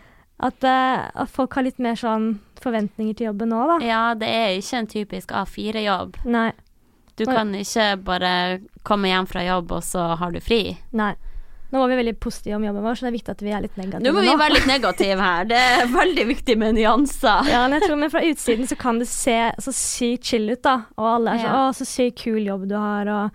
At, 0.43 0.65
uh, 0.65 1.07
at 1.23 1.31
folk 1.31 1.55
har 1.55 1.67
litt 1.67 1.79
mer 1.83 1.99
sånn 1.99 2.37
forventninger 2.63 3.15
til 3.15 3.29
jobben 3.29 3.53
òg, 3.55 3.75
da. 3.75 3.77
ja, 3.85 4.03
det 4.17 4.29
er 4.31 4.55
ikke 4.57 4.79
en 4.79 4.89
typisk 4.91 5.33
A4-jobb. 5.35 6.23
Nei. 6.31 6.51
Du 7.19 7.27
kan 7.29 7.51
ikke 7.53 7.91
bare 8.01 8.31
komme 8.87 9.11
hjem 9.11 9.27
fra 9.29 9.43
jobb, 9.45 9.75
og 9.75 9.83
så 9.85 10.15
har 10.17 10.33
du 10.33 10.39
fri. 10.41 10.79
Nei. 10.97 11.13
Nå 11.73 11.79
var 11.81 11.89
vi 11.89 11.95
veldig 11.97 12.19
positive 12.21 12.55
om 12.59 12.65
jobben 12.67 12.83
vår, 12.85 12.95
så 12.99 13.05
det 13.07 13.09
er 13.09 13.15
viktig 13.17 13.33
at 13.33 13.39
vi 13.41 13.49
er 13.57 13.63
litt 13.65 13.77
negative 13.79 14.03
Nå 14.05 14.11
må 14.13 14.21
vi 14.21 14.33
være 14.37 14.53
litt 14.59 14.67
negative 14.69 15.17
her. 15.25 15.47
Det 15.49 15.57
er 15.57 15.87
veldig 15.89 16.25
viktig 16.29 16.55
med 16.61 16.75
nyanser. 16.77 17.49
Ja, 17.49 17.63
men 17.65 17.79
jeg 17.79 17.87
tror 17.87 17.97
men 18.03 18.11
fra 18.13 18.21
utsiden 18.27 18.69
så 18.69 18.77
kan 18.77 18.99
det 19.01 19.07
se 19.09 19.37
så 19.65 19.73
sykt 19.73 20.29
chill 20.29 20.45
ut, 20.53 20.61
da. 20.61 20.75
Og 21.01 21.07
alle 21.15 21.33
er 21.33 21.41
sånn 21.41 21.49
Ja. 21.49 21.63
'Å, 21.63 21.73
så 21.73 21.87
sykt 21.89 22.21
kul 22.21 22.45
jobb 22.45 22.67
du 22.69 22.75
har', 22.77 23.09
og 23.09 23.31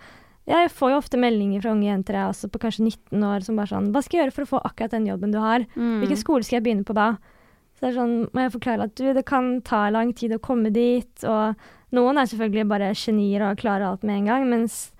Jeg 0.49 0.71
får 0.73 0.91
jo 0.95 0.97
ofte 0.97 1.19
meldinger 1.21 1.61
fra 1.61 1.73
unge 1.75 1.85
jenter, 1.91 2.15
jeg 2.15 2.25
også, 2.31 2.49
på 2.49 2.59
kanskje 2.63 2.85
19 2.87 3.21
år, 3.23 3.43
som 3.45 3.57
bare 3.57 3.67
sånn 3.69 3.91
'Hva 3.93 4.01
skal 4.03 4.17
jeg 4.17 4.25
gjøre 4.25 4.35
for 4.39 4.43
å 4.47 4.53
få 4.55 4.63
akkurat 4.65 4.91
den 4.95 5.07
jobben 5.11 5.31
du 5.35 5.39
har?' 5.39 5.67
Mm. 5.77 5.99
Hvilken 6.01 6.17
skole 6.17 6.43
skal 6.43 6.57
jeg 6.57 6.65
begynne 6.65 6.85
på 6.89 6.95
da? 6.95 7.19
Så 7.75 7.81
det 7.83 7.91
er 7.91 8.01
sånn, 8.01 8.31
må 8.33 8.41
jeg 8.47 8.53
forklare 8.55 8.83
at 8.85 8.95
du, 8.95 9.13
det 9.13 9.27
kan 9.27 9.61
ta 9.61 9.91
lang 9.91 10.15
tid 10.15 10.33
å 10.33 10.39
komme 10.41 10.73
dit, 10.73 11.25
og 11.25 11.55
noen 11.93 12.17
er 12.19 12.25
selvfølgelig 12.27 12.69
bare 12.69 12.95
genier 12.95 13.43
og 13.51 13.59
klarer 13.59 13.87
alt 13.91 14.03
med 14.03 14.17
en 14.17 14.27
gang, 14.27 14.49
mens 14.49 14.91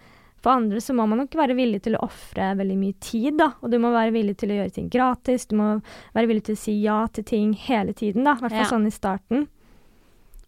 for 0.43 0.55
andre 0.55 0.81
så 0.81 0.95
må 0.95 1.07
man 1.11 1.19
nok 1.25 1.35
være 1.39 1.57
villig 1.59 1.83
til 1.83 1.97
å 1.99 2.03
ofre 2.07 2.53
veldig 2.59 2.77
mye 2.79 2.97
tid, 3.03 3.37
da. 3.41 3.53
Og 3.63 3.71
du 3.73 3.79
må 3.83 3.91
være 3.95 4.15
villig 4.15 4.37
til 4.39 4.53
å 4.55 4.59
gjøre 4.61 4.75
ting 4.77 4.89
gratis, 4.93 5.47
du 5.51 5.57
må 5.59 5.69
være 6.15 6.31
villig 6.31 6.45
til 6.49 6.55
å 6.59 6.63
si 6.63 6.75
ja 6.83 6.99
til 7.13 7.25
ting 7.25 7.53
hele 7.67 7.93
tiden, 7.97 8.25
da. 8.29 8.37
I 8.39 8.45
hvert 8.45 8.57
fall 8.57 8.67
Ja. 8.67 8.73
sånn 8.73 8.87
i 8.87 8.95
starten. 8.95 9.49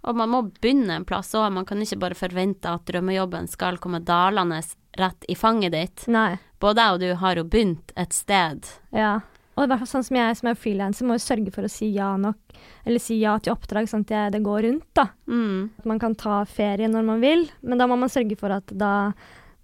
Og 0.03 0.17
man 0.17 0.31
må 0.33 0.43
begynne 0.63 0.95
en 0.97 1.05
plass 1.05 1.35
òg. 1.37 1.53
Man 1.53 1.67
kan 1.69 1.79
ikke 1.83 1.99
bare 2.01 2.17
forvente 2.17 2.71
at 2.73 2.87
drømmejobben 2.89 3.49
skal 3.53 3.77
komme 3.77 4.01
dalende 4.01 4.63
rett 4.97 5.27
i 5.29 5.35
fanget 5.37 5.73
ditt. 5.73 6.07
Nei. 6.09 6.39
Både 6.61 6.81
jeg 6.81 6.95
og 6.95 7.01
du 7.01 7.15
har 7.21 7.37
jo 7.37 7.45
begynt 7.45 7.93
et 7.97 8.13
sted. 8.17 8.65
Ja. 8.97 9.21
Og 9.59 9.67
i 9.67 9.69
hvert 9.69 9.83
fall 9.83 9.91
sånn 9.91 10.07
som 10.07 10.17
jeg 10.17 10.37
som 10.39 10.49
er 10.49 10.57
frilanser, 10.57 11.05
må 11.05 11.19
jo 11.19 11.25
sørge 11.27 11.53
for 11.53 11.67
å 11.67 11.69
si 11.69 11.91
ja 11.93 12.15
nok, 12.17 12.39
eller 12.87 13.03
si 13.03 13.19
ja 13.21 13.35
til 13.39 13.53
oppdrag, 13.53 13.91
sånn 13.91 14.07
at 14.09 14.33
det 14.33 14.41
går 14.47 14.63
rundt, 14.65 14.87
da. 14.97 15.09
Mm. 15.29 15.69
At 15.83 15.85
man 15.91 15.99
kan 16.01 16.15
ta 16.17 16.39
ferie 16.49 16.89
når 16.89 17.05
man 17.05 17.21
vil, 17.21 17.45
men 17.61 17.77
da 17.77 17.87
må 17.91 17.99
man 18.01 18.09
sørge 18.09 18.39
for 18.41 18.55
at 18.57 18.73
da, 18.73 19.13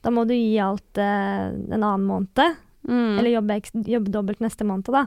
da 0.05 0.11
må 0.15 0.27
du 0.29 0.35
gi 0.37 0.59
alt 0.63 0.99
eh, 0.99 1.49
en 1.53 1.83
annen 1.83 2.07
måned, 2.07 2.57
Mm. 2.87 3.17
eller 3.19 3.31
jobbe, 3.33 3.55
jobbe 3.91 4.11
dobbelt 4.15 4.39
neste 4.45 4.63
måned, 4.63 4.87
da. 4.95 5.07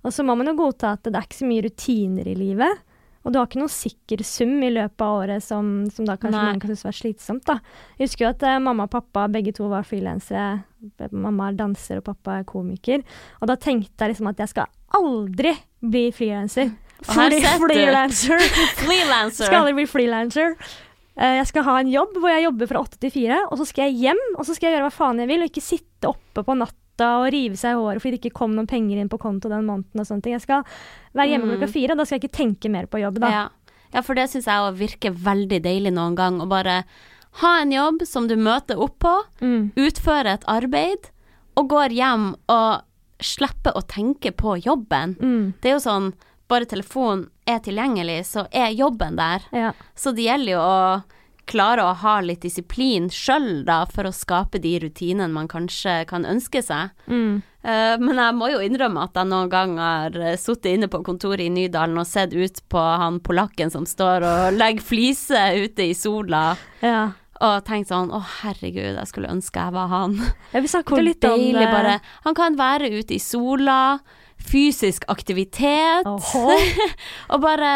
Og 0.00 0.12
så 0.14 0.24
må 0.24 0.32
man 0.38 0.46
jo 0.48 0.54
godta 0.56 0.94
at 0.96 1.02
det 1.04 1.12
er 1.18 1.26
ikke 1.26 1.36
så 1.42 1.48
mye 1.50 1.64
rutiner 1.66 2.30
i 2.30 2.36
livet. 2.38 2.78
Og 3.26 3.34
du 3.34 3.36
har 3.36 3.48
ikke 3.50 3.58
noen 3.60 3.68
sikker 3.68 4.22
sum 4.24 4.54
i 4.64 4.70
løpet 4.72 5.02
av 5.04 5.18
året 5.18 5.44
som, 5.44 5.68
som 5.92 6.06
da 6.08 6.14
kanskje 6.16 6.38
Nei. 6.38 6.46
noen 6.54 6.60
kan 6.62 6.70
synes 6.70 6.86
var 6.86 6.96
slitsomt. 6.96 7.44
da. 7.44 7.58
Jeg 7.98 8.06
husker 8.08 8.24
jo 8.24 8.30
at 8.30 8.42
eh, 8.48 8.56
mamma 8.64 8.86
og 8.88 8.92
pappa 8.94 9.26
begge 9.28 9.52
to 9.58 9.68
var 9.68 9.84
frilansere. 9.84 10.62
Mamma 11.12 11.50
er 11.50 11.58
danser 11.58 12.00
og 12.00 12.06
pappa 12.08 12.38
er 12.40 12.46
komiker. 12.48 13.04
Og 13.42 13.50
da 13.52 13.58
tenkte 13.60 14.06
jeg 14.06 14.14
liksom 14.14 14.30
at 14.32 14.40
jeg 14.40 14.48
skal 14.54 14.70
aldri 14.96 15.52
bli 15.84 16.06
frilanser. 16.16 16.72
Du. 16.72 18.56
frilanser 18.86 19.44
skal 19.50 19.60
aldri 19.66 19.76
bli 19.82 19.88
frilanser. 19.90 20.56
Eh, 21.18 21.36
Jeg 21.40 21.46
skal 21.50 21.64
ha 21.66 21.78
en 21.80 21.90
jobb 21.90 22.14
hvor 22.20 22.30
jeg 22.30 22.44
jobber 22.44 22.68
fra 22.70 22.80
åtte 22.84 22.98
til 23.02 23.10
fire, 23.10 23.38
og 23.50 23.58
så 23.58 23.66
skal 23.66 23.88
jeg 23.90 23.98
hjem, 24.04 24.20
og 24.38 24.44
så 24.46 24.54
skal 24.54 24.68
jeg 24.70 24.76
gjøre 24.78 24.86
hva 24.88 24.94
faen 24.94 25.18
jeg 25.18 25.28
vil, 25.28 25.42
og 25.42 25.50
ikke 25.50 25.64
sitte 25.64 26.08
oppe 26.12 26.44
på 26.46 26.54
natta 26.56 27.08
og 27.22 27.32
rive 27.34 27.56
seg 27.58 27.74
i 27.74 27.78
håret 27.78 28.02
fordi 28.02 28.16
det 28.16 28.20
ikke 28.24 28.38
kom 28.38 28.54
noen 28.56 28.66
penger 28.70 28.98
inn 28.98 29.08
på 29.10 29.18
konto 29.22 29.48
den 29.50 29.66
måneden 29.66 30.00
og 30.02 30.06
sånne 30.06 30.22
ting. 30.22 30.32
Jeg 30.38 30.42
skal 30.46 30.64
være 31.14 31.28
hjemme 31.32 31.46
Mm. 31.46 31.52
klokka 31.58 31.68
fire, 31.72 31.92
og 31.92 31.98
da 31.98 32.04
skal 32.04 32.18
jeg 32.18 32.24
ikke 32.28 32.38
tenke 32.38 32.70
mer 32.70 32.86
på 32.86 33.00
jobb, 33.02 33.18
da. 33.20 33.28
Ja. 33.30 33.48
ja, 33.94 34.00
for 34.02 34.14
det 34.14 34.28
syns 34.30 34.46
jeg 34.46 34.62
òg 34.62 34.74
virker 34.78 35.10
veldig 35.14 35.62
deilig 35.62 35.92
noen 35.92 36.14
gang. 36.16 36.40
Å 36.40 36.48
bare 36.48 36.84
ha 37.42 37.60
en 37.60 37.70
jobb 37.70 38.02
som 38.06 38.26
du 38.28 38.36
møter 38.36 38.78
opp 38.78 38.98
på, 38.98 39.14
Mm. 39.40 39.72
utføre 39.76 40.32
et 40.34 40.44
arbeid, 40.46 41.10
og 41.56 41.68
går 41.68 41.90
hjem 41.90 42.34
og 42.48 42.82
slipper 43.20 43.72
å 43.74 43.82
tenke 43.86 44.30
på 44.30 44.56
jobben. 44.62 45.16
Mm. 45.18 45.54
Det 45.60 45.70
er 45.70 45.74
jo 45.78 45.82
sånn 45.90 46.12
bare 46.48 46.68
telefonen 46.68 47.28
er 47.48 47.60
tilgjengelig, 47.64 48.22
så 48.32 48.46
er 48.52 48.74
jobben 48.76 49.16
der. 49.20 49.44
Ja. 49.52 49.72
Så 49.96 50.12
det 50.16 50.28
gjelder 50.28 50.54
jo 50.54 50.64
å 50.64 50.82
klare 51.48 51.84
å 51.84 51.94
ha 52.02 52.18
litt 52.20 52.42
disiplin 52.44 53.08
sjøl, 53.12 53.64
da, 53.68 53.82
for 53.88 54.08
å 54.08 54.14
skape 54.14 54.60
de 54.62 54.74
rutinene 54.82 55.32
man 55.32 55.48
kanskje 55.50 56.02
kan 56.10 56.26
ønske 56.28 56.62
seg. 56.64 56.92
Mm. 57.08 57.40
Eh, 57.68 57.94
men 58.00 58.20
jeg 58.20 58.36
må 58.38 58.50
jo 58.52 58.60
innrømme 58.64 59.06
at 59.08 59.16
jeg 59.18 59.30
noen 59.30 59.52
gang 59.52 59.78
har 59.80 60.14
uh, 60.14 60.34
sittet 60.38 60.76
inne 60.76 60.90
på 60.92 61.00
kontoret 61.06 61.46
i 61.46 61.52
Nydalen 61.52 61.98
og 62.00 62.08
sett 62.08 62.36
ut 62.36 62.60
på 62.70 62.82
han 63.02 63.18
polakken 63.24 63.72
som 63.74 63.88
står 63.88 64.26
og 64.28 64.58
legger 64.58 64.86
fliser 64.86 65.58
ute 65.64 65.88
i 65.90 65.96
sola, 65.98 66.52
ja. 66.84 67.10
og 67.42 67.58
tenkt 67.66 67.90
sånn 67.90 68.12
å 68.14 68.22
herregud, 68.42 68.94
jeg 69.00 69.10
skulle 69.10 69.32
ønske 69.34 69.66
jeg 69.66 69.74
var 69.74 69.90
han. 69.92 70.16
ja 70.54 70.62
vi 70.62 70.70
snakket 70.70 71.04
litt 71.04 71.28
om 71.28 71.34
deilig 71.34 71.66
bare 71.72 71.98
Han 72.28 72.38
kan 72.38 72.56
være 72.58 72.92
ute 72.94 73.18
i 73.18 73.22
sola, 73.22 73.98
fysisk 74.38 75.04
aktivitet, 75.08 76.08
og 77.32 77.42
bare 77.42 77.72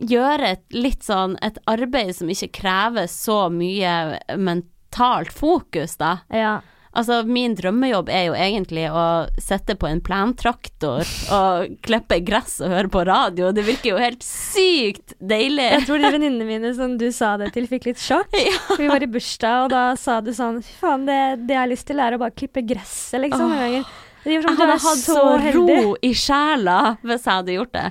gjøre 0.00 0.54
et 0.56 0.64
litt 0.74 1.04
sånn 1.04 1.36
et 1.44 1.60
arbeid 1.68 2.14
som 2.16 2.30
ikke 2.32 2.52
krever 2.62 3.08
så 3.10 3.46
mye 3.52 4.20
mentalt 4.40 5.32
fokus, 5.32 5.98
da. 6.00 6.20
Ja. 6.32 6.60
Altså, 6.90 7.20
min 7.22 7.52
drømmejobb 7.54 8.08
er 8.10 8.24
jo 8.26 8.32
egentlig 8.34 8.88
å 8.90 9.02
sitte 9.38 9.76
på 9.78 9.86
en 9.86 10.00
plantraktor 10.02 11.06
og 11.30 11.76
klippe 11.86 12.18
gress 12.26 12.56
og 12.64 12.72
høre 12.72 12.90
på 12.90 13.04
radio. 13.06 13.52
Det 13.54 13.62
virker 13.68 13.92
jo 13.92 14.00
helt 14.02 14.26
sykt 14.26 15.14
deilig. 15.22 15.68
Jeg 15.76 15.86
tror 15.86 16.02
de 16.02 16.10
venninnene 16.16 16.48
mine 16.48 16.74
som 16.74 16.96
du 16.98 17.06
sa 17.14 17.36
det 17.38 17.52
til, 17.54 17.70
fikk 17.70 17.92
litt 17.92 18.02
sjokk. 18.02 18.34
Vi 18.80 18.90
var 18.90 19.06
i 19.06 19.10
bursdag, 19.10 19.68
og 19.68 19.74
da 19.76 19.84
sa 20.00 20.18
du 20.24 20.32
sånn 20.34 20.58
Fy 20.66 20.74
faen, 20.80 21.06
det, 21.06 21.20
det 21.46 21.54
jeg 21.54 21.62
har 21.62 21.70
lyst 21.70 21.86
til, 21.92 22.02
er 22.02 22.16
å 22.16 22.22
bare 22.24 22.34
klippe 22.34 22.66
gresset, 22.66 23.20
liksom. 23.22 23.54
Åh. 23.54 23.92
Gjør 24.24 24.36
Jeg 24.36 24.46
sånn, 24.46 24.58
hadde 24.60 24.78
hatt 24.84 25.02
så 25.02 25.18
så 25.18 25.52
ro 25.56 25.92
i 26.04 26.10
sjela 26.16 26.78
hvis 27.02 27.26
jeg 27.26 27.32
hadde 27.32 27.54
gjort 27.58 27.76
det. 27.76 27.86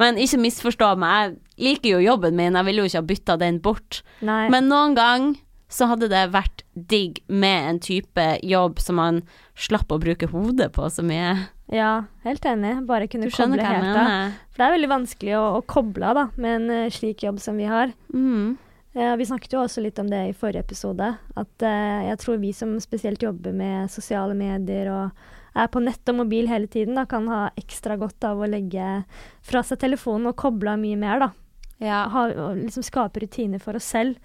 Men 0.00 0.18
ikke 0.20 0.40
misforstå 0.46 0.94
meg, 1.00 1.38
jeg 1.56 1.68
liker 1.68 1.94
jo 1.94 2.02
jobben 2.04 2.36
min, 2.38 2.58
jeg 2.58 2.68
ville 2.68 2.84
jo 2.84 2.90
ikke 2.90 3.02
ha 3.02 3.08
bytta 3.12 3.38
den 3.40 3.60
bort. 3.64 4.02
Nei. 4.24 4.44
Men 4.52 4.68
noen 4.72 4.96
gang 4.98 5.30
så 5.70 5.86
hadde 5.86 6.08
det 6.10 6.24
vært 6.34 6.64
digg 6.74 7.20
med 7.30 7.68
en 7.68 7.78
type 7.82 8.26
jobb 8.42 8.80
som 8.82 8.98
man 8.98 9.20
slapp 9.54 9.92
å 9.94 10.00
bruke 10.02 10.26
hodet 10.32 10.72
på 10.74 10.88
så 10.90 11.04
mye. 11.06 11.36
Ja, 11.70 12.06
helt 12.26 12.46
enig. 12.48 12.74
Bare 12.88 13.06
kunne 13.10 13.30
koble 13.30 13.62
helt 13.62 13.92
av. 13.94 14.34
For 14.50 14.62
det 14.62 14.66
er 14.66 14.74
veldig 14.74 14.90
vanskelig 14.90 15.36
å, 15.38 15.44
å 15.60 15.62
koble 15.70 16.10
av 16.10 16.18
da, 16.18 16.26
med 16.42 16.56
en 16.56 16.74
eh, 16.74 16.90
slik 16.90 17.22
jobb 17.22 17.38
som 17.42 17.60
vi 17.60 17.68
har. 17.70 17.94
Mm. 18.10 18.58
Ja, 18.98 19.14
vi 19.14 19.26
snakket 19.28 19.54
jo 19.54 19.62
også 19.62 19.84
litt 19.84 19.98
om 20.02 20.08
det 20.10 20.24
i 20.26 20.34
forrige 20.34 20.64
episode. 20.64 21.12
At 21.38 21.62
uh, 21.62 22.00
jeg 22.08 22.18
tror 22.24 22.40
vi 22.42 22.50
som 22.56 22.74
spesielt 22.82 23.22
jobber 23.22 23.54
med 23.54 23.92
sosiale 23.92 24.34
medier 24.34 24.90
og 24.90 25.28
er 25.54 25.66
på 25.68 25.82
nett 25.82 26.08
og 26.08 26.14
mobil 26.16 26.46
hele 26.48 26.66
tiden, 26.70 26.94
da, 26.94 27.06
kan 27.06 27.26
ha 27.28 27.50
ekstra 27.56 27.96
godt 27.98 28.22
av 28.24 28.38
å 28.38 28.48
legge 28.50 29.04
fra 29.42 29.62
seg 29.62 29.78
telefonen 29.78 30.26
og 30.30 30.36
koble 30.36 30.70
av 30.72 30.78
mye 30.78 30.96
mer. 30.96 31.18
da. 31.18 31.30
Ja. 31.78 32.08
Ha, 32.12 32.26
og 32.28 32.56
liksom 32.60 32.82
skape 32.84 33.20
rutiner 33.22 33.58
for 33.60 33.74
oss 33.74 33.84
selv. 33.84 34.16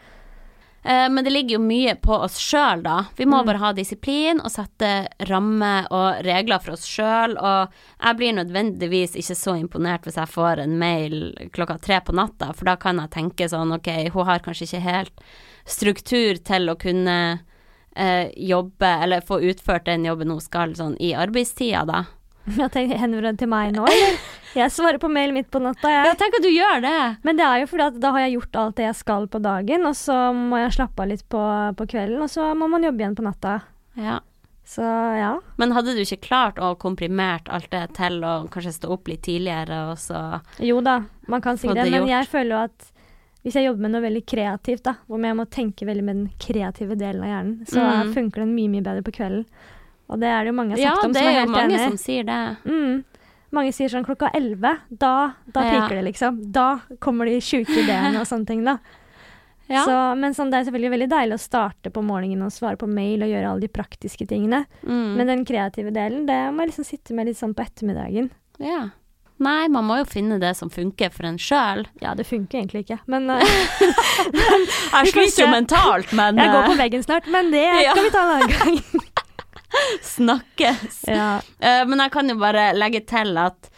Eh, 0.86 1.10
men 1.10 1.24
det 1.26 1.32
ligger 1.34 1.56
jo 1.56 1.64
mye 1.66 1.96
på 1.98 2.14
oss 2.14 2.36
sjøl, 2.38 2.84
da. 2.84 3.06
Vi 3.18 3.26
må 3.26 3.40
Mm. 3.42 3.46
bare 3.48 3.58
ha 3.58 3.72
disiplin 3.74 4.40
og 4.40 4.52
sette 4.52 5.08
rammer 5.26 5.88
og 5.90 6.22
regler 6.24 6.60
for 6.62 6.74
oss 6.74 6.86
sjøl. 6.86 7.34
Og 7.42 7.70
jeg 8.04 8.18
blir 8.18 8.34
nødvendigvis 8.38 9.16
ikke 9.16 9.36
så 9.36 9.56
imponert 9.60 10.04
hvis 10.04 10.16
jeg 10.20 10.28
får 10.30 10.60
en 10.60 10.78
mail 10.78 11.34
klokka 11.52 11.82
tre 11.82 12.02
på 12.02 12.14
natta, 12.14 12.54
for 12.54 12.66
da 12.66 12.76
kan 12.76 12.98
jeg 12.98 13.10
tenke 13.10 13.50
sånn 13.50 13.74
ok, 13.74 14.10
hun 14.14 14.26
har 14.26 14.40
kanskje 14.40 14.68
ikke 14.68 14.82
helt 14.82 15.22
struktur 15.66 16.38
til 16.44 16.70
å 16.70 16.78
kunne 16.78 17.40
eh, 17.95 18.29
jobbe, 18.38 18.91
eller 19.05 19.25
få 19.25 19.39
utført 19.51 19.86
den 19.89 20.05
jobben 20.05 20.31
hun 20.34 20.41
skal 20.43 20.75
sånn 20.77 20.97
i 20.99 21.13
arbeidstida, 21.17 21.86
da. 21.89 22.03
Ja, 22.60 22.67
tenker, 22.69 22.99
Henvender 23.01 23.31
det 23.31 23.39
til 23.41 23.49
meg 23.49 23.71
nå, 23.73 23.88
eller? 23.89 24.19
Jeg 24.55 24.71
svarer 24.71 24.99
på 25.01 25.10
mail 25.12 25.34
midt 25.36 25.49
på 25.51 25.60
natta, 25.60 25.89
Ja, 25.91 26.03
jeg. 26.12 26.17
tenk 26.21 26.38
at 26.38 26.45
du 26.45 26.51
gjør 26.51 26.84
det! 26.86 26.99
Men 27.27 27.39
det 27.39 27.43
er 27.47 27.63
jo 27.63 27.71
fordi 27.71 27.88
at 27.89 27.97
da 28.03 28.12
har 28.15 28.23
jeg 28.27 28.36
gjort 28.38 28.60
alt 28.62 28.77
det 28.77 28.86
jeg 28.86 28.99
skal 29.01 29.25
på 29.34 29.41
dagen, 29.43 29.88
og 29.89 29.97
så 29.99 30.19
må 30.36 30.62
jeg 30.62 30.75
slappe 30.77 31.03
av 31.03 31.10
litt 31.12 31.25
på, 31.27 31.41
på 31.75 31.88
kvelden, 31.95 32.21
og 32.23 32.31
så 32.31 32.51
må 32.55 32.69
man 32.71 32.86
jobbe 32.86 33.03
igjen 33.03 33.17
på 33.17 33.25
natta. 33.25 33.58
Ja. 33.99 34.21
Så 34.65 34.81
ja. 34.81 35.34
Men 35.62 35.75
hadde 35.75 35.93
du 35.93 35.99
ikke 36.01 36.23
klart 36.25 36.58
å 36.58 36.71
komprimert 36.81 37.49
alt 37.53 37.67
det 37.73 37.84
til 37.99 38.23
å 38.25 38.47
kanskje 38.49 38.73
stå 38.79 38.93
opp 38.95 39.12
litt 39.12 39.21
tidligere, 39.27 39.81
og 39.91 39.99
så 40.01 40.39
Jo 40.63 40.79
da, 40.86 41.01
man 41.29 41.43
kan 41.45 41.60
si 41.62 41.69
det, 41.69 41.86
men 41.91 42.08
jeg 42.10 42.29
føler 42.31 42.55
jo 42.55 42.62
at 42.63 42.88
hvis 43.45 43.53
jeg 43.60 43.67
jobber 43.67 43.86
med 43.86 43.91
noe 43.93 44.01
veldig 44.01 44.23
kreativt, 44.25 44.84
da, 44.88 44.95
hvor 45.08 45.21
jeg 45.21 45.38
må 45.38 45.45
tenke 45.53 45.86
veldig 45.86 46.03
med 46.03 46.15
den 46.17 46.29
kreative 46.41 46.95
delen 46.97 47.21
av 47.21 47.29
hjernen, 47.29 47.60
så 47.69 47.79
Mm. 47.86 48.13
funker 48.15 48.41
den 48.41 48.55
mye, 48.55 48.69
mye 48.73 48.81
bedre 48.84 49.03
på 49.05 49.13
kvelden. 49.13 49.45
Og 50.10 50.19
det 50.19 50.27
er 50.27 50.43
det 50.43 50.51
jo 50.51 50.58
mange 50.58 50.75
som 50.75 50.86
har 50.86 50.95
sagt 50.95 51.05
om 51.05 51.13
som 51.13 51.23
er 51.23 51.29
er 51.31 51.45
jo 51.45 51.51
mange 51.51 51.73
enig. 51.77 51.88
som 51.88 51.97
sier 51.97 52.23
det. 52.25 52.58
Mm. 52.65 53.03
Mange 53.53 53.71
sier 53.71 53.88
sånn 53.89 54.03
klokka 54.05 54.31
elleve, 54.34 54.79
da, 54.91 55.34
da 55.51 55.62
Ja. 55.63 55.71
piker 55.88 55.95
det 56.01 56.03
liksom. 56.13 56.51
Da 56.51 56.81
kommer 56.99 57.25
de 57.25 57.38
sjuke 57.39 57.69
ideene 57.86 58.17
og 58.19 58.25
sånne 58.27 58.45
ting, 58.47 58.63
da. 58.65 58.77
Ja. 59.67 59.84
Så, 59.84 60.17
men 60.19 60.31
sånn, 60.38 60.51
det 60.51 60.60
er 60.60 60.65
selvfølgelig 60.71 60.91
veldig 60.93 61.10
deilig 61.10 61.34
å 61.34 61.39
starte 61.41 61.89
på 61.89 62.03
morgenen 62.05 62.43
og 62.45 62.51
svare 62.53 62.77
på 62.77 62.88
mail 62.88 63.23
og 63.23 63.29
gjøre 63.29 63.49
alle 63.49 63.62
de 63.62 63.67
praktiske 63.67 64.27
tingene. 64.29 64.65
Mm. 64.86 65.15
Men 65.17 65.25
den 65.27 65.43
kreative 65.45 65.91
delen, 65.91 66.27
det 66.27 66.53
må 66.53 66.62
jeg 66.62 66.69
liksom 66.69 66.86
sitte 66.86 67.15
med 67.15 67.25
litt 67.25 67.38
sånn 67.38 67.55
på 67.55 67.65
ettermiddagen. 67.65 68.29
ja. 68.60 68.89
Nei, 69.43 69.67
man 69.67 69.84
må 69.84 69.98
jo 70.00 70.06
finne 70.08 70.38
det 70.39 70.54
som 70.56 70.69
funker 70.71 71.12
for 71.12 71.28
en 71.28 71.38
sjøl. 71.41 71.84
Ja, 72.00 72.13
det 72.15 72.24
funker 72.30 72.62
egentlig 72.62 72.86
ikke, 72.86 73.02
men 73.12 73.28
uh, 73.28 73.41
Jeg 74.95 75.12
sliter 75.12 75.43
jo 75.43 75.50
mentalt, 75.52 76.13
men 76.15 76.39
jeg 76.39 76.54
går 76.54 76.69
på 76.69 76.78
veggen 76.80 77.04
snart. 77.04 77.28
Men 77.32 77.52
det 77.52 77.65
Ja. 77.86 77.91
kan 77.98 78.08
vi 78.08 78.13
ta 78.13 78.24
en 78.24 78.36
annen 78.38 78.56
gang. 78.56 79.04
snakkes. 80.15 81.02
ja. 81.12 81.32
Uh, 81.60 81.84
men 81.89 82.00
jeg 82.06 82.13
kan 82.15 82.32
jo 82.32 82.38
bare 82.39 82.69
legge 82.78 83.04
til 83.10 83.36
at 83.41 83.71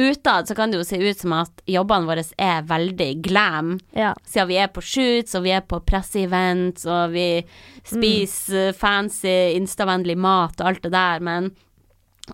utad 0.00 0.48
så 0.48 0.54
kan 0.56 0.72
det 0.72 0.78
jo 0.80 0.86
se 0.88 0.96
ut 0.96 1.20
som 1.20 1.34
at 1.36 1.60
jobbene 1.68 2.08
våre 2.08 2.24
er 2.40 2.64
veldig 2.64 3.10
glam. 3.26 3.74
ja. 3.92 4.14
Siden 4.24 4.48
vi 4.48 4.56
er 4.62 4.72
på 4.72 4.80
shoots, 4.80 5.36
og 5.36 5.44
vi 5.44 5.52
er 5.52 5.60
på 5.60 5.82
presseevents, 5.84 6.86
og 6.88 7.12
vi 7.12 7.26
spiser 7.84 8.72
mm. 8.72 8.78
fancy, 8.80 9.36
instavennlig 9.58 10.16
mat 10.16 10.56
og 10.60 10.72
alt 10.72 10.82
det 10.88 10.94
der, 10.96 11.20
men 11.20 11.52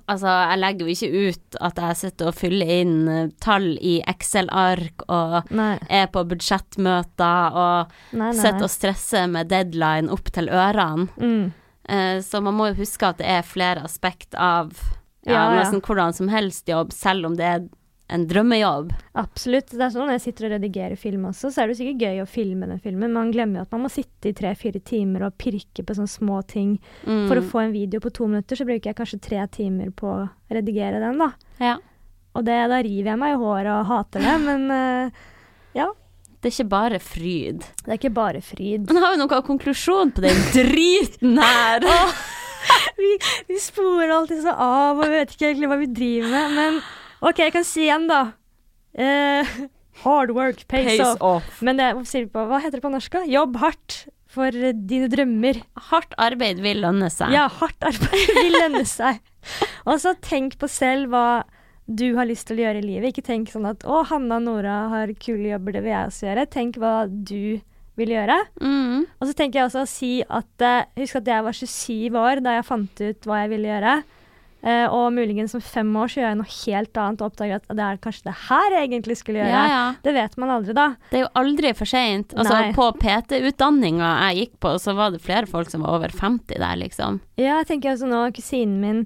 altså, 0.06 0.28
jeg 0.50 0.58
legger 0.62 0.86
jo 0.86 0.94
ikke 0.94 1.22
ut 1.28 1.56
at 1.68 1.80
jeg 1.82 1.96
sitter 2.02 2.28
og 2.30 2.36
fyller 2.38 2.72
inn 2.80 2.94
eh, 3.08 3.30
tall 3.42 3.70
i 3.80 3.98
Excel-ark 4.08 5.04
og 5.08 5.50
Nei. 5.54 5.72
er 5.90 6.06
på 6.14 6.22
budsjettmøter 6.30 7.56
og 7.58 7.96
Nei, 8.12 8.30
nei. 8.30 8.36
sitter 8.38 8.66
og 8.68 8.72
stresser 8.72 9.26
med 9.32 9.50
deadline 9.52 10.12
opp 10.14 10.30
til 10.34 10.50
ørene. 10.52 11.08
Mm. 11.18 11.48
Eh, 11.88 12.18
så 12.22 12.42
man 12.44 12.54
må 12.58 12.70
jo 12.70 12.78
huske 12.82 13.08
at 13.08 13.18
det 13.22 13.28
er 13.38 13.42
flere 13.48 13.84
aspekt 13.88 14.34
av 14.36 14.72
ja, 15.26 15.32
Ja, 15.52 15.64
ja. 15.64 15.80
hvordan 15.80 16.14
som 16.16 16.28
helst 16.32 16.68
jobb, 16.68 16.92
selv 16.94 17.26
om 17.28 17.34
det 17.36 17.44
er 17.44 17.66
en 18.08 18.24
drømmejobb. 18.28 18.92
Absolutt. 19.20 19.72
Det 19.74 19.84
er 19.84 19.92
sånn 19.92 20.06
Når 20.08 20.16
jeg 20.16 20.24
sitter 20.24 20.48
og 20.48 20.52
redigerer 20.54 20.96
film 21.00 21.26
også, 21.28 21.50
så 21.52 21.62
er 21.62 21.68
det 21.68 21.76
sikkert 21.78 22.04
gøy 22.06 22.22
å 22.22 22.28
filme 22.28 22.68
den 22.70 22.80
filmen. 22.80 23.12
Man 23.12 23.32
glemmer 23.34 23.60
jo 23.60 23.66
at 23.66 23.74
man 23.76 23.84
må 23.84 23.90
sitte 23.92 24.30
i 24.30 24.36
tre-fire 24.36 24.80
timer 24.80 25.26
og 25.26 25.36
pirke 25.40 25.84
på 25.84 25.96
sånne 25.98 26.12
små 26.12 26.40
ting. 26.48 26.78
Mm. 27.04 27.26
For 27.28 27.40
å 27.40 27.44
få 27.50 27.62
en 27.66 27.74
video 27.76 28.00
på 28.04 28.12
to 28.16 28.28
minutter, 28.30 28.56
så 28.56 28.66
bruker 28.68 28.90
jeg 28.90 28.98
kanskje 28.98 29.20
tre 29.28 29.44
timer 29.52 29.92
på 29.92 30.08
å 30.08 30.26
redigere 30.56 31.02
den, 31.04 31.20
da. 31.20 31.32
Ja. 31.60 31.76
Og 32.38 32.46
det, 32.46 32.56
da 32.72 32.80
river 32.84 33.12
jeg 33.12 33.20
meg 33.20 33.34
i 33.34 33.40
håret 33.42 33.72
og 33.74 33.88
hater 33.90 34.24
det, 34.24 34.36
men 34.46 34.68
uh, 34.72 35.24
ja. 35.76 35.90
Det 36.38 36.48
er 36.48 36.54
ikke 36.54 36.70
bare 36.70 37.00
fryd. 37.02 37.64
Det 37.82 37.90
er 37.90 37.98
ikke 37.98 38.14
bare 38.14 38.40
fryd. 38.46 38.86
Men 38.86 39.02
har 39.02 39.12
vi 39.12 39.20
noen 39.20 39.44
konklusjon 39.44 40.14
på 40.14 40.22
den 40.22 40.38
driten 40.54 41.40
her? 41.42 41.84
vi, 43.00 43.10
vi 43.50 43.58
sporer 43.60 44.14
alltid 44.14 44.44
så 44.46 44.54
av 44.54 45.00
og 45.00 45.04
vi 45.04 45.18
vet 45.18 45.34
ikke 45.34 45.50
egentlig 45.50 45.72
hva 45.72 45.80
vi 45.82 45.90
driver 45.98 46.30
med. 46.32 46.54
Men 46.54 46.80
OK, 47.24 47.40
jeg 47.42 47.54
kan 47.56 47.66
si 47.66 47.86
igjen, 47.86 48.06
da. 48.10 48.20
Eh, 48.94 49.56
hard 50.04 50.30
work 50.36 50.62
pays, 50.70 50.92
Pays 50.94 51.02
off. 51.02 51.20
off. 51.20 51.60
Men 51.64 51.80
det, 51.80 51.90
hva, 52.32 52.60
heter 52.62 52.78
det 52.78 52.84
på 52.84 52.92
norsk? 52.92 53.20
Jobb 53.28 53.58
hardt 53.62 54.00
for 54.30 54.54
eh, 54.54 54.74
dine 54.74 55.10
drømmer. 55.10 55.62
Hardt 55.90 56.14
arbeid 56.20 56.62
vil 56.64 56.82
lønne 56.84 57.10
seg. 57.12 57.34
Ja, 57.34 57.48
hardt 57.60 57.82
arbeid 57.90 58.34
vil 58.38 58.58
lønne 58.58 58.84
seg. 58.88 59.22
Og 59.88 59.98
så 60.02 60.14
tenk 60.22 60.58
på 60.60 60.68
selv 60.70 61.10
hva 61.14 61.44
du 61.88 62.10
har 62.18 62.28
lyst 62.28 62.50
til 62.50 62.58
å 62.60 62.66
gjøre 62.66 62.82
i 62.82 62.84
livet. 62.84 63.14
Ikke 63.14 63.24
tenk 63.24 63.48
sånn 63.48 63.66
at 63.70 63.80
'Å, 63.80 64.02
Hanna 64.10 64.36
og 64.36 64.44
Nora 64.44 64.76
har 64.92 65.12
kule 65.16 65.54
jobber, 65.54 65.72
det 65.72 65.82
vil 65.86 65.94
jeg 65.94 66.10
også 66.10 66.26
gjøre'. 66.28 66.50
Tenk 66.52 66.76
hva 66.82 66.94
du 67.08 67.60
vil 67.98 68.12
gjøre. 68.12 68.36
Mm. 68.60 69.06
Og 69.08 69.24
så 69.26 69.34
tenker 69.34 69.58
jeg 69.58 69.70
også 69.70 69.82
å 69.82 69.90
si 69.90 70.12
at 70.22 70.64
eh, 70.64 70.84
Husk 71.00 71.18
at 71.18 71.30
jeg 71.32 71.46
var 71.48 71.56
27 71.56 72.18
år 72.20 72.42
da 72.44 72.58
jeg 72.58 72.68
fant 72.68 73.00
ut 73.02 73.26
hva 73.26 73.40
jeg 73.42 73.52
ville 73.56 73.72
gjøre. 73.72 73.94
Eh, 74.58 74.90
og 74.90 75.12
muligens 75.14 75.54
om 75.54 75.62
fem 75.62 75.90
år 75.94 76.10
så 76.10 76.18
gjør 76.18 76.32
jeg 76.32 76.38
noe 76.40 76.50
helt 76.50 76.98
annet 76.98 77.20
og 77.22 77.28
oppdager 77.30 77.60
at 77.60 77.68
det 77.78 77.84
er 77.84 78.00
kanskje 78.02 78.26
det 78.26 78.34
her 78.48 78.74
jeg 78.74 78.88
egentlig 78.88 79.16
skulle 79.20 79.38
gjøre. 79.38 79.52
Ja, 79.54 79.66
ja. 79.70 79.84
Det 80.02 80.14
vet 80.16 80.34
man 80.42 80.50
aldri, 80.56 80.74
da. 80.74 80.88
Det 81.12 81.20
er 81.20 81.24
jo 81.24 81.30
aldri 81.38 81.72
for 81.78 81.90
seint. 81.90 82.34
Altså, 82.34 82.56
Nei. 82.56 82.72
på 82.74 82.88
PT-utdanninga 82.98 84.10
jeg 84.26 84.40
gikk 84.42 84.56
på, 84.66 84.74
så 84.82 84.96
var 84.98 85.14
det 85.14 85.22
flere 85.22 85.46
folk 85.50 85.70
som 85.70 85.86
var 85.86 85.94
over 86.00 86.10
50 86.10 86.58
der, 86.58 86.80
liksom. 86.82 87.20
Ja, 87.38 87.60
jeg 87.60 87.68
tenker 87.70 87.94
også 87.94 88.10
nå, 88.10 88.24
kusinen 88.34 88.78
min 88.82 89.02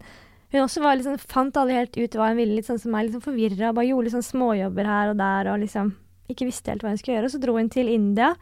Hun 0.52 0.66
også 0.66 0.82
var 0.84 0.98
liksom, 1.00 1.16
fant 1.16 1.56
aldri 1.56 1.78
helt 1.78 1.94
ut 1.96 2.16
hva 2.16 2.26
hun 2.28 2.36
ville, 2.36 2.58
litt 2.58 2.68
sånn 2.68 2.80
som 2.80 2.92
meg, 2.92 3.06
liksom 3.06 3.22
forvirra. 3.24 3.70
Bare 3.72 3.88
gjorde 3.88 4.04
litt 4.04 4.16
sånn 4.18 4.26
småjobber 4.26 4.84
her 4.88 5.12
og 5.12 5.16
der 5.16 5.48
og 5.48 5.62
liksom 5.62 5.94
ikke 6.28 6.48
visste 6.48 6.72
helt 6.72 6.84
hva 6.84 6.92
hun 6.92 7.00
skulle 7.00 7.16
gjøre. 7.16 7.30
Og 7.30 7.32
så 7.32 7.40
dro 7.40 7.54
hun 7.56 7.70
til 7.72 7.88
India. 7.88 8.34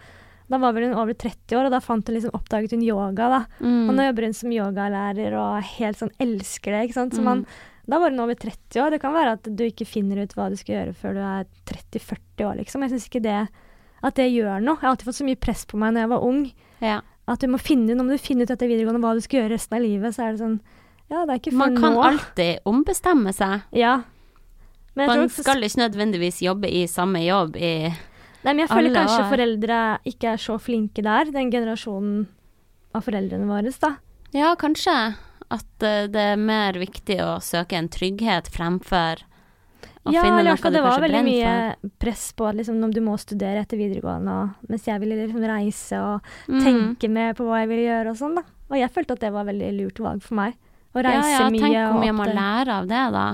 Da 0.50 0.58
var 0.58 0.72
vel 0.74 0.88
hun 0.90 0.98
over 0.98 1.14
30 1.14 1.54
år, 1.56 1.66
og 1.68 1.70
da 1.70 1.78
fant 1.80 2.06
hun 2.08 2.16
liksom, 2.16 2.32
oppdaget 2.34 2.72
hun 2.74 2.82
yoga, 2.82 3.28
da. 3.30 3.40
Og 3.60 3.92
nå 3.94 3.94
Mm. 3.94 4.06
jobber 4.10 4.22
hun 4.26 4.32
som 4.34 4.50
yogalærer 4.50 5.32
og 5.38 5.62
helt 5.62 5.96
sånn 6.00 6.10
elsker 6.18 6.72
det, 6.74 6.88
ikke 6.90 6.94
sant. 6.98 7.12
Så 7.14 7.20
Mm. 7.20 7.24
man, 7.24 7.46
da 7.88 7.98
var 8.00 8.10
hun 8.10 8.18
over 8.20 8.34
30 8.34 8.80
år. 8.82 8.90
Det 8.90 9.00
kan 9.00 9.12
være 9.14 9.32
at 9.38 9.42
du 9.44 9.64
ikke 9.64 9.86
finner 9.86 10.18
ut 10.22 10.34
hva 10.34 10.48
du 10.50 10.56
skal 10.56 10.74
gjøre 10.86 10.94
før 10.96 11.14
du 11.14 11.20
er 11.20 11.44
30-40 11.66 12.44
år, 12.50 12.56
liksom. 12.58 12.82
Jeg 12.82 12.90
syns 12.90 13.08
ikke 13.08 13.22
det 13.22 13.48
at 14.02 14.14
det 14.14 14.32
gjør 14.32 14.60
noe. 14.62 14.74
Jeg 14.76 14.80
har 14.82 14.90
alltid 14.96 15.06
fått 15.06 15.20
så 15.22 15.24
mye 15.28 15.38
press 15.40 15.64
på 15.66 15.78
meg 15.78 15.94
når 15.94 16.00
jeg 16.00 16.08
var 16.08 16.22
ung. 16.24 16.52
Ja. 16.82 17.00
At 17.28 17.38
du 17.38 17.46
må 17.46 17.60
finne, 17.60 17.94
nå 17.94 18.02
må 18.02 18.10
du 18.10 18.18
finne 18.18 18.42
ut 18.42 18.50
etter 18.50 18.66
videregående 18.66 18.98
hva 19.00 19.14
du 19.14 19.20
skal 19.20 19.40
gjøre 19.42 19.52
resten 19.54 19.76
av 19.76 19.82
livet. 19.82 20.14
Så 20.14 20.24
er 20.26 20.32
det 20.32 20.40
sånn 20.40 20.60
Ja, 21.10 21.24
det 21.26 21.30
er 21.34 21.38
ikke 21.40 21.50
for 21.52 21.58
Man 21.58 21.76
kan 21.76 21.94
nå. 21.94 22.02
alltid 22.04 22.58
ombestemme 22.66 23.32
seg. 23.34 23.62
Ja. 23.72 24.02
Men 24.96 25.06
Man 25.06 25.28
skal 25.28 25.60
ikke 25.62 25.82
nødvendigvis 25.90 26.40
jobbe 26.42 26.66
i 26.70 26.86
samme 26.86 27.18
jobb 27.24 27.56
i 27.56 27.92
Nei, 28.44 28.52
men 28.54 28.62
jeg 28.64 28.70
føler 28.70 28.88
alle 28.90 29.00
kanskje 29.02 29.22
år. 29.24 29.30
foreldre 29.34 29.78
ikke 30.08 30.28
er 30.32 30.36
så 30.40 30.58
flinke 30.58 31.02
der, 31.04 31.32
den 31.34 31.50
generasjonen 31.52 32.20
av 32.96 33.04
foreldrene 33.06 33.46
våre, 33.50 33.72
da. 33.82 33.94
Ja, 34.32 34.54
kanskje. 34.58 34.94
At 35.50 35.82
eh, 35.82 36.06
det 36.10 36.22
er 36.34 36.38
mer 36.40 36.78
viktig 36.78 37.18
å 37.24 37.34
søke 37.42 37.76
en 37.76 37.88
trygghet 37.92 38.48
fremfor 38.54 39.24
å 40.06 40.14
ja, 40.14 40.22
finne 40.24 40.38
eller 40.40 40.54
du 40.56 40.56
noe 40.56 40.56
brenner 40.56 40.62
for. 40.62 40.70
du 40.70 40.76
det 40.78 40.82
var 40.86 41.02
veldig 41.04 41.22
mye 41.26 41.50
for. 41.82 41.90
press 42.00 42.24
på 42.32 42.46
at 42.48 42.56
liksom, 42.56 42.80
du 42.94 43.00
må 43.04 43.18
studere 43.20 43.60
etter 43.66 43.76
videregående, 43.76 44.32
og, 44.32 44.70
mens 44.70 44.86
jeg 44.88 45.02
ville 45.02 45.18
liksom 45.20 45.44
reise 45.50 46.00
og 46.00 46.30
Mm. 46.48 46.62
tenke 46.64 47.10
mer 47.12 47.34
på 47.34 47.44
hva 47.44 47.60
jeg 47.60 47.68
ville 47.68 47.84
gjøre 47.90 48.10
og 48.14 48.16
sånn, 48.16 48.34
da. 48.40 48.42
Og 48.70 48.76
jeg 48.78 48.90
følte 48.94 49.12
at 49.18 49.20
det 49.20 49.32
var 49.34 49.44
veldig 49.44 49.70
lurt 49.76 49.98
valg 50.00 50.22
for 50.22 50.34
meg. 50.38 50.54
Å 50.94 51.02
reise 51.04 51.28
ja, 51.30 51.40
ja, 51.44 51.50
mye. 51.50 51.60
tenk 51.60 51.76
hvor 51.92 52.00
mye 52.00 52.16
man 52.16 52.34
lærer 52.34 52.72
av 52.80 52.86
det, 52.88 53.04
da. 53.12 53.26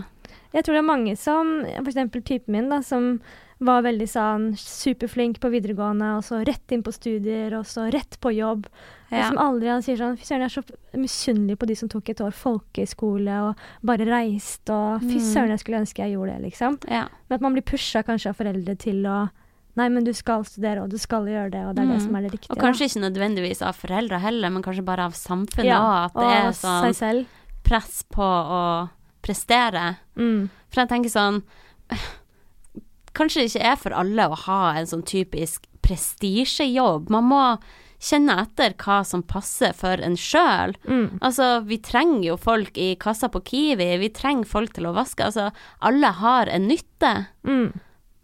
Jeg 0.53 0.65
tror 0.65 0.75
det 0.75 0.83
er 0.83 0.91
mange 0.91 1.17
som, 1.17 1.55
eksempel 1.85 2.23
typen 2.25 2.53
min, 2.57 2.69
da, 2.73 2.81
som 2.83 3.21
var 3.59 3.83
veldig 3.83 4.07
sånn 4.09 4.51
superflink 4.61 5.39
på 5.41 5.49
videregående, 5.49 6.17
og 6.19 6.25
så 6.25 6.43
rett 6.45 6.73
inn 6.73 6.83
på 6.85 6.93
studier, 6.93 7.55
og 7.59 7.65
så 7.65 7.87
rett 7.93 8.19
på 8.21 8.35
jobb. 8.37 8.67
Ja. 9.09 9.29
som 9.29 9.39
aldri 9.39 9.69
han 9.71 9.83
sier 9.87 9.97
sånn 9.97 10.17
Fy 10.19 10.25
søren, 10.27 10.43
jeg 10.43 10.51
er 10.51 10.63
så 10.63 10.99
misunnelig 10.99 11.57
på 11.61 11.67
de 11.71 11.77
som 11.79 11.89
tok 11.89 12.09
et 12.11 12.21
år 12.21 12.33
folkehøyskole 12.35 13.37
og 13.49 13.55
bare 13.87 14.05
reiste 14.05 14.75
og 14.75 15.01
Fy 15.01 15.15
Mm. 15.21 15.21
søren, 15.33 15.49
jeg 15.55 15.61
skulle 15.61 15.79
ønske 15.79 16.03
jeg 16.03 16.13
gjorde 16.17 16.35
det, 16.35 16.43
liksom. 16.51 16.79
Ja. 16.91 17.07
Men 17.29 17.35
at 17.37 17.41
man 17.41 17.53
blir 17.55 17.63
pusha 17.63 18.03
kanskje 18.03 18.31
av 18.31 18.37
foreldre 18.37 18.77
til 18.77 19.05
å 19.07 19.31
Nei, 19.77 19.89
men 19.91 20.05
du 20.05 20.13
skal 20.15 20.43
studere, 20.43 20.83
og 20.83 20.89
du 20.89 20.97
skal 20.99 21.27
gjøre 21.27 21.51
det, 21.53 21.65
og 21.67 21.75
det 21.77 21.83
er 21.85 21.87
det 21.93 21.97
Mm. 22.01 22.07
som 22.07 22.17
er 22.17 22.23
det 22.23 22.33
riktige. 22.33 22.51
Og 22.51 22.59
kanskje 22.59 22.87
ikke 22.89 23.03
nødvendigvis 23.13 23.61
av 23.63 23.75
foreldre 23.77 24.19
heller, 24.21 24.49
men 24.51 24.63
kanskje 24.63 24.85
bare 24.85 25.05
av 25.05 25.13
samfunnet 25.13 25.67
ja. 25.67 26.05
At 26.07 26.15
det 26.15 26.23
og 26.23 26.33
er 26.33 26.51
sånn 26.53 26.83
seg 26.83 26.95
selv. 26.97 27.27
press 27.63 28.03
på 28.11 28.23
å 28.25 28.89
prestere. 29.23 29.99
Mm. 30.17 30.49
For 30.71 30.81
jeg 30.81 30.89
tenker 30.89 31.11
sånn 31.11 31.43
Kanskje 33.17 33.43
det 33.43 33.51
ikke 33.51 33.73
er 33.73 33.81
for 33.81 33.97
alle 33.97 34.29
å 34.29 34.39
ha 34.47 34.61
en 34.77 34.89
sånn 34.91 35.05
typisk 35.07 35.67
prestisjejobb. 35.87 37.11
Man 37.13 37.29
må 37.31 37.43
kjenne 38.03 38.37
etter 38.43 38.75
hva 38.81 39.01
som 39.09 39.23
passer 39.25 39.73
for 39.77 40.01
en 40.05 40.19
sjøl. 40.21 40.77
Mm. 40.85 41.19
Altså, 41.25 41.63
vi 41.69 41.79
trenger 41.83 42.27
jo 42.31 42.37
folk 42.41 42.77
i 42.79 42.91
kassa 43.01 43.31
på 43.33 43.41
Kiwi, 43.47 43.89
vi 44.03 44.13
trenger 44.15 44.49
folk 44.49 44.77
til 44.77 44.89
å 44.91 44.95
vaske. 44.97 45.31
Altså, 45.31 45.49
alle 45.81 46.13
har 46.21 46.51
en 46.53 46.69
nytte. 46.69 47.15
Mm. 47.49 47.71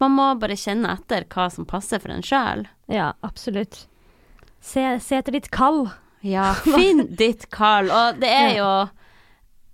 Man 0.02 0.16
må 0.18 0.28
bare 0.42 0.58
kjenne 0.58 0.96
etter 0.98 1.26
hva 1.30 1.48
som 1.52 1.68
passer 1.68 2.02
for 2.02 2.12
en 2.12 2.24
sjøl. 2.26 2.66
Ja, 2.92 3.12
absolutt. 3.24 3.86
Se, 4.62 4.84
se 5.02 5.18
etter 5.18 5.38
ditt 5.38 5.50
kall. 5.54 5.86
Ja, 6.26 6.52
finn 6.76 7.06
ditt 7.18 7.48
kall. 7.54 7.90
Og 7.90 8.20
det 8.22 8.30
er 8.30 8.56
jo 8.58 8.72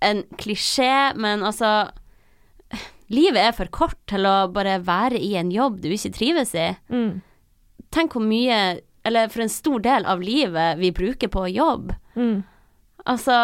en 0.05 0.23
klisjé, 0.39 1.11
men 1.19 1.43
altså 1.43 1.89
Livet 3.09 3.41
er 3.41 3.55
for 3.57 3.71
kort 3.73 3.97
til 4.09 4.27
å 4.29 4.35
bare 4.53 4.77
være 4.85 5.17
i 5.17 5.33
en 5.39 5.49
jobb 5.53 5.79
du 5.81 5.89
ikke 5.95 6.11
trives 6.13 6.53
i. 6.57 6.67
Mm. 6.93 7.21
Tenk 7.95 8.13
hvor 8.13 8.21
mye, 8.25 8.59
eller 9.07 9.31
for 9.33 9.41
en 9.41 9.49
stor 9.49 9.81
del 9.81 10.05
av 10.05 10.21
livet 10.21 10.77
vi 10.77 10.91
bruker 10.93 11.31
på 11.33 11.47
jobb. 11.53 11.93
Mm. 12.15 12.43
Altså 13.09 13.39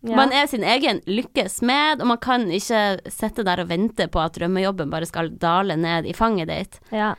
Ja. 0.00 0.14
Man 0.14 0.30
er 0.30 0.46
sin 0.46 0.62
egen 0.62 1.00
lykkes 1.10 1.56
smed, 1.58 2.00
og 2.00 2.06
man 2.06 2.20
kan 2.22 2.44
ikke 2.54 3.00
sitte 3.10 3.42
der 3.42 3.58
og 3.64 3.66
vente 3.72 4.06
på 4.06 4.20
at 4.22 4.36
drømmejobben 4.38 4.92
bare 4.92 5.06
skal 5.10 5.32
dale 5.42 5.74
ned 5.74 6.06
i 6.06 6.12
fanget 6.14 6.46
ditt. 6.46 6.78
Ja. 6.94 7.16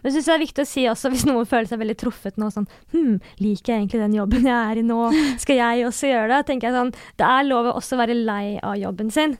Men 0.00 0.08
jeg 0.08 0.14
synes 0.14 0.28
det 0.30 0.34
er 0.34 0.44
viktig 0.46 0.64
å 0.64 0.70
si 0.70 0.84
også, 0.88 1.10
hvis 1.12 1.26
noen 1.28 1.44
føler 1.50 1.68
seg 1.68 1.80
veldig 1.82 1.96
truffet 2.00 2.36
nå, 2.40 2.48
sånn 2.54 2.68
Hm, 2.94 3.18
liker 3.42 3.74
jeg 3.74 3.82
egentlig 3.82 4.00
den 4.00 4.14
jobben 4.16 4.46
jeg 4.48 4.54
er 4.72 4.80
i 4.80 4.84
nå? 4.86 5.00
Skal 5.42 5.58
jeg 5.60 5.84
også 5.88 6.08
gjøre 6.08 6.28
det? 6.36 6.46
tenker 6.48 6.68
jeg 6.70 6.76
sånn, 6.78 6.92
Det 7.20 7.26
er 7.28 7.48
lov 7.50 7.68
å 7.68 7.76
også 7.80 7.98
være 8.00 8.16
lei 8.16 8.58
av 8.62 8.76
jobben 8.80 9.10
sin. 9.12 9.36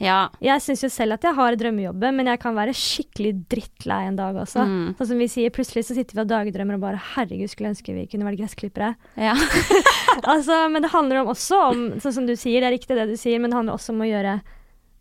Ja. 0.00 0.20
Jeg 0.42 0.62
syns 0.64 0.82
jo 0.84 0.90
selv 0.92 1.18
at 1.18 1.24
jeg 1.26 1.36
har 1.36 1.56
drømmejobben, 1.60 2.16
men 2.16 2.30
jeg 2.32 2.40
kan 2.42 2.56
være 2.56 2.74
skikkelig 2.76 3.34
drittlei 3.52 4.00
en 4.08 4.16
dag 4.18 4.38
også. 4.40 4.64
Mm. 4.64 4.86
Sånn 4.98 5.10
som 5.12 5.20
vi 5.20 5.28
sier, 5.30 5.52
plutselig 5.54 5.84
så 5.86 5.96
sitter 5.96 6.16
vi 6.16 6.24
og 6.24 6.30
dagdrømmer 6.30 6.78
og 6.78 6.86
bare 6.86 7.02
herregud, 7.14 7.52
skulle 7.52 7.74
ønske 7.74 7.94
vi 7.96 8.06
kunne 8.10 8.28
vært 8.28 8.40
gressklippere. 8.40 8.94
ja. 9.20 9.36
altså, 10.32 10.64
men 10.72 10.82
det 10.82 10.94
handler 10.94 11.22
om 11.22 11.34
også 11.34 11.60
om, 11.70 11.84
sånn 12.02 12.16
som 12.16 12.26
du 12.26 12.34
sier, 12.34 12.62
det 12.62 12.70
er 12.70 12.76
riktig 12.78 12.96
det 12.98 13.10
du 13.12 13.18
sier, 13.20 13.38
men 13.38 13.52
det 13.52 13.60
handler 13.60 13.76
også 13.76 13.94
om 13.94 14.02
å 14.02 14.08
gjøre 14.08 14.40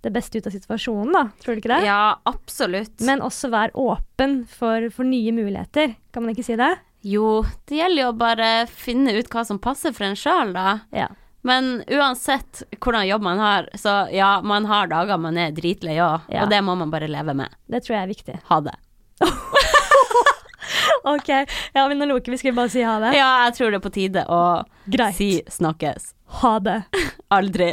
det 0.06 0.12
beste 0.16 0.40
ut 0.40 0.48
av 0.48 0.54
situasjonen, 0.56 1.16
da. 1.16 1.24
Tror 1.42 1.56
du 1.56 1.62
ikke 1.64 1.74
det? 1.74 1.82
ja, 1.88 2.04
absolutt. 2.30 3.02
Men 3.08 3.24
også 3.24 3.50
være 3.52 3.76
åpen 3.80 4.44
for, 4.48 4.88
for 4.96 5.08
nye 5.08 5.34
muligheter. 5.36 5.96
Kan 6.16 6.24
man 6.24 6.36
ikke 6.36 6.48
si 6.48 6.60
det? 6.60 6.72
Jo, 7.08 7.42
det 7.68 7.80
gjelder 7.80 8.06
jo 8.06 8.12
bare 8.20 8.50
finne 8.72 9.16
ut 9.16 9.32
hva 9.32 9.46
som 9.48 9.60
passer 9.64 9.96
for 9.96 10.08
en 10.08 10.20
sjøl, 10.20 10.54
da. 10.56 10.82
Ja. 10.96 11.10
Men 11.50 11.70
uansett 11.90 12.62
hvordan 12.78 13.08
jobb 13.10 13.24
man 13.26 13.40
har, 13.42 13.70
så 13.80 13.94
ja, 14.14 14.36
man 14.46 14.68
har 14.70 14.90
dager 14.92 15.18
man 15.22 15.38
er 15.42 15.52
dritlei 15.56 15.98
òg, 16.04 16.28
Ja. 16.30 16.44
og 16.46 16.52
det 16.54 16.60
må 16.68 16.76
man 16.78 16.92
bare 16.94 17.08
leve 17.10 17.34
med. 17.34 17.50
Det 17.72 17.82
tror 17.86 17.96
jeg 17.98 18.04
er 18.06 18.12
viktig. 18.14 18.38
Ha 18.52 18.60
det. 18.68 18.76
OK. 21.10 21.30
Ja, 21.74 21.88
men 21.88 21.98
nå 22.00 22.06
Loke, 22.10 22.32
vi 22.32 22.38
skulle 22.38 22.54
bare 22.58 22.70
si 22.70 22.82
ha 22.86 22.98
det. 23.02 23.14
Ja, 23.18 23.30
jeg 23.48 23.56
tror 23.58 23.72
det 23.72 23.80
er 23.80 23.86
på 23.86 23.92
tide 23.96 24.26
å 24.30 24.40
Greit. 24.92 25.16
si 25.18 25.30
snakkes. 25.50 26.12
Ha 26.44 26.54
det. 26.62 26.78
Aldri. 27.40 27.72